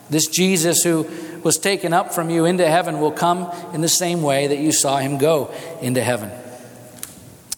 This 0.10 0.27
Jesus 0.27 0.84
who 0.84 1.08
was 1.43 1.58
taken 1.58 1.93
up 1.93 2.13
from 2.13 2.30
you 2.30 2.45
into 2.45 2.67
heaven 2.67 2.99
will 2.99 3.12
come 3.12 3.51
in 3.73 3.82
the 3.82 3.89
same 3.89 4.21
way 4.21 4.47
that 4.47 4.60
you 4.60 4.71
saw 4.71 4.97
him 4.97 5.17
go 5.17 5.54
into 5.82 6.04
heaven. 6.04 6.30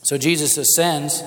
So 0.03 0.17
Jesus 0.17 0.57
ascends 0.57 1.23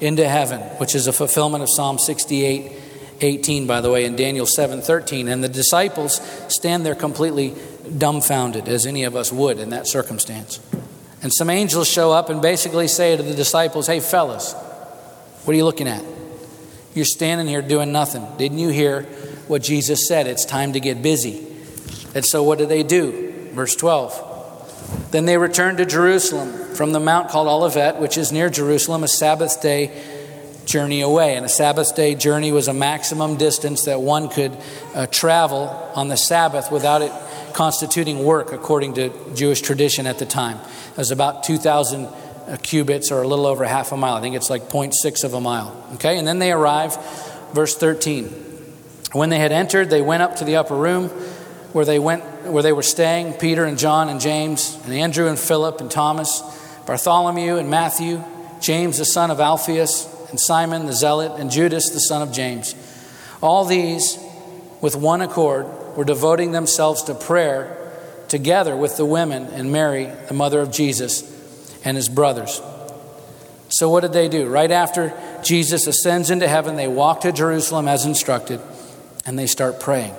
into 0.00 0.28
heaven, 0.28 0.60
which 0.78 0.94
is 0.94 1.06
a 1.06 1.12
fulfillment 1.12 1.62
of 1.62 1.68
Psalm 1.70 1.98
68 1.98 2.72
18, 3.20 3.66
by 3.66 3.80
the 3.80 3.90
way, 3.90 4.04
and 4.04 4.16
Daniel 4.16 4.46
7 4.46 4.80
13. 4.80 5.28
And 5.28 5.42
the 5.42 5.48
disciples 5.48 6.20
stand 6.48 6.86
there 6.86 6.94
completely 6.94 7.54
dumbfounded, 7.96 8.68
as 8.68 8.86
any 8.86 9.04
of 9.04 9.16
us 9.16 9.32
would 9.32 9.58
in 9.58 9.70
that 9.70 9.88
circumstance. 9.88 10.60
And 11.22 11.32
some 11.32 11.50
angels 11.50 11.88
show 11.88 12.12
up 12.12 12.30
and 12.30 12.40
basically 12.40 12.86
say 12.86 13.16
to 13.16 13.22
the 13.22 13.34
disciples, 13.34 13.86
Hey, 13.86 14.00
fellas, 14.00 14.52
what 15.44 15.52
are 15.52 15.56
you 15.56 15.64
looking 15.64 15.88
at? 15.88 16.04
You're 16.94 17.04
standing 17.04 17.48
here 17.48 17.62
doing 17.62 17.92
nothing. 17.92 18.26
Didn't 18.36 18.58
you 18.58 18.68
hear 18.68 19.02
what 19.48 19.62
Jesus 19.62 20.06
said? 20.06 20.26
It's 20.26 20.44
time 20.44 20.74
to 20.74 20.80
get 20.80 21.02
busy. 21.02 21.46
And 22.14 22.24
so 22.24 22.42
what 22.42 22.58
do 22.58 22.66
they 22.66 22.82
do? 22.82 23.50
Verse 23.52 23.74
12. 23.74 24.27
Then 25.10 25.24
they 25.24 25.38
returned 25.38 25.78
to 25.78 25.86
Jerusalem 25.86 26.74
from 26.74 26.92
the 26.92 27.00
mount 27.00 27.30
called 27.30 27.48
Olivet, 27.48 27.98
which 27.98 28.18
is 28.18 28.30
near 28.30 28.50
Jerusalem, 28.50 29.04
a 29.04 29.08
Sabbath 29.08 29.62
day 29.62 29.90
journey 30.66 31.00
away. 31.00 31.34
And 31.34 31.46
a 31.46 31.48
Sabbath 31.48 31.96
day 31.96 32.14
journey 32.14 32.52
was 32.52 32.68
a 32.68 32.74
maximum 32.74 33.36
distance 33.36 33.84
that 33.84 34.02
one 34.02 34.28
could 34.28 34.56
uh, 34.94 35.06
travel 35.06 35.68
on 35.94 36.08
the 36.08 36.16
Sabbath 36.16 36.70
without 36.70 37.02
it 37.02 37.12
constituting 37.54 38.22
work, 38.22 38.52
according 38.52 38.94
to 38.94 39.34
Jewish 39.34 39.62
tradition 39.62 40.06
at 40.06 40.18
the 40.18 40.26
time. 40.26 40.58
It 40.92 40.98
was 40.98 41.10
about 41.10 41.42
2,000 41.42 42.04
uh, 42.04 42.56
cubits 42.62 43.10
or 43.10 43.22
a 43.22 43.26
little 43.28 43.46
over 43.46 43.64
half 43.64 43.92
a 43.92 43.96
mile. 43.96 44.14
I 44.14 44.20
think 44.20 44.36
it's 44.36 44.50
like 44.50 44.68
0.6 44.68 45.24
of 45.24 45.34
a 45.34 45.40
mile. 45.40 45.74
Okay, 45.94 46.18
and 46.18 46.28
then 46.28 46.38
they 46.38 46.52
arrive, 46.52 46.96
verse 47.52 47.76
13. 47.76 48.26
When 49.12 49.30
they 49.30 49.38
had 49.38 49.52
entered, 49.52 49.88
they 49.88 50.02
went 50.02 50.22
up 50.22 50.36
to 50.36 50.44
the 50.44 50.56
upper 50.56 50.76
room 50.76 51.08
where 51.72 51.84
they 51.84 51.98
went 51.98 52.22
where 52.50 52.62
they 52.62 52.72
were 52.72 52.82
staying, 52.82 53.34
Peter 53.34 53.64
and 53.64 53.78
John 53.78 54.08
and 54.08 54.20
James 54.20 54.78
and 54.84 54.92
Andrew 54.92 55.28
and 55.28 55.38
Philip 55.38 55.80
and 55.80 55.90
Thomas, 55.90 56.42
Bartholomew 56.86 57.56
and 57.56 57.70
Matthew, 57.70 58.22
James 58.60 58.98
the 58.98 59.04
son 59.04 59.30
of 59.30 59.40
Alphaeus 59.40 60.30
and 60.30 60.40
Simon 60.40 60.86
the 60.86 60.92
zealot 60.92 61.40
and 61.40 61.50
Judas 61.50 61.90
the 61.90 62.00
son 62.00 62.22
of 62.22 62.32
James. 62.32 62.74
All 63.40 63.64
these 63.64 64.18
with 64.80 64.96
one 64.96 65.20
accord 65.20 65.66
were 65.96 66.04
devoting 66.04 66.52
themselves 66.52 67.02
to 67.04 67.14
prayer 67.14 67.74
together 68.28 68.76
with 68.76 68.96
the 68.96 69.06
women 69.06 69.46
and 69.46 69.72
Mary, 69.72 70.10
the 70.28 70.34
mother 70.34 70.60
of 70.60 70.70
Jesus, 70.70 71.22
and 71.84 71.96
his 71.96 72.08
brothers. 72.08 72.60
So, 73.70 73.88
what 73.90 74.00
did 74.00 74.12
they 74.12 74.28
do? 74.28 74.48
Right 74.48 74.70
after 74.70 75.12
Jesus 75.42 75.86
ascends 75.86 76.30
into 76.30 76.48
heaven, 76.48 76.76
they 76.76 76.88
walk 76.88 77.20
to 77.22 77.32
Jerusalem 77.32 77.88
as 77.88 78.06
instructed 78.06 78.60
and 79.26 79.38
they 79.38 79.46
start 79.46 79.80
praying. 79.80 80.14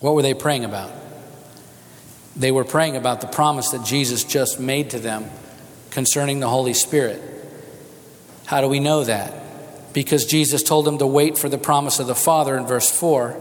What 0.00 0.14
were 0.14 0.22
they 0.22 0.34
praying 0.34 0.64
about? 0.64 0.90
They 2.36 2.52
were 2.52 2.64
praying 2.64 2.96
about 2.96 3.22
the 3.22 3.26
promise 3.26 3.70
that 3.70 3.84
Jesus 3.84 4.24
just 4.24 4.60
made 4.60 4.90
to 4.90 4.98
them 4.98 5.30
concerning 5.90 6.40
the 6.40 6.48
Holy 6.48 6.74
Spirit. 6.74 7.22
How 8.44 8.60
do 8.60 8.68
we 8.68 8.78
know 8.78 9.04
that? 9.04 9.94
Because 9.94 10.26
Jesus 10.26 10.62
told 10.62 10.84
them 10.84 10.98
to 10.98 11.06
wait 11.06 11.38
for 11.38 11.48
the 11.48 11.58
promise 11.58 11.98
of 11.98 12.06
the 12.06 12.14
Father 12.14 12.56
in 12.58 12.66
verse 12.66 12.90
4. 12.90 13.34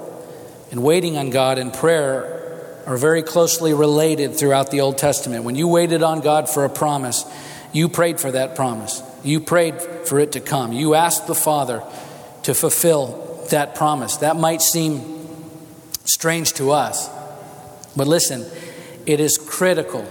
And 0.71 0.81
waiting 0.81 1.17
on 1.17 1.29
God 1.29 1.57
in 1.57 1.71
prayer 1.71 2.81
are 2.85 2.97
very 2.97 3.21
closely 3.21 3.73
related 3.73 4.35
throughout 4.35 4.71
the 4.71 4.79
Old 4.79 4.97
Testament. 4.97 5.43
When 5.43 5.55
you 5.55 5.67
waited 5.67 6.01
on 6.01 6.21
God 6.21 6.49
for 6.49 6.63
a 6.63 6.69
promise, 6.69 7.25
you 7.73 7.89
prayed 7.89 8.19
for 8.19 8.31
that 8.31 8.55
promise. 8.55 9.03
You 9.23 9.41
prayed 9.41 9.81
for 9.81 10.19
it 10.19 10.31
to 10.33 10.39
come. 10.39 10.71
You 10.71 10.95
asked 10.95 11.27
the 11.27 11.35
Father 11.35 11.83
to 12.43 12.53
fulfill 12.53 13.45
that 13.49 13.75
promise. 13.75 14.17
That 14.17 14.37
might 14.37 14.61
seem 14.61 15.14
strange 16.05 16.53
to 16.53 16.71
us, 16.71 17.09
but 17.95 18.07
listen, 18.07 18.45
it 19.05 19.19
is 19.19 19.37
critical 19.37 20.05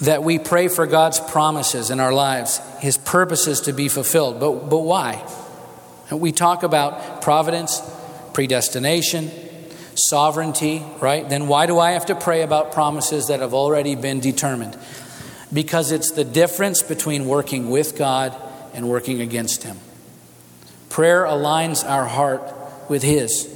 that 0.00 0.22
we 0.22 0.38
pray 0.38 0.68
for 0.68 0.86
God's 0.86 1.20
promises 1.20 1.90
in 1.90 2.00
our 2.00 2.12
lives, 2.12 2.60
His 2.80 2.98
purposes 2.98 3.62
to 3.62 3.72
be 3.72 3.88
fulfilled. 3.88 4.40
But, 4.40 4.68
but 4.68 4.80
why? 4.80 5.26
We 6.10 6.32
talk 6.32 6.62
about 6.62 7.22
providence, 7.22 7.80
predestination, 8.32 9.30
sovereignty, 9.94 10.84
right? 11.00 11.28
Then 11.28 11.48
why 11.48 11.66
do 11.66 11.78
I 11.78 11.92
have 11.92 12.06
to 12.06 12.14
pray 12.14 12.42
about 12.42 12.72
promises 12.72 13.28
that 13.28 13.40
have 13.40 13.54
already 13.54 13.94
been 13.94 14.20
determined? 14.20 14.78
Because 15.52 15.90
it's 15.90 16.10
the 16.10 16.24
difference 16.24 16.82
between 16.82 17.26
working 17.26 17.70
with 17.70 17.96
God 17.96 18.36
and 18.74 18.88
working 18.88 19.20
against 19.20 19.62
Him. 19.62 19.78
Prayer 20.90 21.24
aligns 21.24 21.88
our 21.88 22.04
heart 22.04 22.42
with 22.90 23.02
His. 23.02 23.52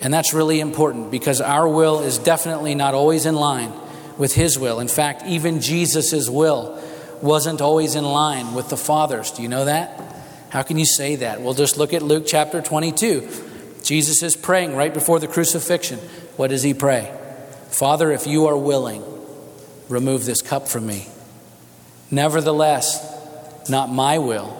And 0.00 0.12
that's 0.12 0.32
really 0.32 0.60
important 0.60 1.10
because 1.10 1.40
our 1.40 1.68
will 1.68 2.00
is 2.00 2.18
definitely 2.18 2.74
not 2.74 2.94
always 2.94 3.26
in 3.26 3.34
line 3.34 3.72
with 4.16 4.34
His 4.34 4.58
will. 4.58 4.80
In 4.80 4.88
fact, 4.88 5.24
even 5.26 5.60
Jesus' 5.60 6.28
will 6.28 6.82
wasn't 7.20 7.60
always 7.60 7.94
in 7.94 8.04
line 8.04 8.54
with 8.54 8.70
the 8.70 8.76
Father's. 8.76 9.30
Do 9.30 9.42
you 9.42 9.48
know 9.48 9.66
that? 9.66 10.00
How 10.48 10.62
can 10.62 10.78
you 10.78 10.86
say 10.86 11.16
that? 11.16 11.42
Well, 11.42 11.54
just 11.54 11.76
look 11.76 11.92
at 11.92 12.02
Luke 12.02 12.24
chapter 12.26 12.62
22. 12.62 13.28
Jesus 13.82 14.22
is 14.22 14.36
praying 14.36 14.74
right 14.74 14.92
before 14.92 15.18
the 15.18 15.28
crucifixion. 15.28 15.98
What 16.36 16.48
does 16.48 16.62
he 16.62 16.74
pray? 16.74 17.16
Father, 17.68 18.10
if 18.10 18.26
you 18.26 18.46
are 18.46 18.56
willing, 18.56 19.04
remove 19.88 20.24
this 20.24 20.42
cup 20.42 20.66
from 20.66 20.86
me. 20.86 21.06
Nevertheless, 22.10 23.68
not 23.68 23.90
my 23.90 24.18
will, 24.18 24.56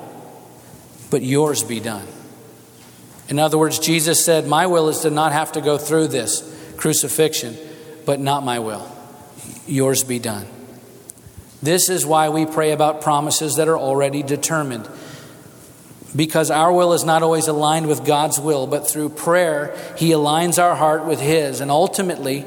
but 1.11 1.23
yours 1.23 1.65
be 1.65 1.81
done. 1.81 2.07
In 3.31 3.39
other 3.39 3.57
words, 3.57 3.79
Jesus 3.79 4.25
said, 4.25 4.47
My 4.47 4.67
will 4.67 4.89
is 4.89 5.01
to 5.01 5.11
not 5.11 5.33
have 5.33 5.53
to 5.53 5.61
go 5.61 5.79
through 5.79 6.09
this 6.09 6.43
crucifixion, 6.77 7.57
but 8.05 8.19
not 8.19 8.45
my 8.45 8.59
will. 8.59 8.91
Yours 9.67 10.03
be 10.03 10.19
done. 10.19 10.47
This 11.63 11.89
is 11.89 12.05
why 12.05 12.31
we 12.31 12.45
pray 12.45 12.73
about 12.73 13.03
promises 13.03 13.57
that 13.57 13.69
are 13.69 13.79
already 13.79 14.25
determined. 14.25 14.89
Because 16.17 16.51
our 16.51 16.73
will 16.73 16.93
is 16.93 17.05
not 17.05 17.23
always 17.23 17.47
aligned 17.47 17.87
with 17.87 18.05
God's 18.05 18.41
will, 18.41 18.67
but 18.67 18.89
through 18.89 19.11
prayer, 19.11 19.77
He 19.97 20.11
aligns 20.11 20.61
our 20.61 20.75
heart 20.75 21.07
with 21.07 21.21
His. 21.21 21.61
And 21.61 21.71
ultimately, 21.71 22.43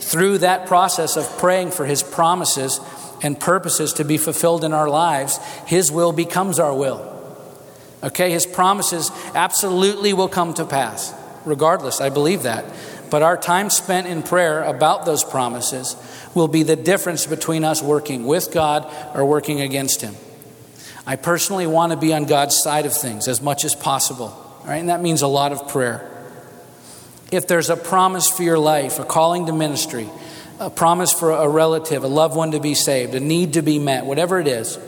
through 0.00 0.38
that 0.38 0.66
process 0.66 1.16
of 1.16 1.38
praying 1.38 1.70
for 1.70 1.86
His 1.86 2.02
promises 2.02 2.80
and 3.22 3.38
purposes 3.38 3.92
to 3.94 4.04
be 4.04 4.18
fulfilled 4.18 4.64
in 4.64 4.72
our 4.72 4.88
lives, 4.88 5.38
His 5.66 5.92
will 5.92 6.12
becomes 6.12 6.58
our 6.58 6.74
will. 6.74 7.15
Okay, 8.02 8.30
his 8.30 8.46
promises 8.46 9.10
absolutely 9.34 10.12
will 10.12 10.28
come 10.28 10.54
to 10.54 10.64
pass. 10.64 11.14
Regardless, 11.44 12.00
I 12.00 12.10
believe 12.10 12.42
that. 12.42 12.64
But 13.10 13.22
our 13.22 13.36
time 13.36 13.70
spent 13.70 14.06
in 14.06 14.22
prayer 14.22 14.62
about 14.62 15.06
those 15.06 15.24
promises 15.24 15.96
will 16.34 16.48
be 16.48 16.62
the 16.62 16.76
difference 16.76 17.26
between 17.26 17.64
us 17.64 17.82
working 17.82 18.26
with 18.26 18.52
God 18.52 18.86
or 19.14 19.24
working 19.24 19.60
against 19.60 20.02
him. 20.02 20.14
I 21.06 21.16
personally 21.16 21.66
want 21.66 21.92
to 21.92 21.96
be 21.96 22.12
on 22.12 22.24
God's 22.24 22.60
side 22.60 22.84
of 22.84 22.92
things 22.92 23.28
as 23.28 23.40
much 23.40 23.64
as 23.64 23.74
possible. 23.74 24.36
Right? 24.64 24.78
And 24.78 24.88
that 24.88 25.00
means 25.00 25.22
a 25.22 25.28
lot 25.28 25.52
of 25.52 25.68
prayer. 25.68 26.10
If 27.30 27.46
there's 27.46 27.70
a 27.70 27.76
promise 27.76 28.28
for 28.28 28.42
your 28.42 28.58
life, 28.58 28.98
a 28.98 29.04
calling 29.04 29.46
to 29.46 29.52
ministry, 29.52 30.08
a 30.58 30.70
promise 30.70 31.12
for 31.12 31.30
a 31.30 31.48
relative, 31.48 32.02
a 32.02 32.08
loved 32.08 32.34
one 32.34 32.50
to 32.52 32.60
be 32.60 32.74
saved, 32.74 33.14
a 33.14 33.20
need 33.20 33.52
to 33.54 33.62
be 33.62 33.78
met, 33.78 34.04
whatever 34.04 34.40
it 34.40 34.48
is, 34.48 34.78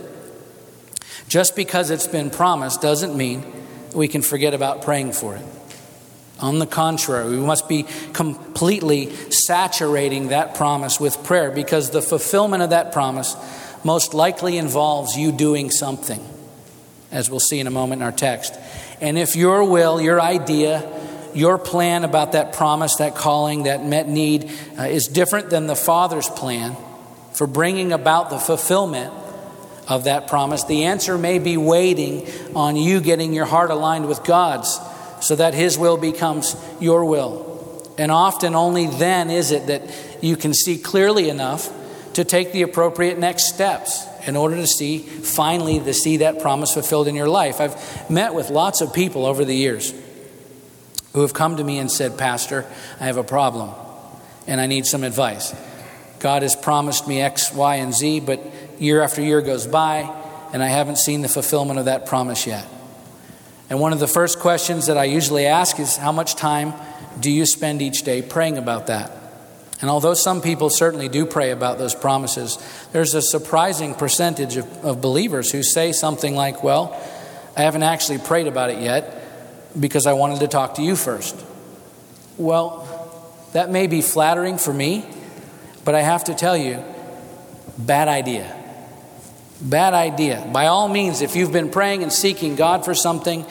just 1.29 1.55
because 1.55 1.91
it's 1.91 2.07
been 2.07 2.31
promised 2.31 2.81
doesn't 2.81 3.17
mean 3.17 3.45
we 3.95 4.09
can 4.09 4.23
forget 4.23 4.55
about 4.55 4.83
praying 4.83 5.13
for 5.13 5.37
it. 5.37 5.45
On 6.41 6.59
the 6.59 6.67
contrary, 6.67 7.31
we 7.31 7.45
must 7.45 7.69
be 7.69 7.85
completely 8.13 9.13
saturating 9.31 10.29
that 10.29 10.55
promise 10.55 11.01
with 11.01 11.23
prayer 11.25 11.51
because 11.51 11.91
the 11.91 12.03
fulfillment 12.03 12.63
of 12.63 12.71
that 12.71 12.93
promise 12.93 13.37
most 13.85 14.15
likely 14.15 14.57
involves 14.57 15.17
you 15.17 15.33
doing 15.33 15.71
something, 15.71 16.25
as 17.11 17.31
we'll 17.31 17.41
see 17.41 17.59
in 17.59 17.67
a 17.67 17.71
moment 17.71 18.03
in 18.03 18.07
our 18.07 18.13
text. 18.13 18.55
And 19.01 19.19
if 19.19 19.37
your 19.37 19.65
will, 19.65 20.01
your 20.01 20.21
idea, 20.21 20.89
your 21.35 21.59
plan 21.59 22.05
about 22.05 22.33
that 22.33 22.53
promise, 22.53 22.97
that 22.97 23.17
calling, 23.17 23.65
that 23.65 23.85
met 23.85 24.09
need 24.09 24.51
uh, 24.79 24.85
is 24.85 25.09
different 25.09 25.51
than 25.51 25.67
the 25.67 25.77
Father's 25.77 26.29
plan 26.29 26.77
for 27.33 27.47
bringing 27.47 27.93
about 27.93 28.31
the 28.31 28.39
fulfillment 28.39 29.13
of 29.89 30.05
that 30.05 30.29
promise. 30.29 30.65
The 30.65 30.85
answer 30.85 31.19
may 31.19 31.39
be 31.39 31.57
waiting 31.57 32.29
on 32.55 32.77
you 32.77 33.01
getting 33.01 33.33
your 33.33 33.47
heart 33.47 33.71
aligned 33.71 34.07
with 34.07 34.23
God's 34.23 34.79
so 35.21 35.35
that 35.35 35.55
His 35.55 35.79
will 35.79 35.97
becomes 35.97 36.55
your 36.79 37.05
will. 37.05 37.47
And 37.97 38.13
often 38.13 38.55
only 38.55 38.87
then 38.87 39.31
is 39.31 39.51
it 39.51 39.67
that 39.67 39.83
you 40.23 40.37
can 40.37 40.55
see 40.55 40.79
clearly 40.79 41.29
enough 41.29 41.73
to 42.15 42.25
take 42.25 42.53
the 42.53 42.63
appropriate 42.63 43.19
next 43.19 43.49
steps 43.53 44.07
in 44.27 44.37
order 44.37 44.57
to 44.57 44.67
see, 44.67 44.99
finally, 44.99 45.81
to 45.81 45.95
see 45.95 46.19
that 46.19 46.41
promise 46.41 46.75
fulfilled 46.75 47.09
in 47.09 47.15
your 47.15 47.29
life. 47.29 47.61
I've 47.61 48.11
met 48.11 48.35
with 48.35 48.51
lots 48.51 48.81
of 48.81 48.93
people 48.93 49.25
over 49.25 49.45
the 49.45 49.55
years 49.55 49.95
who 51.15 51.23
have 51.23 51.33
come 51.33 51.57
to 51.57 51.65
me 51.65 51.79
and 51.79 51.91
said, 51.91 52.19
Pastor, 52.19 52.67
I 53.01 53.07
have 53.07 53.17
a 53.17 53.25
problem 53.25 53.71
and 54.47 54.61
I 54.61 54.67
need 54.67 54.87
some 54.87 55.03
advice. 55.03 55.55
God 56.19 56.43
has 56.43 56.57
promised 56.57 57.07
me 57.07 57.21
X, 57.21 57.53
Y, 57.53 57.77
and 57.77 57.95
Z, 57.95 58.21
but 58.21 58.41
year 58.79 59.03
after 59.03 59.23
year 59.23 59.41
goes 59.41 59.67
by, 59.67 60.15
and 60.53 60.63
I 60.63 60.69
haven't 60.69 60.99
seen 60.99 61.23
the 61.23 61.29
fulfillment 61.29 61.79
of 61.79 61.85
that 61.87 62.07
promise 62.07 62.47
yet. 62.47 62.67
And 63.71 63.81
one 63.81 63.93
of 63.93 64.01
the 64.01 64.09
first 64.09 64.39
questions 64.39 64.87
that 64.87 64.97
I 64.97 65.05
usually 65.05 65.47
ask 65.47 65.79
is 65.79 65.97
how 65.97 66.13
much 66.13 66.37
time 66.37 66.73
do 67.21 67.31
you 67.31 67.45
spend 67.45 67.83
each 67.83 68.03
day 68.03 68.23
praying 68.23 68.57
about 68.57 68.87
that? 68.87 69.13
And 69.81 69.91
although 69.91 70.15
some 70.15 70.41
people 70.41 70.71
certainly 70.71 71.09
do 71.09 71.25
pray 71.25 71.51
about 71.51 71.79
those 71.79 71.95
promises, 71.95 72.59
there's 72.93 73.15
a 73.15 73.23
surprising 73.23 73.95
percentage 73.95 74.57
of, 74.57 74.85
of 74.85 75.01
believers 75.01 75.53
who 75.53 75.63
say 75.63 75.93
something 75.93 76.35
like, 76.35 76.65
Well, 76.65 77.01
I 77.57 77.63
haven't 77.63 77.85
actually 77.85 78.19
prayed 78.19 78.47
about 78.47 78.71
it 78.71 78.81
yet 78.81 79.15
because 79.79 80.07
I 80.07 80.15
wanted 80.15 80.41
to 80.41 80.49
talk 80.49 80.75
to 80.75 80.83
you 80.83 80.97
first. 80.97 81.37
Well, 82.37 82.87
that 83.53 83.71
may 83.71 83.87
be 83.87 84.03
flattering 84.03 84.59
for 84.59 84.73
me, 84.73 85.05
but 85.85 85.95
I 85.95 86.03
have 86.03 86.25
to 86.25 86.35
tell 86.35 86.57
you, 86.57 86.83
bad 87.77 88.09
idea. 88.09 88.55
Bad 89.61 89.93
idea. 89.93 90.49
By 90.53 90.69
all 90.69 90.89
means, 90.89 91.21
if 91.21 91.35
you've 91.35 91.53
been 91.53 91.71
praying 91.71 92.05
and 92.05 92.13
seeking 92.13 92.55
God 92.55 92.85
for 92.85 92.95
something 92.95 93.45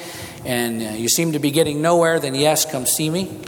and 0.45 0.81
uh, 0.81 0.89
you 0.91 1.09
seem 1.09 1.33
to 1.33 1.39
be 1.39 1.51
getting 1.51 1.81
nowhere, 1.81 2.19
then 2.19 2.33
yes, 2.33 2.65
come 2.69 2.85
see 2.85 3.09
me. 3.09 3.41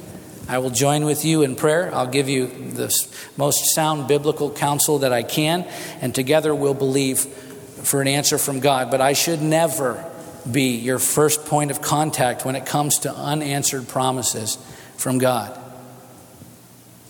I 0.50 0.58
will 0.58 0.70
join 0.70 1.06
with 1.06 1.24
you 1.24 1.44
in 1.44 1.56
prayer. 1.56 1.94
I'll 1.94 2.08
give 2.08 2.28
you 2.28 2.48
the 2.48 2.90
most 3.38 3.74
sound 3.74 4.10
biblical 4.10 4.52
counsel 4.52 5.00
that 5.00 5.14
I 5.14 5.24
can, 5.24 5.66
and 6.02 6.14
together 6.14 6.54
we'll 6.54 6.74
believe 6.74 7.20
for 7.20 8.02
an 8.02 8.10
answer 8.10 8.38
from 8.38 8.60
God. 8.60 8.92
But 8.92 9.00
I 9.00 9.14
should 9.14 9.42
never 9.42 10.04
be 10.50 10.76
your 10.76 11.00
first 11.00 11.46
point 11.46 11.72
of 11.72 11.82
contact 11.82 12.46
when 12.46 12.56
it 12.56 12.66
comes 12.66 13.00
to 13.00 13.14
unanswered 13.14 13.88
promises 13.88 14.58
from 14.98 15.18
God. 15.18 15.58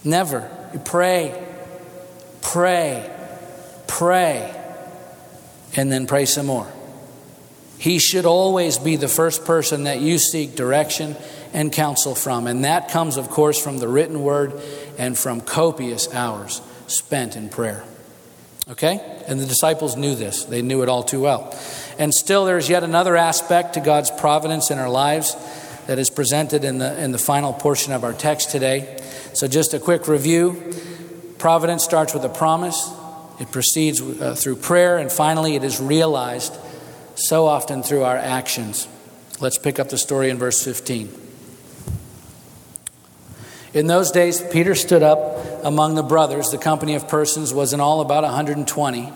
Never. 0.04 0.52
Pray, 0.86 1.44
pray, 2.42 3.10
pray 3.88 4.59
and 5.76 5.92
then 5.92 6.08
pray 6.08 6.26
some 6.26 6.48
more. 6.48 6.72
He 7.78 7.98
should 8.00 8.26
always 8.26 8.78
be 8.78 8.98
the 8.98 9.08
first 9.08 9.46
person 9.46 9.84
that 9.86 10.02
you 10.02 10.18
seek 10.20 10.56
direction 10.56 11.16
and 11.54 11.72
counsel 11.72 12.14
from. 12.14 12.48
And 12.48 12.66
that 12.66 12.90
comes, 12.90 13.18
of 13.18 13.30
course, 13.30 13.62
from 13.62 13.78
the 13.78 13.88
written 13.88 14.22
word 14.22 14.62
and 14.98 15.18
from 15.18 15.42
copious 15.42 16.14
hours 16.14 16.62
spent 16.88 17.36
in 17.36 17.50
prayer. 17.50 17.84
Okay? 18.70 19.00
And 19.28 19.40
the 19.40 19.46
disciples 19.46 19.96
knew 19.96 20.16
this, 20.16 20.44
they 20.46 20.62
knew 20.62 20.84
it 20.84 20.90
all 20.90 21.04
too 21.04 21.22
well. 21.22 21.58
And 21.98 22.14
still, 22.14 22.46
there's 22.46 22.70
yet 22.70 22.84
another 22.84 23.18
aspect 23.18 23.74
to 23.74 23.80
God's 23.80 24.12
providence 24.12 24.72
in 24.72 24.78
our 24.78 24.90
lives 24.90 25.36
that 25.88 25.98
is 25.98 26.10
presented 26.10 26.64
in 26.64 26.78
the, 26.78 27.02
in 27.02 27.12
the 27.12 27.18
final 27.18 27.52
portion 27.52 27.94
of 27.94 28.04
our 28.04 28.14
text 28.14 28.52
today. 28.52 29.02
So, 29.34 29.48
just 29.48 29.74
a 29.74 29.80
quick 29.80 30.08
review 30.08 30.74
providence 31.40 31.84
starts 31.84 32.14
with 32.14 32.24
a 32.26 32.30
promise, 32.30 32.92
it 33.40 33.52
proceeds 33.52 34.02
uh, 34.02 34.36
through 34.36 34.58
prayer, 34.58 34.98
and 34.98 35.12
finally, 35.12 35.56
it 35.56 35.64
is 35.64 35.80
realized 35.80 36.58
so 37.16 37.46
often 37.46 37.84
through 37.84 38.04
our 38.04 38.18
actions. 38.18 38.88
Let's 39.40 39.58
pick 39.58 39.80
up 39.80 39.90
the 39.90 39.98
story 39.98 40.30
in 40.30 40.38
verse 40.38 40.64
15. 40.64 41.10
In 43.74 43.88
those 43.88 44.12
days, 44.12 44.42
Peter 44.42 44.74
stood 44.76 45.04
up 45.04 45.64
among 45.64 45.96
the 45.96 46.04
brothers. 46.04 46.50
The 46.50 46.58
company 46.58 46.96
of 46.96 47.08
persons 47.08 47.54
was 47.54 47.72
in 47.72 47.80
all 47.80 48.02
about 48.02 48.24
120 48.24 49.14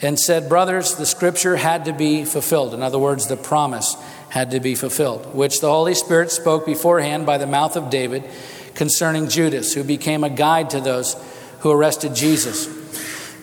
and 0.00 0.18
said, 0.18 0.48
Brothers, 0.48 0.96
the 0.96 1.06
scripture 1.06 1.56
had 1.56 1.84
to 1.84 1.92
be 1.92 2.24
fulfilled. 2.24 2.74
In 2.74 2.82
other 2.82 2.98
words, 2.98 3.26
the 3.26 3.36
promise 3.36 3.96
had 4.30 4.50
to 4.52 4.60
be 4.60 4.74
fulfilled, 4.74 5.34
which 5.34 5.60
the 5.60 5.70
Holy 5.70 5.94
Spirit 5.94 6.30
spoke 6.30 6.66
beforehand 6.66 7.26
by 7.26 7.38
the 7.38 7.46
mouth 7.46 7.76
of 7.76 7.90
David 7.90 8.24
concerning 8.74 9.28
Judas, 9.28 9.74
who 9.74 9.84
became 9.84 10.24
a 10.24 10.30
guide 10.30 10.70
to 10.70 10.80
those 10.80 11.14
who 11.60 11.70
arrested 11.70 12.14
Jesus. 12.14 12.66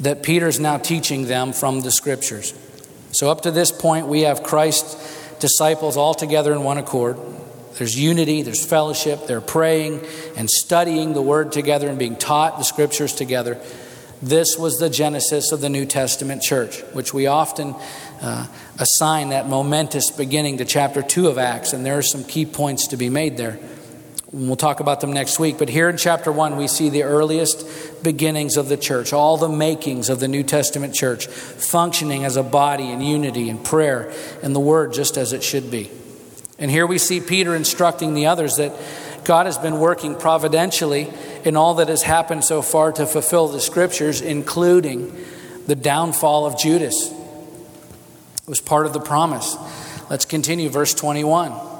that 0.00 0.22
Peter's 0.22 0.60
now 0.60 0.78
teaching 0.78 1.26
them 1.26 1.52
from 1.52 1.80
the 1.80 1.90
scriptures. 1.90 2.54
So, 3.12 3.30
up 3.30 3.42
to 3.42 3.50
this 3.50 3.72
point, 3.72 4.06
we 4.06 4.22
have 4.22 4.42
Christ's 4.42 4.94
disciples 5.40 5.96
all 5.96 6.14
together 6.14 6.52
in 6.52 6.62
one 6.62 6.78
accord. 6.78 7.16
There's 7.78 7.98
unity, 7.98 8.42
there's 8.42 8.64
fellowship, 8.64 9.26
they're 9.26 9.40
praying 9.40 10.04
and 10.36 10.50
studying 10.50 11.12
the 11.12 11.22
word 11.22 11.52
together 11.52 11.88
and 11.88 11.98
being 11.98 12.16
taught 12.16 12.58
the 12.58 12.64
scriptures 12.64 13.14
together. 13.14 13.60
This 14.20 14.56
was 14.58 14.78
the 14.78 14.90
genesis 14.90 15.52
of 15.52 15.60
the 15.60 15.68
New 15.68 15.86
Testament 15.86 16.42
church, 16.42 16.80
which 16.92 17.14
we 17.14 17.28
often 17.28 17.76
uh, 18.20 18.48
assign 18.78 19.28
that 19.28 19.48
momentous 19.48 20.10
beginning 20.10 20.58
to 20.58 20.64
chapter 20.64 21.02
2 21.02 21.28
of 21.28 21.38
Acts, 21.38 21.72
and 21.72 21.86
there 21.86 21.96
are 21.96 22.02
some 22.02 22.24
key 22.24 22.44
points 22.44 22.88
to 22.88 22.96
be 22.96 23.10
made 23.10 23.36
there. 23.36 23.60
We'll 24.30 24.56
talk 24.56 24.80
about 24.80 25.00
them 25.00 25.14
next 25.14 25.38
week. 25.38 25.56
But 25.56 25.70
here 25.70 25.88
in 25.88 25.96
chapter 25.96 26.30
1, 26.30 26.58
we 26.58 26.68
see 26.68 26.90
the 26.90 27.04
earliest 27.04 28.02
beginnings 28.02 28.58
of 28.58 28.68
the 28.68 28.76
church, 28.76 29.14
all 29.14 29.38
the 29.38 29.48
makings 29.48 30.10
of 30.10 30.20
the 30.20 30.28
New 30.28 30.42
Testament 30.42 30.94
church, 30.94 31.26
functioning 31.26 32.26
as 32.26 32.36
a 32.36 32.42
body 32.42 32.90
in 32.90 33.00
unity 33.00 33.48
and 33.48 33.64
prayer 33.64 34.12
and 34.42 34.54
the 34.54 34.60
word 34.60 34.92
just 34.92 35.16
as 35.16 35.32
it 35.32 35.42
should 35.42 35.70
be. 35.70 35.90
And 36.58 36.70
here 36.70 36.86
we 36.86 36.98
see 36.98 37.20
Peter 37.22 37.56
instructing 37.56 38.12
the 38.12 38.26
others 38.26 38.56
that 38.56 38.74
God 39.24 39.46
has 39.46 39.56
been 39.56 39.78
working 39.78 40.14
providentially 40.14 41.08
in 41.44 41.56
all 41.56 41.74
that 41.76 41.88
has 41.88 42.02
happened 42.02 42.44
so 42.44 42.60
far 42.60 42.92
to 42.92 43.06
fulfill 43.06 43.48
the 43.48 43.60
scriptures, 43.60 44.20
including 44.20 45.16
the 45.66 45.76
downfall 45.76 46.44
of 46.44 46.58
Judas. 46.58 47.12
It 48.42 48.48
was 48.48 48.60
part 48.60 48.84
of 48.84 48.92
the 48.92 49.00
promise. 49.00 49.56
Let's 50.10 50.26
continue, 50.26 50.68
verse 50.68 50.92
21. 50.92 51.77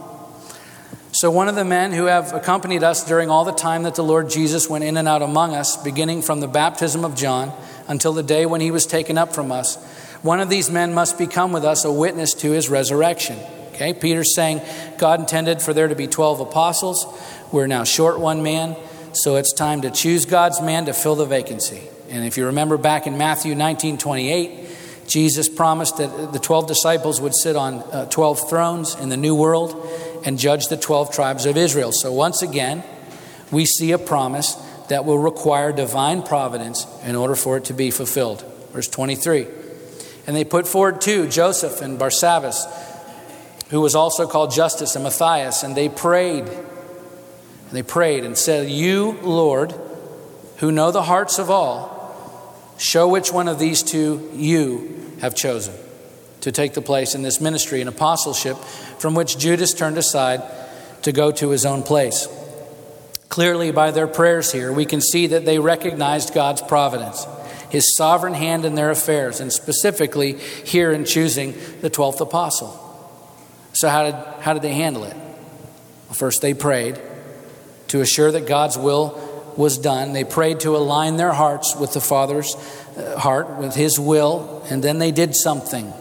So, 1.18 1.32
one 1.32 1.48
of 1.48 1.56
the 1.56 1.64
men 1.64 1.90
who 1.90 2.04
have 2.04 2.32
accompanied 2.32 2.84
us 2.84 3.04
during 3.04 3.28
all 3.28 3.44
the 3.44 3.50
time 3.50 3.82
that 3.82 3.96
the 3.96 4.04
Lord 4.04 4.30
Jesus 4.30 4.70
went 4.70 4.84
in 4.84 4.96
and 4.96 5.08
out 5.08 5.20
among 5.20 5.52
us, 5.52 5.76
beginning 5.76 6.22
from 6.22 6.38
the 6.38 6.46
baptism 6.46 7.04
of 7.04 7.16
John 7.16 7.52
until 7.88 8.12
the 8.12 8.22
day 8.22 8.46
when 8.46 8.60
he 8.60 8.70
was 8.70 8.86
taken 8.86 9.18
up 9.18 9.34
from 9.34 9.50
us, 9.50 9.84
one 10.22 10.38
of 10.38 10.48
these 10.48 10.70
men 10.70 10.94
must 10.94 11.18
become 11.18 11.50
with 11.50 11.64
us 11.64 11.84
a 11.84 11.90
witness 11.90 12.34
to 12.34 12.52
his 12.52 12.68
resurrection. 12.68 13.36
Okay, 13.72 13.94
Peter's 13.94 14.32
saying 14.32 14.60
God 14.96 15.18
intended 15.18 15.60
for 15.60 15.74
there 15.74 15.88
to 15.88 15.96
be 15.96 16.06
12 16.06 16.38
apostles. 16.38 17.04
We're 17.50 17.66
now 17.66 17.82
short 17.82 18.20
one 18.20 18.44
man, 18.44 18.76
so 19.12 19.34
it's 19.34 19.52
time 19.52 19.82
to 19.82 19.90
choose 19.90 20.24
God's 20.24 20.60
man 20.60 20.86
to 20.86 20.92
fill 20.92 21.16
the 21.16 21.26
vacancy. 21.26 21.82
And 22.10 22.24
if 22.24 22.36
you 22.36 22.46
remember 22.46 22.78
back 22.78 23.08
in 23.08 23.18
Matthew 23.18 23.56
19 23.56 23.98
28, 23.98 24.68
Jesus 25.08 25.48
promised 25.48 25.96
that 25.96 26.32
the 26.32 26.38
12 26.38 26.68
disciples 26.68 27.20
would 27.20 27.34
sit 27.34 27.56
on 27.56 27.78
uh, 27.90 28.06
12 28.08 28.48
thrones 28.48 28.94
in 28.94 29.08
the 29.08 29.16
new 29.16 29.34
world 29.34 29.74
and 30.28 30.38
judge 30.38 30.68
the 30.68 30.76
12 30.76 31.10
tribes 31.10 31.46
of 31.46 31.56
Israel. 31.56 31.90
So 31.90 32.12
once 32.12 32.42
again, 32.42 32.84
we 33.50 33.64
see 33.64 33.92
a 33.92 33.98
promise 33.98 34.56
that 34.90 35.06
will 35.06 35.18
require 35.18 35.72
divine 35.72 36.22
providence 36.22 36.86
in 37.02 37.16
order 37.16 37.34
for 37.34 37.56
it 37.56 37.64
to 37.64 37.72
be 37.72 37.90
fulfilled. 37.90 38.44
Verse 38.74 38.88
23. 38.88 39.46
And 40.26 40.36
they 40.36 40.44
put 40.44 40.68
forward 40.68 41.00
two, 41.00 41.28
Joseph 41.28 41.80
and 41.80 41.98
Barsabbas, 41.98 42.66
who 43.70 43.80
was 43.80 43.94
also 43.94 44.28
called 44.28 44.52
Justus 44.52 44.96
and 44.96 45.04
Matthias, 45.04 45.62
and 45.62 45.74
they 45.74 45.88
prayed. 45.88 46.44
And 46.44 47.70
they 47.72 47.82
prayed 47.82 48.24
and 48.24 48.36
said, 48.36 48.68
You, 48.68 49.12
Lord, 49.22 49.72
who 50.58 50.70
know 50.70 50.90
the 50.90 51.04
hearts 51.04 51.38
of 51.38 51.48
all, 51.48 52.76
show 52.76 53.08
which 53.08 53.32
one 53.32 53.48
of 53.48 53.58
these 53.58 53.82
two 53.82 54.30
you 54.34 55.10
have 55.22 55.34
chosen 55.34 55.74
to 56.40 56.52
take 56.52 56.74
the 56.74 56.82
place 56.82 57.14
in 57.14 57.22
this 57.22 57.40
ministry 57.40 57.80
and 57.80 57.88
apostleship 57.88 58.56
from 58.98 59.14
which 59.14 59.38
Judas 59.38 59.74
turned 59.74 59.98
aside 59.98 60.42
to 61.02 61.12
go 61.12 61.30
to 61.32 61.50
his 61.50 61.64
own 61.66 61.82
place. 61.82 62.28
Clearly, 63.28 63.70
by 63.72 63.90
their 63.90 64.06
prayers 64.06 64.52
here, 64.52 64.72
we 64.72 64.84
can 64.84 65.00
see 65.00 65.28
that 65.28 65.44
they 65.44 65.58
recognized 65.58 66.34
God's 66.34 66.62
providence, 66.62 67.26
his 67.70 67.94
sovereign 67.96 68.34
hand 68.34 68.64
in 68.64 68.74
their 68.74 68.90
affairs, 68.90 69.40
and 69.40 69.52
specifically 69.52 70.38
here 70.64 70.92
in 70.92 71.04
choosing 71.04 71.52
the 71.80 71.90
12th 71.90 72.20
apostle. 72.20 72.84
So, 73.74 73.88
how 73.88 74.04
did, 74.04 74.14
how 74.42 74.54
did 74.54 74.62
they 74.62 74.74
handle 74.74 75.04
it? 75.04 75.14
Well, 75.14 76.14
first, 76.14 76.40
they 76.40 76.54
prayed 76.54 76.98
to 77.88 78.00
assure 78.00 78.32
that 78.32 78.46
God's 78.46 78.78
will 78.78 79.24
was 79.56 79.76
done. 79.76 80.12
They 80.14 80.24
prayed 80.24 80.60
to 80.60 80.76
align 80.76 81.16
their 81.16 81.32
hearts 81.32 81.76
with 81.76 81.92
the 81.92 82.00
Father's 82.00 82.54
uh, 82.96 83.18
heart, 83.18 83.58
with 83.58 83.74
His 83.74 84.00
will, 84.00 84.64
and 84.70 84.82
then 84.82 84.98
they 84.98 85.10
did 85.10 85.34
something. 85.34 85.92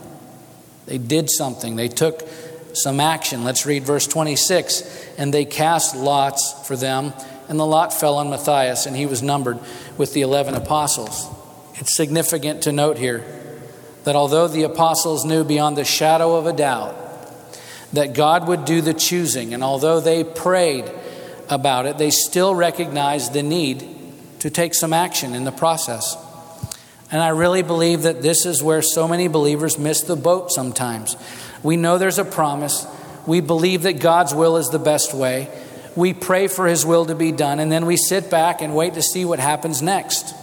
They 0.88 0.98
did 0.98 1.30
something. 1.30 1.76
They 1.76 1.90
took 1.90 2.28
some 2.74 3.00
action. 3.00 3.44
Let's 3.44 3.66
read 3.66 3.84
verse 3.84 4.08
26. 4.08 5.16
And 5.18 5.34
they 5.34 5.46
cast 5.46 5.96
lots 5.96 6.68
for 6.68 6.76
them, 6.76 7.14
and 7.48 7.60
the 7.60 7.66
lot 7.66 7.94
fell 7.94 8.16
on 8.16 8.30
Matthias, 8.30 8.86
and 8.86 8.96
he 8.96 9.06
was 9.06 9.22
numbered 9.22 9.60
with 9.98 10.14
the 10.14 10.22
11 10.22 10.56
apostles. 10.56 11.28
It's 11.76 11.96
significant 11.96 12.64
to 12.64 12.72
note 12.72 12.98
here 12.98 13.24
that 14.04 14.16
although 14.16 14.48
the 14.48 14.64
apostles 14.64 15.26
knew 15.26 15.44
beyond 15.44 15.78
the 15.78 15.86
shadow 15.86 16.36
of 16.36 16.46
a 16.46 16.54
doubt 16.54 16.96
that 17.94 18.14
God 18.14 18.48
would 18.48 18.66
do 18.66 18.82
the 18.82 18.94
choosing, 18.94 19.54
and 19.54 19.64
although 19.64 20.00
they 20.00 20.24
prayed 20.24 20.90
about 21.50 21.86
it, 21.86 21.98
they 21.98 22.10
still 22.10 22.56
recognized 22.56 23.34
the 23.34 23.44
need 23.44 23.88
to 24.40 24.50
take 24.50 24.74
some 24.74 24.94
action 24.94 25.34
in 25.34 25.44
the 25.44 25.52
process. 25.52 26.16
And 27.12 27.22
I 27.22 27.30
really 27.30 27.64
believe 27.64 28.02
that 28.02 28.22
this 28.22 28.46
is 28.46 28.62
where 28.62 28.82
so 28.82 29.08
many 29.08 29.28
believers 29.28 29.78
miss 29.78 30.02
the 30.02 30.16
boat 30.16 30.52
sometimes. 30.52 31.16
We 31.64 31.78
know 31.78 31.98
there's 31.98 32.20
a 32.20 32.26
promise. 32.26 32.86
We 33.26 33.40
believe 33.40 33.84
that 33.84 34.00
God's 34.02 34.34
will 34.34 34.58
is 34.58 34.70
the 34.70 34.80
best 34.80 35.14
way. 35.14 35.50
We 35.96 36.14
pray 36.14 36.48
for 36.48 36.68
His 36.68 36.86
will 36.86 37.06
to 37.06 37.16
be 37.16 37.32
done, 37.32 37.60
and 37.60 37.72
then 37.72 37.86
we 37.86 37.98
sit 37.98 38.30
back 38.30 38.62
and 38.62 38.76
wait 38.76 38.94
to 38.96 39.02
see 39.02 39.26
what 39.26 39.40
happens 39.40 39.82
next. 39.82 40.36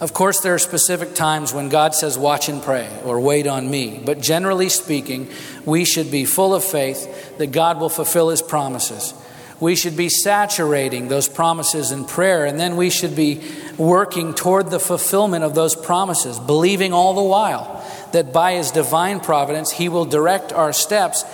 Of 0.00 0.14
course, 0.14 0.40
there 0.40 0.54
are 0.54 0.58
specific 0.58 1.14
times 1.14 1.52
when 1.52 1.68
God 1.68 1.94
says, 1.94 2.16
Watch 2.18 2.48
and 2.48 2.62
pray 2.62 2.88
or 3.04 3.20
wait 3.20 3.46
on 3.46 3.70
me. 3.70 4.02
But 4.04 4.20
generally 4.20 4.70
speaking, 4.70 5.30
we 5.66 5.84
should 5.84 6.10
be 6.10 6.24
full 6.24 6.54
of 6.54 6.64
faith 6.64 7.36
that 7.36 7.48
God 7.48 7.78
will 7.78 7.90
fulfill 7.90 8.30
His 8.30 8.40
promises 8.40 9.12
we 9.60 9.76
should 9.76 9.96
be 9.96 10.08
saturating 10.08 11.08
those 11.08 11.28
promises 11.28 11.92
in 11.92 12.06
prayer, 12.06 12.46
and 12.46 12.58
then 12.58 12.76
we 12.76 12.88
should 12.88 13.14
be 13.14 13.42
working 13.76 14.34
toward 14.34 14.70
the 14.70 14.80
fulfillment 14.80 15.44
of 15.44 15.54
those 15.54 15.76
promises, 15.76 16.38
believing 16.38 16.94
all 16.94 17.14
the 17.14 17.22
while 17.22 17.86
that 18.12 18.32
by 18.32 18.54
His 18.54 18.70
divine 18.70 19.20
providence, 19.20 19.70
He 19.70 19.90
will 19.90 20.06
direct 20.06 20.52
our 20.52 20.72
steps 20.72 21.24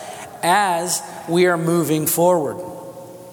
as 0.42 1.02
we 1.28 1.46
are 1.46 1.56
moving 1.56 2.06
forward. 2.06 2.62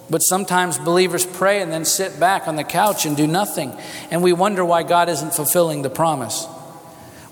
But 0.10 0.19
sometimes 0.19 0.77
believers 0.77 1.25
pray 1.25 1.62
and 1.62 1.71
then 1.71 1.86
sit 1.86 2.19
back 2.19 2.47
on 2.47 2.56
the 2.56 2.63
couch 2.63 3.06
and 3.06 3.17
do 3.17 3.25
nothing, 3.25 3.75
and 4.12 4.21
we 4.21 4.32
wonder 4.32 4.63
why 4.63 4.84
God 4.84 5.10
isn't 5.10 5.34
fulfilling 5.34 5.82
the 5.82 5.89
promise. 5.89 6.45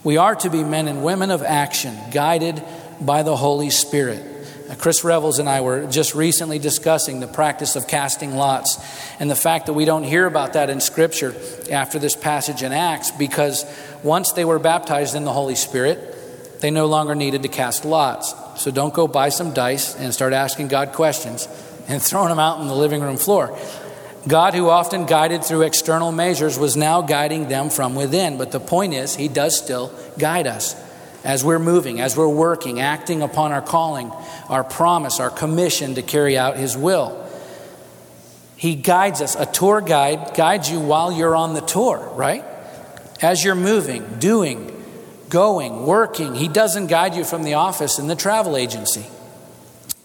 We 0.04 0.18
are 0.18 0.34
to 0.36 0.50
be 0.50 0.64
men 0.64 0.88
and 0.88 1.04
women 1.04 1.30
of 1.30 1.44
action, 1.44 1.96
guided 2.12 2.64
by 3.00 3.22
the 3.22 3.36
Holy 3.36 3.70
Spirit. 3.70 4.31
Uh, 4.72 4.76
Chris 4.76 5.04
Revels 5.04 5.40
and 5.40 5.50
I 5.50 5.62
were 5.62 5.86
just 5.88 6.16
recently 6.16 6.58
discussing 6.58 7.20
the 7.20 7.28
practice 7.28 7.76
of 7.76 7.88
casting 7.88 8.36
lots 8.36 8.80
and 9.20 9.30
the 9.30 9.36
fact 9.36 9.66
that 9.66 9.74
we 9.74 9.84
don't 9.84 10.04
hear 10.04 10.26
about 10.26 10.54
that 10.54 10.70
in 10.70 10.80
Scripture 10.80 11.36
after 11.70 12.00
this 12.00 12.16
passage 12.16 12.64
in 12.64 12.72
Acts 12.72 13.12
because 13.12 13.66
once 14.02 14.32
they 14.32 14.46
were 14.46 14.60
baptized 14.60 15.14
in 15.14 15.26
the 15.26 15.34
Holy 15.34 15.56
Spirit, 15.56 16.16
they 16.62 16.72
no 16.72 16.86
longer 16.86 17.16
needed 17.16 17.42
to 17.42 17.50
cast 17.50 17.84
lots. 17.84 18.34
So 18.62 18.72
don't 18.72 18.94
go 18.94 19.08
buy 19.08 19.30
some 19.30 19.54
dice 19.54 19.96
and 19.96 20.14
start 20.14 20.32
asking 20.32 20.70
God 20.70 20.94
questions 20.94 21.50
and 21.90 22.02
throwing 22.02 22.30
them 22.30 22.40
out 22.40 22.60
on 22.60 22.68
the 22.68 22.76
living 22.76 23.02
room 23.02 23.18
floor. 23.18 23.58
God, 24.28 24.54
who 24.54 24.70
often 24.70 25.06
guided 25.06 25.44
through 25.44 25.64
external 25.64 26.12
measures, 26.12 26.58
was 26.58 26.78
now 26.78 27.02
guiding 27.02 27.50
them 27.50 27.72
from 27.72 27.96
within. 27.96 28.38
But 28.38 28.52
the 28.52 28.60
point 28.60 28.94
is, 28.94 29.16
He 29.16 29.28
does 29.28 29.58
still 29.58 29.92
guide 30.18 30.46
us 30.46 30.76
as 31.24 31.44
we're 31.44 31.60
moving, 31.60 32.00
as 32.00 32.18
we're 32.18 32.28
working, 32.28 32.80
acting 32.80 33.22
upon 33.22 33.52
our 33.52 33.62
calling, 33.62 34.12
our 34.50 34.64
promise, 34.64 35.20
our 35.20 35.30
commission 35.30 35.96
to 35.96 36.02
carry 36.02 36.38
out 36.38 36.58
His 36.58 36.76
will. 36.76 37.28
He 38.58 38.76
guides 38.76 39.22
us. 39.22 39.36
A 39.36 39.46
tour 39.46 39.82
guide 39.82 40.36
guides 40.36 40.70
you 40.70 40.80
while 40.80 41.12
you're 41.12 41.36
on 41.36 41.54
the 41.54 41.62
tour, 41.62 42.12
right? 42.16 42.46
As 43.22 43.44
you're 43.44 43.56
moving, 43.56 44.20
doing, 44.20 44.72
going, 45.30 45.86
working. 45.86 46.36
He 46.36 46.48
doesn't 46.48 46.88
guide 46.88 47.16
you 47.16 47.24
from 47.24 47.44
the 47.44 47.56
office 47.56 47.98
in 47.98 48.08
the 48.08 48.16
travel 48.16 48.56
agency. 48.56 49.06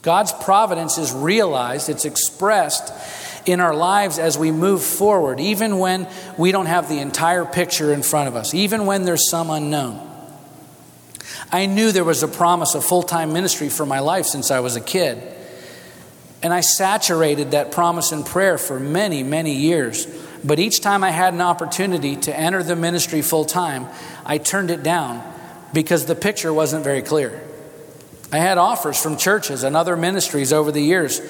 God's 0.01 0.33
providence 0.33 0.99
is 0.99 1.13
realized, 1.13 1.89
it's 1.89 2.05
expressed 2.05 2.93
in 3.45 3.61
our 3.61 3.75
lives 3.75 4.19
as 4.19 4.39
we 4.39 4.53
move 4.53 4.83
forward, 4.83 5.41
even 5.41 5.79
when 5.79 6.09
we 6.39 6.53
don't 6.53 6.67
have 6.67 6.89
the 6.89 6.99
entire 6.99 7.45
picture 7.45 7.93
in 7.93 8.03
front 8.03 8.29
of 8.29 8.37
us, 8.37 8.55
even 8.55 8.87
when 8.87 9.05
there's 9.05 9.29
some 9.29 9.51
unknown. 9.51 10.06
I 11.51 11.67
knew 11.67 11.93
there 11.93 12.05
was 12.05 12.23
a 12.23 12.29
promise 12.29 12.75
of 12.75 12.85
full 12.85 13.03
time 13.03 13.33
ministry 13.33 13.69
for 13.69 13.87
my 13.87 14.01
life 14.01 14.27
since 14.27 14.51
I 14.51 14.61
was 14.61 14.77
a 14.77 14.81
kid. 14.81 15.23
And 16.43 16.53
I 16.53 16.61
saturated 16.61 17.53
that 17.53 17.73
promise 17.73 18.13
in 18.13 18.23
prayer 18.23 18.59
for 18.59 18.79
many, 18.79 19.23
many 19.23 19.55
years. 19.55 20.07
But 20.45 20.59
each 20.59 20.81
time 20.81 21.03
I 21.03 21.11
had 21.11 21.35
an 21.35 21.41
opportunity 21.41 22.17
to 22.17 22.39
enter 22.39 22.63
the 22.63 22.77
ministry 22.77 23.23
full 23.23 23.45
time, 23.45 23.87
I 24.25 24.39
turned 24.39 24.71
it 24.71 24.83
down 24.83 25.23
because 25.73 26.07
the 26.07 26.15
picture 26.15 26.53
wasn't 26.53 26.85
very 26.85 27.03
clear. 27.03 27.43
I 28.33 28.39
had 28.39 28.59
offers 28.59 29.01
from 29.01 29.17
churches 29.17 29.63
and 29.63 29.77
other 29.77 29.97
ministries 29.97 30.53
over 30.53 30.73
the 30.73 30.81
years, 30.81 31.21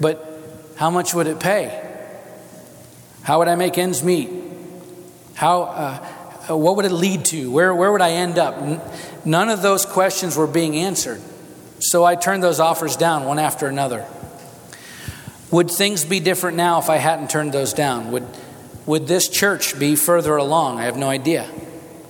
but 0.00 0.30
how 0.76 0.90
much 0.90 1.14
would 1.14 1.26
it 1.26 1.40
pay? 1.40 1.80
How 3.22 3.38
would 3.38 3.48
I 3.48 3.56
make 3.56 3.78
ends 3.78 4.02
meet? 4.02 4.30
How, 5.34 5.62
uh, 5.62 6.56
what 6.56 6.76
would 6.76 6.84
it 6.84 6.92
lead 6.92 7.24
to? 7.26 7.50
Where, 7.50 7.74
where 7.74 7.90
would 7.90 8.02
I 8.02 8.12
end 8.12 8.38
up? 8.38 8.56
None 9.24 9.48
of 9.48 9.62
those 9.62 9.86
questions 9.86 10.36
were 10.36 10.46
being 10.46 10.76
answered. 10.76 11.20
So 11.80 12.04
I 12.04 12.14
turned 12.14 12.42
those 12.42 12.60
offers 12.60 12.96
down 12.96 13.24
one 13.24 13.38
after 13.38 13.66
another. 13.66 14.06
Would 15.50 15.70
things 15.70 16.04
be 16.04 16.20
different 16.20 16.56
now 16.56 16.78
if 16.78 16.90
I 16.90 16.96
hadn't 16.96 17.30
turned 17.30 17.52
those 17.52 17.72
down? 17.72 18.10
Would, 18.10 18.26
would 18.86 19.06
this 19.06 19.28
church 19.28 19.78
be 19.78 19.96
further 19.96 20.36
along? 20.36 20.78
I 20.78 20.84
have 20.84 20.96
no 20.96 21.08
idea. 21.08 21.48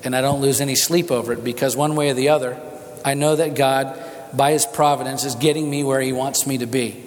And 0.02 0.14
I 0.14 0.20
don't 0.20 0.40
lose 0.40 0.60
any 0.60 0.74
sleep 0.74 1.10
over 1.10 1.32
it 1.32 1.44
because 1.44 1.76
one 1.76 1.96
way 1.96 2.10
or 2.10 2.14
the 2.14 2.28
other, 2.30 2.60
I 3.04 3.14
know 3.14 3.36
that 3.36 3.54
God, 3.54 4.02
by 4.32 4.52
His 4.52 4.66
providence, 4.66 5.24
is 5.24 5.34
getting 5.34 5.68
me 5.68 5.84
where 5.84 6.00
He 6.00 6.12
wants 6.12 6.46
me 6.46 6.58
to 6.58 6.66
be. 6.66 7.02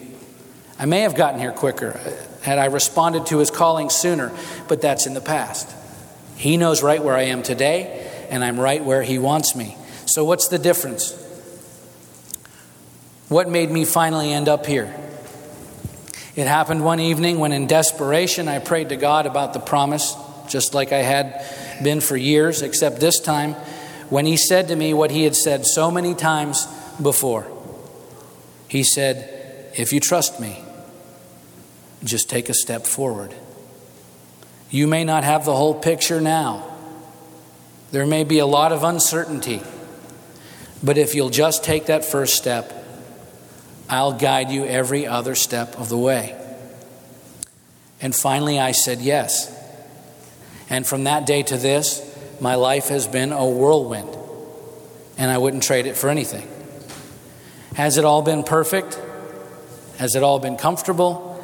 I 0.79 0.85
may 0.85 1.01
have 1.01 1.15
gotten 1.15 1.39
here 1.39 1.51
quicker 1.51 1.93
uh, 1.93 2.43
had 2.43 2.59
I 2.59 2.65
responded 2.65 3.25
to 3.27 3.39
His 3.39 3.49
calling 3.49 3.89
sooner, 3.89 4.31
but 4.67 4.81
that's 4.81 5.07
in 5.07 5.13
the 5.13 5.21
past. 5.21 5.73
He 6.35 6.57
knows 6.57 6.83
right 6.83 7.03
where 7.03 7.15
I 7.15 7.23
am 7.23 7.41
today, 7.43 8.27
and 8.29 8.43
I'm 8.43 8.59
right 8.59 8.83
where 8.83 9.01
He 9.01 9.17
wants 9.17 9.55
me. 9.55 9.75
So, 10.07 10.23
what's 10.23 10.47
the 10.47 10.57
difference? 10.57 11.11
What 13.27 13.49
made 13.49 13.69
me 13.69 13.83
finally 13.83 14.31
end 14.31 14.47
up 14.47 14.65
here? 14.65 14.95
It 16.33 16.47
happened 16.47 16.85
one 16.85 17.01
evening 17.01 17.39
when, 17.39 17.51
in 17.51 17.67
desperation, 17.67 18.47
I 18.47 18.59
prayed 18.59 18.89
to 18.89 18.95
God 18.95 19.25
about 19.25 19.51
the 19.51 19.59
promise, 19.59 20.15
just 20.47 20.73
like 20.73 20.93
I 20.93 20.99
had 20.99 21.43
been 21.83 21.99
for 21.99 22.15
years, 22.15 22.61
except 22.61 23.01
this 23.01 23.19
time 23.19 23.53
when 24.09 24.25
He 24.25 24.37
said 24.37 24.69
to 24.69 24.75
me 24.77 24.93
what 24.93 25.11
He 25.11 25.25
had 25.25 25.35
said 25.35 25.65
so 25.65 25.91
many 25.91 26.15
times 26.15 26.65
before. 27.01 27.45
He 28.69 28.83
said, 28.83 29.73
If 29.75 29.91
you 29.91 29.99
trust 29.99 30.39
me, 30.39 30.63
just 32.05 32.29
take 32.29 32.47
a 32.47 32.53
step 32.53 32.85
forward. 32.85 33.33
You 34.69 34.87
may 34.87 35.03
not 35.03 35.25
have 35.25 35.43
the 35.43 35.55
whole 35.55 35.75
picture 35.75 36.21
now. 36.21 36.63
There 37.91 38.05
may 38.05 38.23
be 38.23 38.39
a 38.39 38.45
lot 38.45 38.71
of 38.71 38.85
uncertainty. 38.85 39.61
But 40.83 40.97
if 40.97 41.15
you'll 41.15 41.29
just 41.29 41.63
take 41.63 41.87
that 41.87 42.05
first 42.05 42.35
step, 42.35 42.73
I'll 43.89 44.13
guide 44.13 44.51
you 44.51 44.65
every 44.65 45.07
other 45.07 45.35
step 45.35 45.77
of 45.79 45.89
the 45.89 45.97
way. 45.97 46.35
And 48.01 48.15
finally, 48.15 48.59
I 48.59 48.73
said 48.73 48.99
yes. 48.99 49.53
And 50.69 50.85
from 50.85 51.05
that 51.05 51.25
day 51.25 51.43
to 51.43 51.57
this, 51.57 52.03
my 52.39 52.55
life 52.55 52.89
has 52.89 53.07
been 53.07 53.31
a 53.31 53.47
whirlwind. 53.47 54.15
And 55.17 55.31
I 55.31 55.37
wouldn't 55.37 55.63
trade 55.63 55.87
it 55.87 55.97
for 55.97 56.09
anything. 56.09 56.47
Has 57.75 57.97
it 57.97 58.05
all 58.05 58.21
been 58.21 58.43
perfect? 58.43 58.99
Has 59.97 60.15
it 60.15 60.21
all 60.21 60.39
been 60.39 60.57
comfortable? 60.57 61.43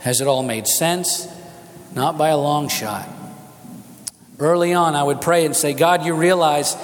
Has 0.00 0.20
it 0.20 0.28
all 0.28 0.42
made 0.42 0.68
sense? 0.68 1.26
Not 1.94 2.16
by 2.16 2.28
a 2.28 2.38
long 2.38 2.68
shot. 2.68 3.08
Early 4.38 4.72
on, 4.72 4.94
I 4.94 5.02
would 5.02 5.20
pray 5.20 5.44
and 5.46 5.56
say, 5.56 5.74
God, 5.74 6.04
you 6.04 6.14
realize 6.14 6.76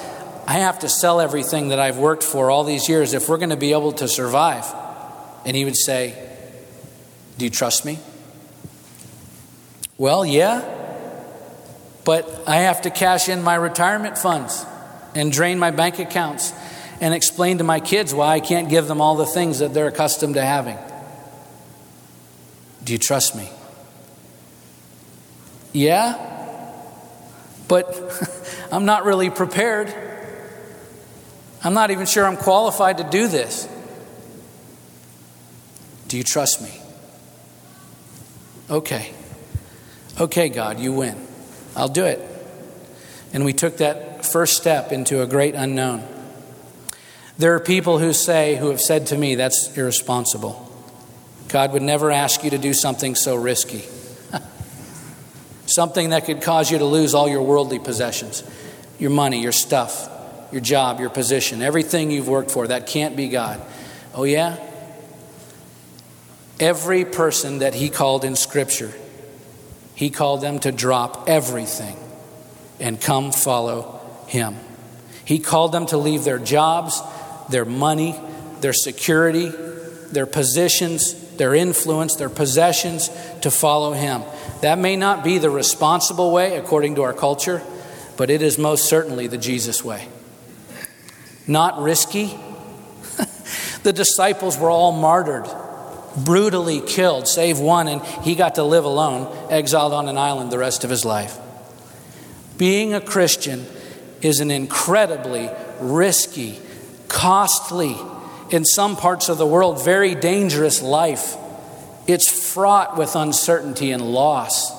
I 0.46 0.54
have 0.54 0.80
to 0.80 0.88
sell 0.88 1.20
everything 1.20 1.68
that 1.68 1.78
I've 1.78 1.96
worked 1.96 2.22
for 2.22 2.50
all 2.50 2.64
these 2.64 2.88
years 2.88 3.14
if 3.14 3.28
we're 3.28 3.38
going 3.38 3.50
to 3.50 3.56
be 3.56 3.72
able 3.72 3.92
to 3.92 4.08
survive. 4.08 4.64
And 5.44 5.56
He 5.56 5.64
would 5.64 5.76
say, 5.76 6.14
Do 7.38 7.44
you 7.44 7.50
trust 7.50 7.84
me? 7.84 7.98
Well, 9.96 10.26
yeah, 10.26 10.62
but 12.04 12.42
I 12.46 12.56
have 12.56 12.82
to 12.82 12.90
cash 12.90 13.28
in 13.28 13.42
my 13.42 13.54
retirement 13.54 14.18
funds 14.18 14.66
and 15.14 15.32
drain 15.32 15.58
my 15.58 15.70
bank 15.70 15.98
accounts 15.98 16.52
and 17.00 17.14
explain 17.14 17.58
to 17.58 17.64
my 17.64 17.80
kids 17.80 18.12
why 18.12 18.34
I 18.34 18.40
can't 18.40 18.68
give 18.68 18.86
them 18.86 19.00
all 19.00 19.16
the 19.16 19.26
things 19.26 19.60
that 19.60 19.72
they're 19.72 19.86
accustomed 19.86 20.34
to 20.34 20.44
having. 20.44 20.78
Do 22.82 22.92
you 22.92 22.98
trust 22.98 23.34
me? 23.34 23.48
Yeah, 25.72 26.70
but 27.66 27.94
I'm 28.72 28.84
not 28.84 29.04
really 29.04 29.30
prepared. 29.30 30.13
I'm 31.64 31.72
not 31.72 31.90
even 31.90 32.04
sure 32.04 32.26
I'm 32.26 32.36
qualified 32.36 32.98
to 32.98 33.04
do 33.04 33.26
this. 33.26 33.66
Do 36.08 36.18
you 36.18 36.22
trust 36.22 36.60
me? 36.60 36.70
Okay. 38.70 39.12
Okay, 40.20 40.50
God, 40.50 40.78
you 40.78 40.92
win. 40.92 41.16
I'll 41.74 41.88
do 41.88 42.04
it. 42.04 42.20
And 43.32 43.44
we 43.44 43.54
took 43.54 43.78
that 43.78 44.24
first 44.26 44.56
step 44.56 44.92
into 44.92 45.22
a 45.22 45.26
great 45.26 45.54
unknown. 45.54 46.06
There 47.38 47.54
are 47.54 47.60
people 47.60 47.98
who 47.98 48.12
say, 48.12 48.56
who 48.56 48.68
have 48.68 48.80
said 48.80 49.06
to 49.08 49.18
me, 49.18 49.34
that's 49.34 49.76
irresponsible. 49.76 50.70
God 51.48 51.72
would 51.72 51.82
never 51.82 52.10
ask 52.10 52.44
you 52.44 52.50
to 52.50 52.58
do 52.58 52.74
something 52.74 53.14
so 53.14 53.36
risky 53.36 53.82
something 55.66 56.10
that 56.10 56.24
could 56.24 56.42
cause 56.42 56.70
you 56.70 56.78
to 56.78 56.84
lose 56.84 57.14
all 57.14 57.28
your 57.28 57.42
worldly 57.42 57.78
possessions 57.78 58.42
your 58.98 59.10
money, 59.10 59.42
your 59.42 59.52
stuff, 59.52 60.08
your 60.54 60.60
job, 60.60 61.00
your 61.00 61.10
position, 61.10 61.62
everything 61.62 62.12
you've 62.12 62.28
worked 62.28 62.52
for. 62.52 62.68
That 62.68 62.86
can't 62.86 63.16
be 63.16 63.28
God. 63.28 63.60
Oh, 64.14 64.22
yeah? 64.22 64.56
Every 66.60 67.04
person 67.04 67.58
that 67.58 67.74
he 67.74 67.90
called 67.90 68.24
in 68.24 68.36
Scripture, 68.36 68.92
he 69.96 70.10
called 70.10 70.42
them 70.42 70.60
to 70.60 70.70
drop 70.70 71.28
everything 71.28 71.96
and 72.78 73.00
come 73.00 73.32
follow 73.32 74.00
him. 74.28 74.54
He 75.24 75.40
called 75.40 75.72
them 75.72 75.86
to 75.86 75.96
leave 75.96 76.22
their 76.22 76.38
jobs, 76.38 77.02
their 77.50 77.64
money, 77.64 78.14
their 78.60 78.72
security, 78.72 79.48
their 80.12 80.26
positions, 80.26 81.14
their 81.36 81.52
influence, 81.52 82.14
their 82.14 82.28
possessions 82.28 83.10
to 83.40 83.50
follow 83.50 83.92
him. 83.92 84.22
That 84.60 84.78
may 84.78 84.94
not 84.94 85.24
be 85.24 85.38
the 85.38 85.50
responsible 85.50 86.30
way 86.30 86.56
according 86.56 86.94
to 86.94 87.02
our 87.02 87.12
culture, 87.12 87.60
but 88.16 88.30
it 88.30 88.40
is 88.40 88.56
most 88.56 88.88
certainly 88.88 89.26
the 89.26 89.38
Jesus 89.38 89.82
way. 89.82 90.06
Not 91.46 91.80
risky. 91.80 92.26
the 93.82 93.92
disciples 93.92 94.58
were 94.58 94.70
all 94.70 94.92
martyred, 94.92 95.46
brutally 96.16 96.80
killed, 96.80 97.28
save 97.28 97.58
one, 97.58 97.88
and 97.88 98.02
he 98.22 98.34
got 98.34 98.56
to 98.56 98.64
live 98.64 98.84
alone, 98.84 99.34
exiled 99.50 99.92
on 99.92 100.08
an 100.08 100.16
island 100.16 100.50
the 100.50 100.58
rest 100.58 100.84
of 100.84 100.90
his 100.90 101.04
life. 101.04 101.38
Being 102.56 102.94
a 102.94 103.00
Christian 103.00 103.66
is 104.22 104.40
an 104.40 104.50
incredibly 104.50 105.50
risky, 105.80 106.58
costly, 107.08 107.96
in 108.50 108.64
some 108.64 108.96
parts 108.96 109.28
of 109.28 109.38
the 109.38 109.46
world, 109.46 109.84
very 109.84 110.14
dangerous 110.14 110.80
life. 110.80 111.36
It's 112.06 112.30
fraught 112.30 112.96
with 112.96 113.16
uncertainty 113.16 113.90
and 113.90 114.02
loss. 114.02 114.72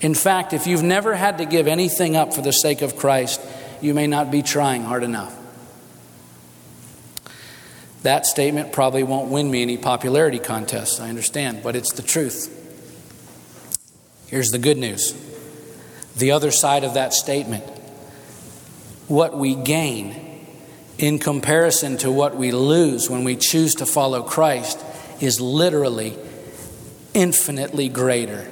In 0.00 0.14
fact, 0.14 0.52
if 0.52 0.66
you've 0.66 0.82
never 0.82 1.14
had 1.14 1.38
to 1.38 1.44
give 1.44 1.66
anything 1.66 2.16
up 2.16 2.34
for 2.34 2.42
the 2.42 2.52
sake 2.52 2.82
of 2.82 2.96
Christ, 2.96 3.40
you 3.84 3.92
may 3.92 4.06
not 4.06 4.30
be 4.30 4.42
trying 4.42 4.82
hard 4.82 5.02
enough. 5.02 5.38
That 8.02 8.26
statement 8.26 8.72
probably 8.72 9.02
won't 9.02 9.30
win 9.30 9.50
me 9.50 9.62
any 9.62 9.76
popularity 9.76 10.38
contests, 10.38 11.00
I 11.00 11.08
understand, 11.08 11.62
but 11.62 11.76
it's 11.76 11.92
the 11.92 12.02
truth. 12.02 12.50
Here's 14.26 14.50
the 14.50 14.58
good 14.58 14.78
news 14.78 15.14
the 16.16 16.30
other 16.30 16.50
side 16.50 16.84
of 16.84 16.94
that 16.94 17.12
statement 17.12 17.64
what 19.08 19.36
we 19.36 19.54
gain 19.54 20.46
in 20.96 21.18
comparison 21.18 21.96
to 21.98 22.10
what 22.10 22.36
we 22.36 22.52
lose 22.52 23.10
when 23.10 23.24
we 23.24 23.36
choose 23.36 23.74
to 23.76 23.86
follow 23.86 24.22
Christ 24.22 24.82
is 25.20 25.40
literally 25.40 26.16
infinitely 27.12 27.88
greater 27.88 28.46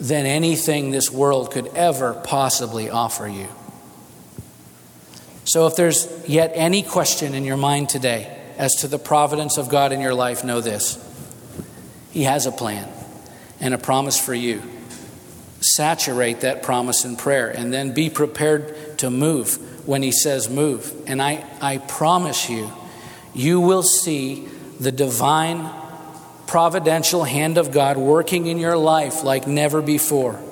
than 0.00 0.26
anything 0.26 0.90
this 0.90 1.10
world 1.10 1.50
could 1.50 1.66
ever 1.68 2.14
possibly 2.14 2.88
offer 2.88 3.28
you. 3.28 3.48
So, 5.52 5.66
if 5.66 5.76
there's 5.76 6.08
yet 6.26 6.52
any 6.54 6.82
question 6.82 7.34
in 7.34 7.44
your 7.44 7.58
mind 7.58 7.90
today 7.90 8.34
as 8.56 8.76
to 8.76 8.88
the 8.88 8.98
providence 8.98 9.58
of 9.58 9.68
God 9.68 9.92
in 9.92 10.00
your 10.00 10.14
life, 10.14 10.44
know 10.44 10.62
this 10.62 10.96
He 12.10 12.22
has 12.22 12.46
a 12.46 12.50
plan 12.50 12.88
and 13.60 13.74
a 13.74 13.76
promise 13.76 14.18
for 14.18 14.32
you. 14.32 14.62
Saturate 15.60 16.40
that 16.40 16.62
promise 16.62 17.04
in 17.04 17.16
prayer 17.16 17.50
and 17.50 17.70
then 17.70 17.92
be 17.92 18.08
prepared 18.08 18.96
to 19.00 19.10
move 19.10 19.86
when 19.86 20.02
He 20.02 20.10
says 20.10 20.48
move. 20.48 20.90
And 21.06 21.20
I, 21.20 21.44
I 21.60 21.76
promise 21.76 22.48
you, 22.48 22.72
you 23.34 23.60
will 23.60 23.82
see 23.82 24.48
the 24.80 24.90
divine 24.90 25.70
providential 26.46 27.24
hand 27.24 27.58
of 27.58 27.72
God 27.72 27.98
working 27.98 28.46
in 28.46 28.56
your 28.56 28.78
life 28.78 29.22
like 29.22 29.46
never 29.46 29.82
before. 29.82 30.42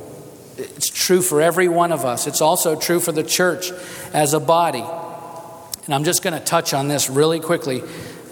It's 0.61 0.89
true 0.89 1.23
for 1.23 1.41
every 1.41 1.69
one 1.69 1.93
of 1.93 2.05
us. 2.05 2.27
It's 2.27 2.41
also 2.41 2.79
true 2.79 3.01
for 3.01 3.13
the 3.13 3.23
church 3.23 3.73
as 4.13 4.35
a 4.35 4.41
body. 4.41 4.85
And 5.85 5.95
I'm 5.95 6.05
just 6.05 6.23
going 6.23 6.35
to 6.35 6.45
touch 6.45 6.75
on 6.75 6.89
this 6.89 7.11
really 7.11 7.41
quickly 7.41 7.83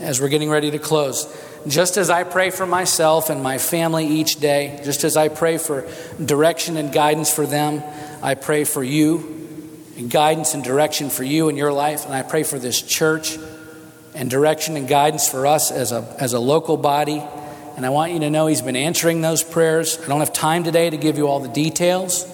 as 0.01 0.20
we're 0.20 0.29
getting 0.29 0.51
ready 0.51 0.70
to 0.70 0.79
close. 0.79 1.26
Just 1.66 1.97
as 1.97 2.09
I 2.09 2.24
pray 2.24 2.51
for 2.51 2.66
myself 2.66 3.31
and 3.31 3.43
my 3.43 3.59
family 3.59 4.07
each 4.07 4.37
day, 4.37 4.81
just 4.85 5.03
as 5.05 5.16
I 5.16 5.29
pray 5.29 5.59
for 5.59 5.89
direction 6.24 6.76
and 6.76 6.93
guidance 6.93 7.33
for 7.33 7.47
them, 7.47 7.83
I 8.22 8.35
pray 8.35 8.64
for 8.64 8.85
you 8.85 9.35
and 9.97 10.11
guidance 10.11 10.55
and 10.55 10.62
direction 10.62 11.11
for 11.11 11.24
you 11.24 11.49
in 11.49 11.57
your 11.57 11.72
life. 11.72 12.05
And 12.05 12.14
I 12.14 12.22
pray 12.22 12.45
for 12.45 12.59
this 12.59 12.81
church 12.81 13.37
and 14.14 14.31
direction 14.31 14.76
and 14.76 14.87
guidance 14.87 15.29
for 15.29 15.47
us 15.47 15.72
as 15.72 15.91
a, 15.91 16.16
as 16.18 16.33
a 16.35 16.41
local 16.41 16.76
body 16.76 17.22
and 17.79 17.87
I 17.87 17.91
want 17.91 18.12
you 18.12 18.18
to 18.18 18.29
know 18.29 18.49
He's 18.49 18.61
been 18.61 18.74
answering 18.74 19.20
those 19.20 19.45
prayers. 19.45 20.01
I 20.03 20.09
don't 20.09 20.18
have 20.18 20.33
time 20.33 20.64
today 20.64 20.91
to 20.91 20.97
give 20.97 21.16
you 21.16 21.29
all 21.29 21.39
the 21.39 21.49
details, 21.49 22.24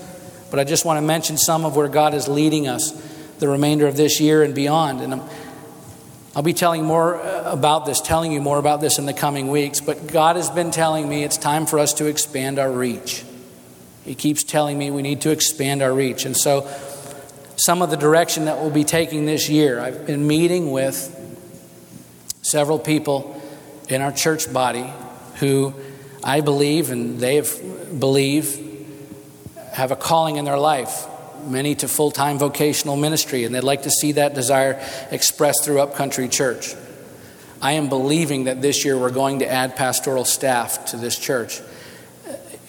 but 0.50 0.58
I 0.58 0.64
just 0.64 0.86
want 0.86 0.96
to 0.96 1.02
mention 1.02 1.36
some 1.36 1.66
of 1.66 1.76
where 1.76 1.86
God 1.86 2.14
is 2.14 2.28
leading 2.28 2.66
us 2.66 2.92
the 3.40 3.48
remainder 3.48 3.86
of 3.86 3.94
this 3.94 4.22
year 4.22 4.42
and 4.42 4.54
beyond. 4.54 5.02
And 5.02 5.12
i 5.12 5.18
will 6.34 6.44
be 6.44 6.54
telling 6.54 6.82
more 6.82 7.16
uh, 7.16 7.52
about 7.52 7.84
this, 7.84 8.00
telling 8.00 8.32
you 8.32 8.40
more 8.40 8.56
about 8.56 8.80
this 8.80 8.98
in 8.98 9.04
the 9.04 9.12
coming 9.12 9.48
weeks. 9.48 9.82
But 9.82 10.06
God 10.06 10.36
has 10.36 10.48
been 10.48 10.70
telling 10.70 11.06
me 11.06 11.24
it's 11.24 11.36
time 11.36 11.66
for 11.66 11.78
us 11.78 11.92
to 11.94 12.06
expand 12.06 12.58
our 12.58 12.72
reach. 12.72 13.22
He 14.06 14.14
keeps 14.14 14.44
telling 14.44 14.78
me 14.78 14.90
we 14.90 15.02
need 15.02 15.20
to 15.20 15.30
expand 15.30 15.82
our 15.82 15.92
reach. 15.92 16.24
And 16.24 16.34
so, 16.34 16.66
some 17.56 17.82
of 17.82 17.90
the 17.90 17.98
direction 17.98 18.46
that 18.46 18.60
we'll 18.60 18.70
be 18.70 18.84
taking 18.84 19.26
this 19.26 19.50
year, 19.50 19.78
I've 19.78 20.06
been 20.06 20.26
meeting 20.26 20.70
with 20.70 21.10
several 22.40 22.78
people 22.78 23.42
in 23.90 24.00
our 24.00 24.10
church 24.10 24.50
body 24.50 24.90
who 25.36 25.74
I 26.22 26.40
believe 26.40 26.90
and 26.90 27.20
they 27.20 27.42
believe 27.98 28.60
have 29.72 29.90
a 29.90 29.96
calling 29.96 30.36
in 30.36 30.44
their 30.44 30.58
life, 30.58 31.06
many 31.46 31.74
to 31.76 31.88
full 31.88 32.10
time 32.10 32.38
vocational 32.38 32.96
ministry, 32.96 33.44
and 33.44 33.54
they'd 33.54 33.64
like 33.64 33.82
to 33.82 33.90
see 33.90 34.12
that 34.12 34.34
desire 34.34 34.80
expressed 35.10 35.64
through 35.64 35.80
Upcountry 35.80 36.28
Church. 36.28 36.74
I 37.60 37.72
am 37.72 37.88
believing 37.88 38.44
that 38.44 38.62
this 38.62 38.84
year 38.84 38.98
we're 38.98 39.10
going 39.10 39.40
to 39.40 39.50
add 39.50 39.74
pastoral 39.74 40.24
staff 40.24 40.86
to 40.86 40.96
this 40.96 41.18
church. 41.18 41.60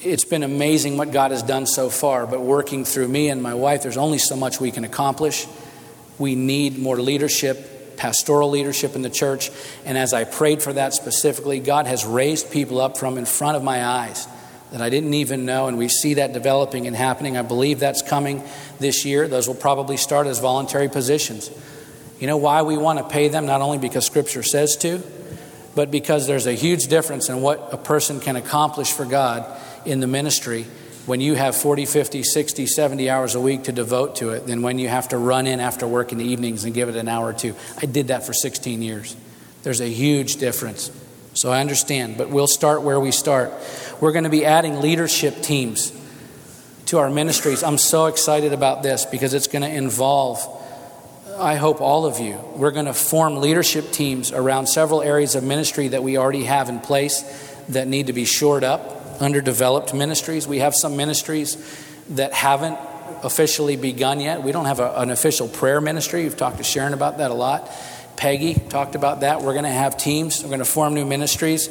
It's 0.02 0.24
been 0.26 0.44
amazing 0.44 0.98
what 0.98 1.12
God 1.12 1.32
has 1.32 1.44
done 1.44 1.66
so 1.66 1.90
far, 1.90 2.28
but 2.28 2.42
working 2.42 2.86
through 2.86 3.08
me 3.08 3.30
and 3.30 3.42
my 3.42 3.54
wife, 3.54 3.84
there's 3.84 3.98
only 3.98 4.20
so 4.20 4.36
much 4.36 4.60
we 4.60 4.72
can 4.72 4.84
accomplish. 4.84 5.48
We 6.18 6.36
need 6.36 6.78
more 6.78 6.98
leadership 6.98 7.75
pastoral 7.98 8.50
leadership 8.50 8.96
in 8.96 9.02
the 9.02 9.10
church. 9.10 9.52
And 9.86 9.98
as 9.98 10.14
I 10.14 10.24
prayed 10.24 10.62
for 10.62 10.74
that 10.74 10.94
specifically, 10.94 11.60
God 11.60 11.88
has 11.88 12.06
raised 12.06 12.52
people 12.52 12.80
up 12.80 12.98
from 12.98 13.18
in 13.18 13.26
front 13.26 13.58
of 13.58 13.64
my 13.64 13.84
eyes 13.86 14.28
that 14.72 14.82
I 14.82 14.90
didn't 14.90 15.14
even 15.14 15.46
know. 15.46 15.68
And 15.68 15.78
we 15.78 15.88
see 15.88 16.16
that 16.16 16.34
developing 16.34 16.88
and 16.88 16.96
happening. 16.96 17.38
I 17.38 17.42
believe 17.42 17.80
that's 17.80 18.02
coming 18.02 18.44
this 18.80 19.06
year. 19.06 19.28
Those 19.28 19.48
will 19.48 19.56
probably 19.56 19.98
start 19.98 20.28
as 20.28 20.40
voluntary 20.40 20.90
positions. 20.90 21.50
You 22.20 22.28
know 22.28 22.38
why 22.38 22.62
we 22.62 22.78
want 22.78 23.00
to 23.00 23.06
pay 23.06 23.28
them? 23.28 23.46
Not 23.46 23.62
only 23.62 23.78
because 23.78 24.06
Scripture 24.06 24.44
says 24.44 24.78
to, 24.78 25.02
but 25.76 25.92
because 25.92 26.28
there's 26.28 26.48
a 26.48 26.54
huge 26.54 26.88
difference 26.88 27.30
in 27.30 27.42
what 27.42 27.70
a 27.72 27.78
person 27.78 28.20
can 28.20 28.36
accomplish 28.36 28.92
for 28.92 29.06
God 29.06 29.46
in 29.86 30.00
the 30.00 30.08
ministry 30.08 30.66
when 31.06 31.22
you 31.22 31.36
have 31.36 31.56
40, 31.56 31.86
50, 31.86 32.24
60, 32.24 32.66
70 32.66 33.10
hours 33.10 33.36
a 33.36 33.40
week 33.40 33.64
to 33.64 33.72
devote 33.72 34.18
to 34.18 34.32
it 34.32 34.48
than 34.48 34.62
when 34.62 34.80
you 34.80 34.88
have 34.88 35.10
to 35.10 35.18
run 35.18 35.46
in 35.46 35.60
after 35.60 35.88
work 35.88 36.12
in 36.12 36.18
the 36.18 36.26
evenings 36.26 36.64
and 36.64 36.74
give 36.74 36.90
it 36.90 36.96
an 36.96 37.08
hour 37.08 37.28
or 37.28 37.34
two. 37.34 37.56
I 37.78 37.86
did 37.86 38.08
that 38.08 38.26
for 38.26 38.34
16 38.34 38.82
years. 38.82 39.16
There's 39.64 39.82
a 39.82 39.90
huge 39.90 40.38
difference. 40.38 40.92
So 41.36 41.52
I 41.52 41.60
understand, 41.60 42.18
but 42.18 42.30
we'll 42.30 42.48
start 42.48 42.82
where 42.82 43.00
we 43.00 43.12
start. 43.12 43.54
We're 44.00 44.14
going 44.14 44.24
to 44.24 44.30
be 44.30 44.46
adding 44.46 44.82
leadership 44.82 45.42
teams 45.42 45.92
to 46.88 47.00
our 47.00 47.10
ministries. 47.10 47.62
I'm 47.62 47.78
so 47.78 48.06
excited 48.06 48.54
about 48.54 48.84
this 48.84 49.06
because 49.06 49.34
it's 49.34 49.48
going 49.48 49.64
to 49.64 49.70
involve, 49.70 50.40
I 51.38 51.56
hope, 51.56 51.82
all 51.82 52.06
of 52.06 52.20
you. 52.20 52.40
We're 52.56 52.72
going 52.72 52.86
to 52.86 52.94
form 52.94 53.38
leadership 53.38 53.92
teams 53.92 54.32
around 54.32 54.68
several 54.68 55.02
areas 55.02 55.36
of 55.36 55.44
ministry 55.44 55.90
that 55.90 56.04
we 56.04 56.18
already 56.18 56.46
have 56.46 56.70
in 56.70 56.80
place 56.80 57.22
that 57.70 57.88
need 57.88 58.08
to 58.08 58.14
be 58.14 58.26
shored 58.26 58.64
up 58.64 58.95
underdeveloped 59.22 59.94
ministries. 59.94 60.48
We 60.48 60.60
have 60.60 60.74
some 60.76 60.98
ministries 60.98 61.58
that 62.12 62.34
haven't 62.34 62.78
officially 63.24 63.76
begun 63.76 64.20
yet. 64.20 64.44
We 64.44 64.52
don't 64.52 64.66
have 64.66 64.80
a, 64.80 64.94
an 64.96 65.10
official 65.12 65.48
prayer 65.48 65.82
ministry. 65.82 66.24
You've 66.24 66.38
talked 66.38 66.58
to 66.58 66.64
Sharon 66.64 66.94
about 66.94 67.18
that 67.18 67.32
a 67.32 67.34
lot. 67.34 67.70
Peggy 68.18 68.54
talked 68.54 68.96
about 68.96 69.22
that. 69.22 69.42
We're 69.42 69.54
going 69.54 69.66
to 69.66 69.70
have 69.70 69.98
teams, 69.98 70.42
we're 70.42 70.50
going 70.50 70.60
to 70.60 70.66
form 70.66 70.94
new 70.94 71.06
ministries. 71.06 71.70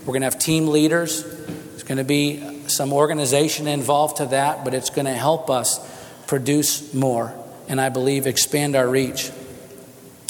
We're 0.00 0.12
going 0.12 0.22
to 0.22 0.26
have 0.26 0.38
team 0.38 0.68
leaders. 0.68 1.24
There's 1.24 1.82
going 1.82 1.98
to 1.98 2.04
be 2.04 2.68
some 2.68 2.92
organization 2.92 3.66
involved 3.66 4.18
to 4.18 4.26
that, 4.26 4.64
but 4.64 4.72
it's 4.72 4.90
going 4.90 5.06
to 5.06 5.14
help 5.14 5.50
us 5.50 5.80
produce 6.28 6.94
more 6.94 7.34
and 7.68 7.80
I 7.80 7.88
believe 7.88 8.26
expand 8.26 8.76
our 8.76 8.88
reach. 8.88 9.30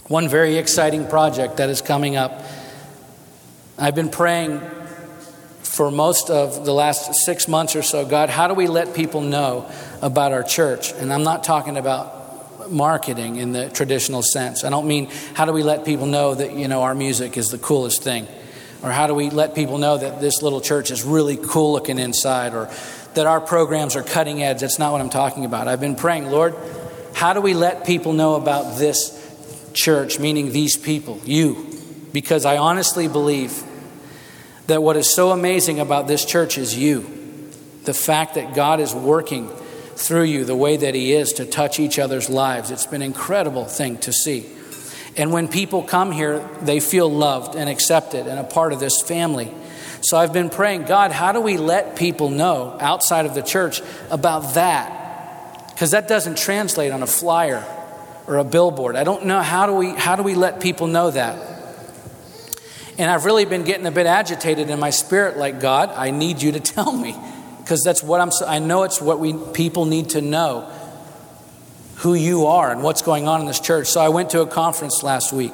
One 0.08 0.28
very 0.28 0.56
exciting 0.56 1.06
project 1.08 1.58
that 1.58 1.68
is 1.68 1.82
coming 1.82 2.16
up. 2.16 2.42
I've 3.78 3.94
been 3.94 4.08
praying 4.08 4.60
for 5.76 5.90
most 5.90 6.30
of 6.30 6.64
the 6.64 6.72
last 6.72 7.14
six 7.14 7.46
months 7.46 7.76
or 7.76 7.82
so 7.82 8.06
God, 8.06 8.30
how 8.30 8.48
do 8.48 8.54
we 8.54 8.66
let 8.66 8.94
people 8.94 9.20
know 9.20 9.70
about 10.00 10.32
our 10.32 10.42
church? 10.42 10.92
And 10.92 11.12
I'm 11.12 11.22
not 11.22 11.44
talking 11.44 11.76
about 11.76 12.70
marketing 12.70 13.36
in 13.36 13.52
the 13.52 13.68
traditional 13.68 14.22
sense. 14.22 14.64
I 14.64 14.70
don't 14.70 14.86
mean 14.86 15.10
how 15.34 15.44
do 15.44 15.52
we 15.52 15.62
let 15.62 15.84
people 15.84 16.06
know 16.06 16.34
that, 16.34 16.54
you 16.54 16.66
know, 16.66 16.82
our 16.82 16.94
music 16.94 17.36
is 17.36 17.50
the 17.50 17.58
coolest 17.58 18.02
thing? 18.02 18.26
Or 18.82 18.90
how 18.90 19.06
do 19.06 19.14
we 19.14 19.28
let 19.28 19.54
people 19.54 19.76
know 19.76 19.98
that 19.98 20.18
this 20.18 20.40
little 20.40 20.62
church 20.62 20.90
is 20.90 21.02
really 21.04 21.36
cool 21.36 21.72
looking 21.72 21.98
inside? 21.98 22.54
Or 22.54 22.70
that 23.12 23.26
our 23.26 23.40
programs 23.40 23.96
are 23.96 24.02
cutting 24.02 24.42
edge? 24.42 24.60
That's 24.60 24.78
not 24.78 24.92
what 24.92 25.02
I'm 25.02 25.10
talking 25.10 25.44
about. 25.44 25.68
I've 25.68 25.80
been 25.80 25.94
praying, 25.94 26.30
Lord, 26.30 26.54
how 27.12 27.34
do 27.34 27.42
we 27.42 27.52
let 27.52 27.84
people 27.84 28.14
know 28.14 28.36
about 28.36 28.78
this 28.78 29.12
church, 29.74 30.18
meaning 30.18 30.52
these 30.52 30.78
people, 30.78 31.20
you? 31.26 31.78
Because 32.14 32.46
I 32.46 32.56
honestly 32.56 33.08
believe 33.08 33.62
that 34.66 34.82
what 34.82 34.96
is 34.96 35.12
so 35.12 35.30
amazing 35.30 35.80
about 35.80 36.08
this 36.08 36.24
church 36.24 36.58
is 36.58 36.76
you. 36.76 37.06
The 37.84 37.94
fact 37.94 38.34
that 38.34 38.54
God 38.54 38.80
is 38.80 38.94
working 38.94 39.48
through 39.96 40.24
you 40.24 40.44
the 40.44 40.56
way 40.56 40.76
that 40.76 40.94
He 40.94 41.12
is 41.12 41.34
to 41.34 41.46
touch 41.46 41.80
each 41.80 41.98
other's 41.98 42.28
lives. 42.28 42.70
It's 42.70 42.86
been 42.86 43.02
an 43.02 43.06
incredible 43.06 43.64
thing 43.64 43.98
to 43.98 44.12
see. 44.12 44.46
And 45.16 45.32
when 45.32 45.48
people 45.48 45.82
come 45.82 46.12
here, 46.12 46.46
they 46.60 46.80
feel 46.80 47.10
loved 47.10 47.56
and 47.56 47.70
accepted 47.70 48.26
and 48.26 48.38
a 48.38 48.44
part 48.44 48.72
of 48.72 48.80
this 48.80 49.00
family. 49.00 49.52
So 50.02 50.18
I've 50.18 50.32
been 50.32 50.50
praying, 50.50 50.84
God, 50.84 51.10
how 51.10 51.32
do 51.32 51.40
we 51.40 51.56
let 51.56 51.96
people 51.96 52.28
know 52.28 52.76
outside 52.80 53.24
of 53.24 53.34
the 53.34 53.42
church 53.42 53.80
about 54.10 54.54
that? 54.54 55.68
Because 55.68 55.92
that 55.92 56.06
doesn't 56.06 56.36
translate 56.36 56.92
on 56.92 57.02
a 57.02 57.06
flyer 57.06 57.64
or 58.26 58.36
a 58.36 58.44
billboard. 58.44 58.96
I 58.96 59.04
don't 59.04 59.24
know 59.24 59.40
how 59.40 59.66
do 59.66 59.72
we 59.72 59.90
how 59.90 60.16
do 60.16 60.22
we 60.22 60.34
let 60.34 60.60
people 60.60 60.86
know 60.86 61.10
that? 61.10 61.55
And 62.98 63.10
I've 63.10 63.24
really 63.24 63.44
been 63.44 63.64
getting 63.64 63.86
a 63.86 63.90
bit 63.90 64.06
agitated 64.06 64.70
in 64.70 64.80
my 64.80 64.90
spirit, 64.90 65.36
like, 65.36 65.60
God, 65.60 65.90
I 65.90 66.10
need 66.10 66.40
you 66.40 66.52
to 66.52 66.60
tell 66.60 66.92
me. 66.92 67.14
Because 67.58 67.82
that's 67.82 68.02
what 68.02 68.20
I'm, 68.20 68.30
I 68.46 68.58
know 68.58 68.84
it's 68.84 69.00
what 69.00 69.18
we 69.18 69.34
people 69.52 69.86
need 69.86 70.10
to 70.10 70.20
know 70.20 70.70
who 71.96 72.14
you 72.14 72.46
are 72.46 72.70
and 72.70 72.82
what's 72.82 73.02
going 73.02 73.26
on 73.26 73.40
in 73.40 73.46
this 73.46 73.60
church. 73.60 73.88
So 73.88 74.00
I 74.00 74.08
went 74.08 74.30
to 74.30 74.40
a 74.40 74.46
conference 74.46 75.02
last 75.02 75.32
week, 75.32 75.52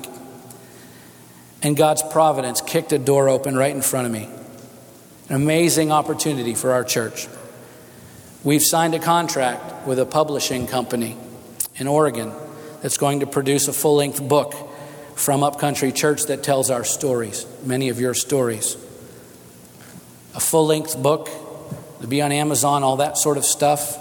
and 1.62 1.76
God's 1.76 2.02
providence 2.02 2.60
kicked 2.60 2.92
a 2.92 2.98
door 2.98 3.28
open 3.28 3.56
right 3.56 3.74
in 3.74 3.82
front 3.82 4.06
of 4.06 4.12
me. 4.12 4.28
An 5.28 5.36
amazing 5.36 5.90
opportunity 5.90 6.54
for 6.54 6.72
our 6.72 6.84
church. 6.84 7.26
We've 8.44 8.62
signed 8.62 8.94
a 8.94 8.98
contract 8.98 9.86
with 9.86 9.98
a 9.98 10.04
publishing 10.04 10.66
company 10.66 11.16
in 11.76 11.86
Oregon 11.86 12.32
that's 12.82 12.98
going 12.98 13.20
to 13.20 13.26
produce 13.26 13.68
a 13.68 13.72
full 13.72 13.96
length 13.96 14.20
book 14.28 14.54
from 15.22 15.44
Upcountry 15.44 15.92
Church 15.92 16.24
that 16.24 16.42
tells 16.42 16.68
our 16.68 16.82
stories, 16.82 17.46
many 17.62 17.90
of 17.90 18.00
your 18.00 18.12
stories. 18.12 18.74
A 20.34 20.40
full 20.40 20.66
length 20.66 21.00
book 21.00 21.28
to 22.00 22.08
be 22.08 22.20
on 22.20 22.32
Amazon, 22.32 22.82
all 22.82 22.96
that 22.96 23.16
sort 23.16 23.36
of 23.36 23.44
stuff. 23.44 24.00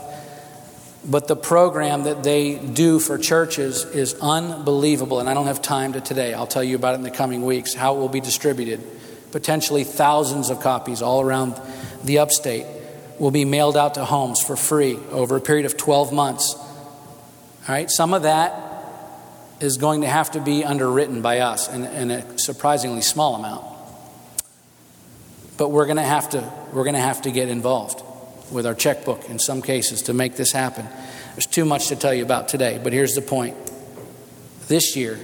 But 1.06 1.28
the 1.28 1.36
program 1.36 2.06
that 2.06 2.24
they 2.24 2.56
do 2.56 2.98
for 2.98 3.20
churches 3.20 3.86
is 3.86 4.16
unbelievable, 4.20 5.20
and 5.20 5.30
I 5.30 5.36
don't 5.36 5.46
have 5.46 5.62
time 5.62 5.94
to 5.94 6.02
today. 6.02 6.34
I'll 6.34 6.48
tell 6.48 6.64
you 6.64 6.76
about 6.76 6.96
it 6.96 6.98
in 6.98 7.04
the 7.04 7.12
coming 7.12 7.46
weeks, 7.46 7.76
how 7.76 7.98
it 7.98 8.00
will 8.00 8.10
be 8.10 8.20
distributed. 8.20 8.82
Potentially 9.32 9.84
thousands 9.84 10.50
of 10.50 10.62
copies 10.62 11.04
all 11.04 11.22
around 11.22 11.62
the 12.04 12.18
upstate 12.18 12.66
will 13.20 13.30
be 13.30 13.46
mailed 13.46 13.78
out 13.78 13.94
to 13.94 14.06
homes 14.06 14.42
for 14.42 14.56
free 14.56 14.98
over 15.12 15.36
a 15.36 15.42
period 15.42 15.68
of 15.68 15.78
12 15.78 16.12
months. 16.12 16.56
All 16.56 17.76
right, 17.76 17.92
some 17.92 18.16
of 18.16 18.24
that 18.24 18.71
is 19.62 19.78
going 19.78 20.01
to 20.01 20.07
have 20.07 20.32
to 20.32 20.41
be 20.41 20.66
underwritten 20.66 21.22
by 21.22 21.39
us 21.39 21.72
in, 21.72 21.86
in 21.86 22.12
a 22.12 22.39
surprisingly 22.39 23.01
small 23.01 23.36
amount. 23.36 23.66
But 25.57 25.70
we're 25.70 25.86
going 25.86 25.97
to 25.97 26.03
have 26.03 26.30
to 26.32 26.51
we're 26.74 26.84
going 26.84 26.95
to 26.95 27.01
have 27.01 27.22
to 27.24 27.32
get 27.32 27.49
involved 27.49 28.01
with 28.51 28.66
our 28.66 28.74
checkbook 28.74 29.30
in 29.30 29.39
some 29.39 29.62
cases 29.62 30.03
to 30.03 30.14
make 30.14 30.36
this 30.36 30.51
happen. 30.51 30.88
There's 31.36 31.45
too 31.45 31.66
much 31.66 31.88
to 31.88 31.95
tell 31.95 32.14
you 32.14 32.24
about 32.24 32.47
today, 32.47 32.80
but 32.82 32.91
here's 32.91 33.14
the 33.14 33.22
point. 33.22 33.55
This 34.68 34.95
year, 34.95 35.20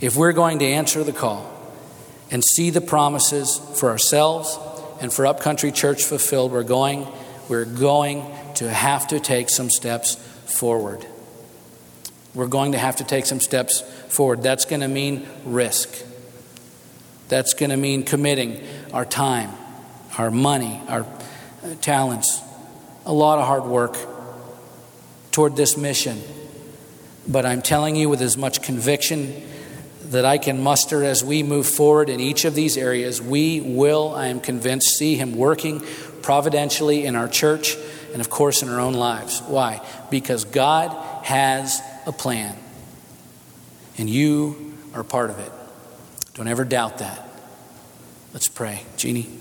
if 0.00 0.16
we're 0.16 0.32
going 0.32 0.58
to 0.58 0.66
answer 0.66 1.04
the 1.04 1.12
call 1.12 1.50
and 2.30 2.42
see 2.44 2.70
the 2.70 2.80
promises 2.80 3.60
for 3.76 3.90
ourselves 3.90 4.58
and 5.00 5.12
for 5.12 5.26
Upcountry 5.26 5.70
Church 5.70 6.02
fulfilled, 6.02 6.52
we're 6.52 6.64
going 6.64 7.06
we're 7.48 7.64
going 7.64 8.24
to 8.56 8.68
have 8.68 9.06
to 9.08 9.20
take 9.20 9.50
some 9.50 9.70
steps 9.70 10.16
forward. 10.16 11.06
We're 12.36 12.48
going 12.48 12.72
to 12.72 12.78
have 12.78 12.96
to 12.96 13.04
take 13.04 13.24
some 13.24 13.40
steps 13.40 13.80
forward. 13.80 14.42
That's 14.42 14.66
going 14.66 14.82
to 14.82 14.88
mean 14.88 15.26
risk. 15.46 15.88
That's 17.28 17.54
going 17.54 17.70
to 17.70 17.78
mean 17.78 18.02
committing 18.02 18.62
our 18.92 19.06
time, 19.06 19.50
our 20.18 20.30
money, 20.30 20.78
our 20.86 21.00
uh, 21.00 21.74
talents, 21.80 22.42
a 23.06 23.12
lot 23.12 23.38
of 23.38 23.46
hard 23.46 23.64
work 23.64 23.96
toward 25.32 25.56
this 25.56 25.78
mission. 25.78 26.20
But 27.26 27.46
I'm 27.46 27.62
telling 27.62 27.96
you 27.96 28.10
with 28.10 28.20
as 28.20 28.36
much 28.36 28.60
conviction 28.60 29.42
that 30.10 30.26
I 30.26 30.36
can 30.36 30.62
muster 30.62 31.02
as 31.04 31.24
we 31.24 31.42
move 31.42 31.66
forward 31.66 32.10
in 32.10 32.20
each 32.20 32.44
of 32.44 32.54
these 32.54 32.76
areas, 32.76 33.20
we 33.20 33.62
will, 33.62 34.14
I 34.14 34.26
am 34.26 34.40
convinced, 34.40 34.98
see 34.98 35.14
Him 35.14 35.36
working 35.36 35.82
providentially 36.20 37.06
in 37.06 37.16
our 37.16 37.28
church 37.28 37.78
and, 38.12 38.20
of 38.20 38.28
course, 38.28 38.62
in 38.62 38.68
our 38.68 38.78
own 38.78 38.92
lives. 38.92 39.40
Why? 39.40 39.80
Because 40.10 40.44
God 40.44 40.92
has 41.24 41.80
a 42.06 42.12
plan, 42.12 42.56
and 43.98 44.08
you 44.08 44.74
are 44.94 45.04
part 45.04 45.30
of 45.30 45.38
it. 45.38 45.52
Don't 46.34 46.48
ever 46.48 46.64
doubt 46.64 46.98
that. 46.98 47.28
Let's 48.32 48.48
pray. 48.48 48.82
Jeannie. 48.96 49.40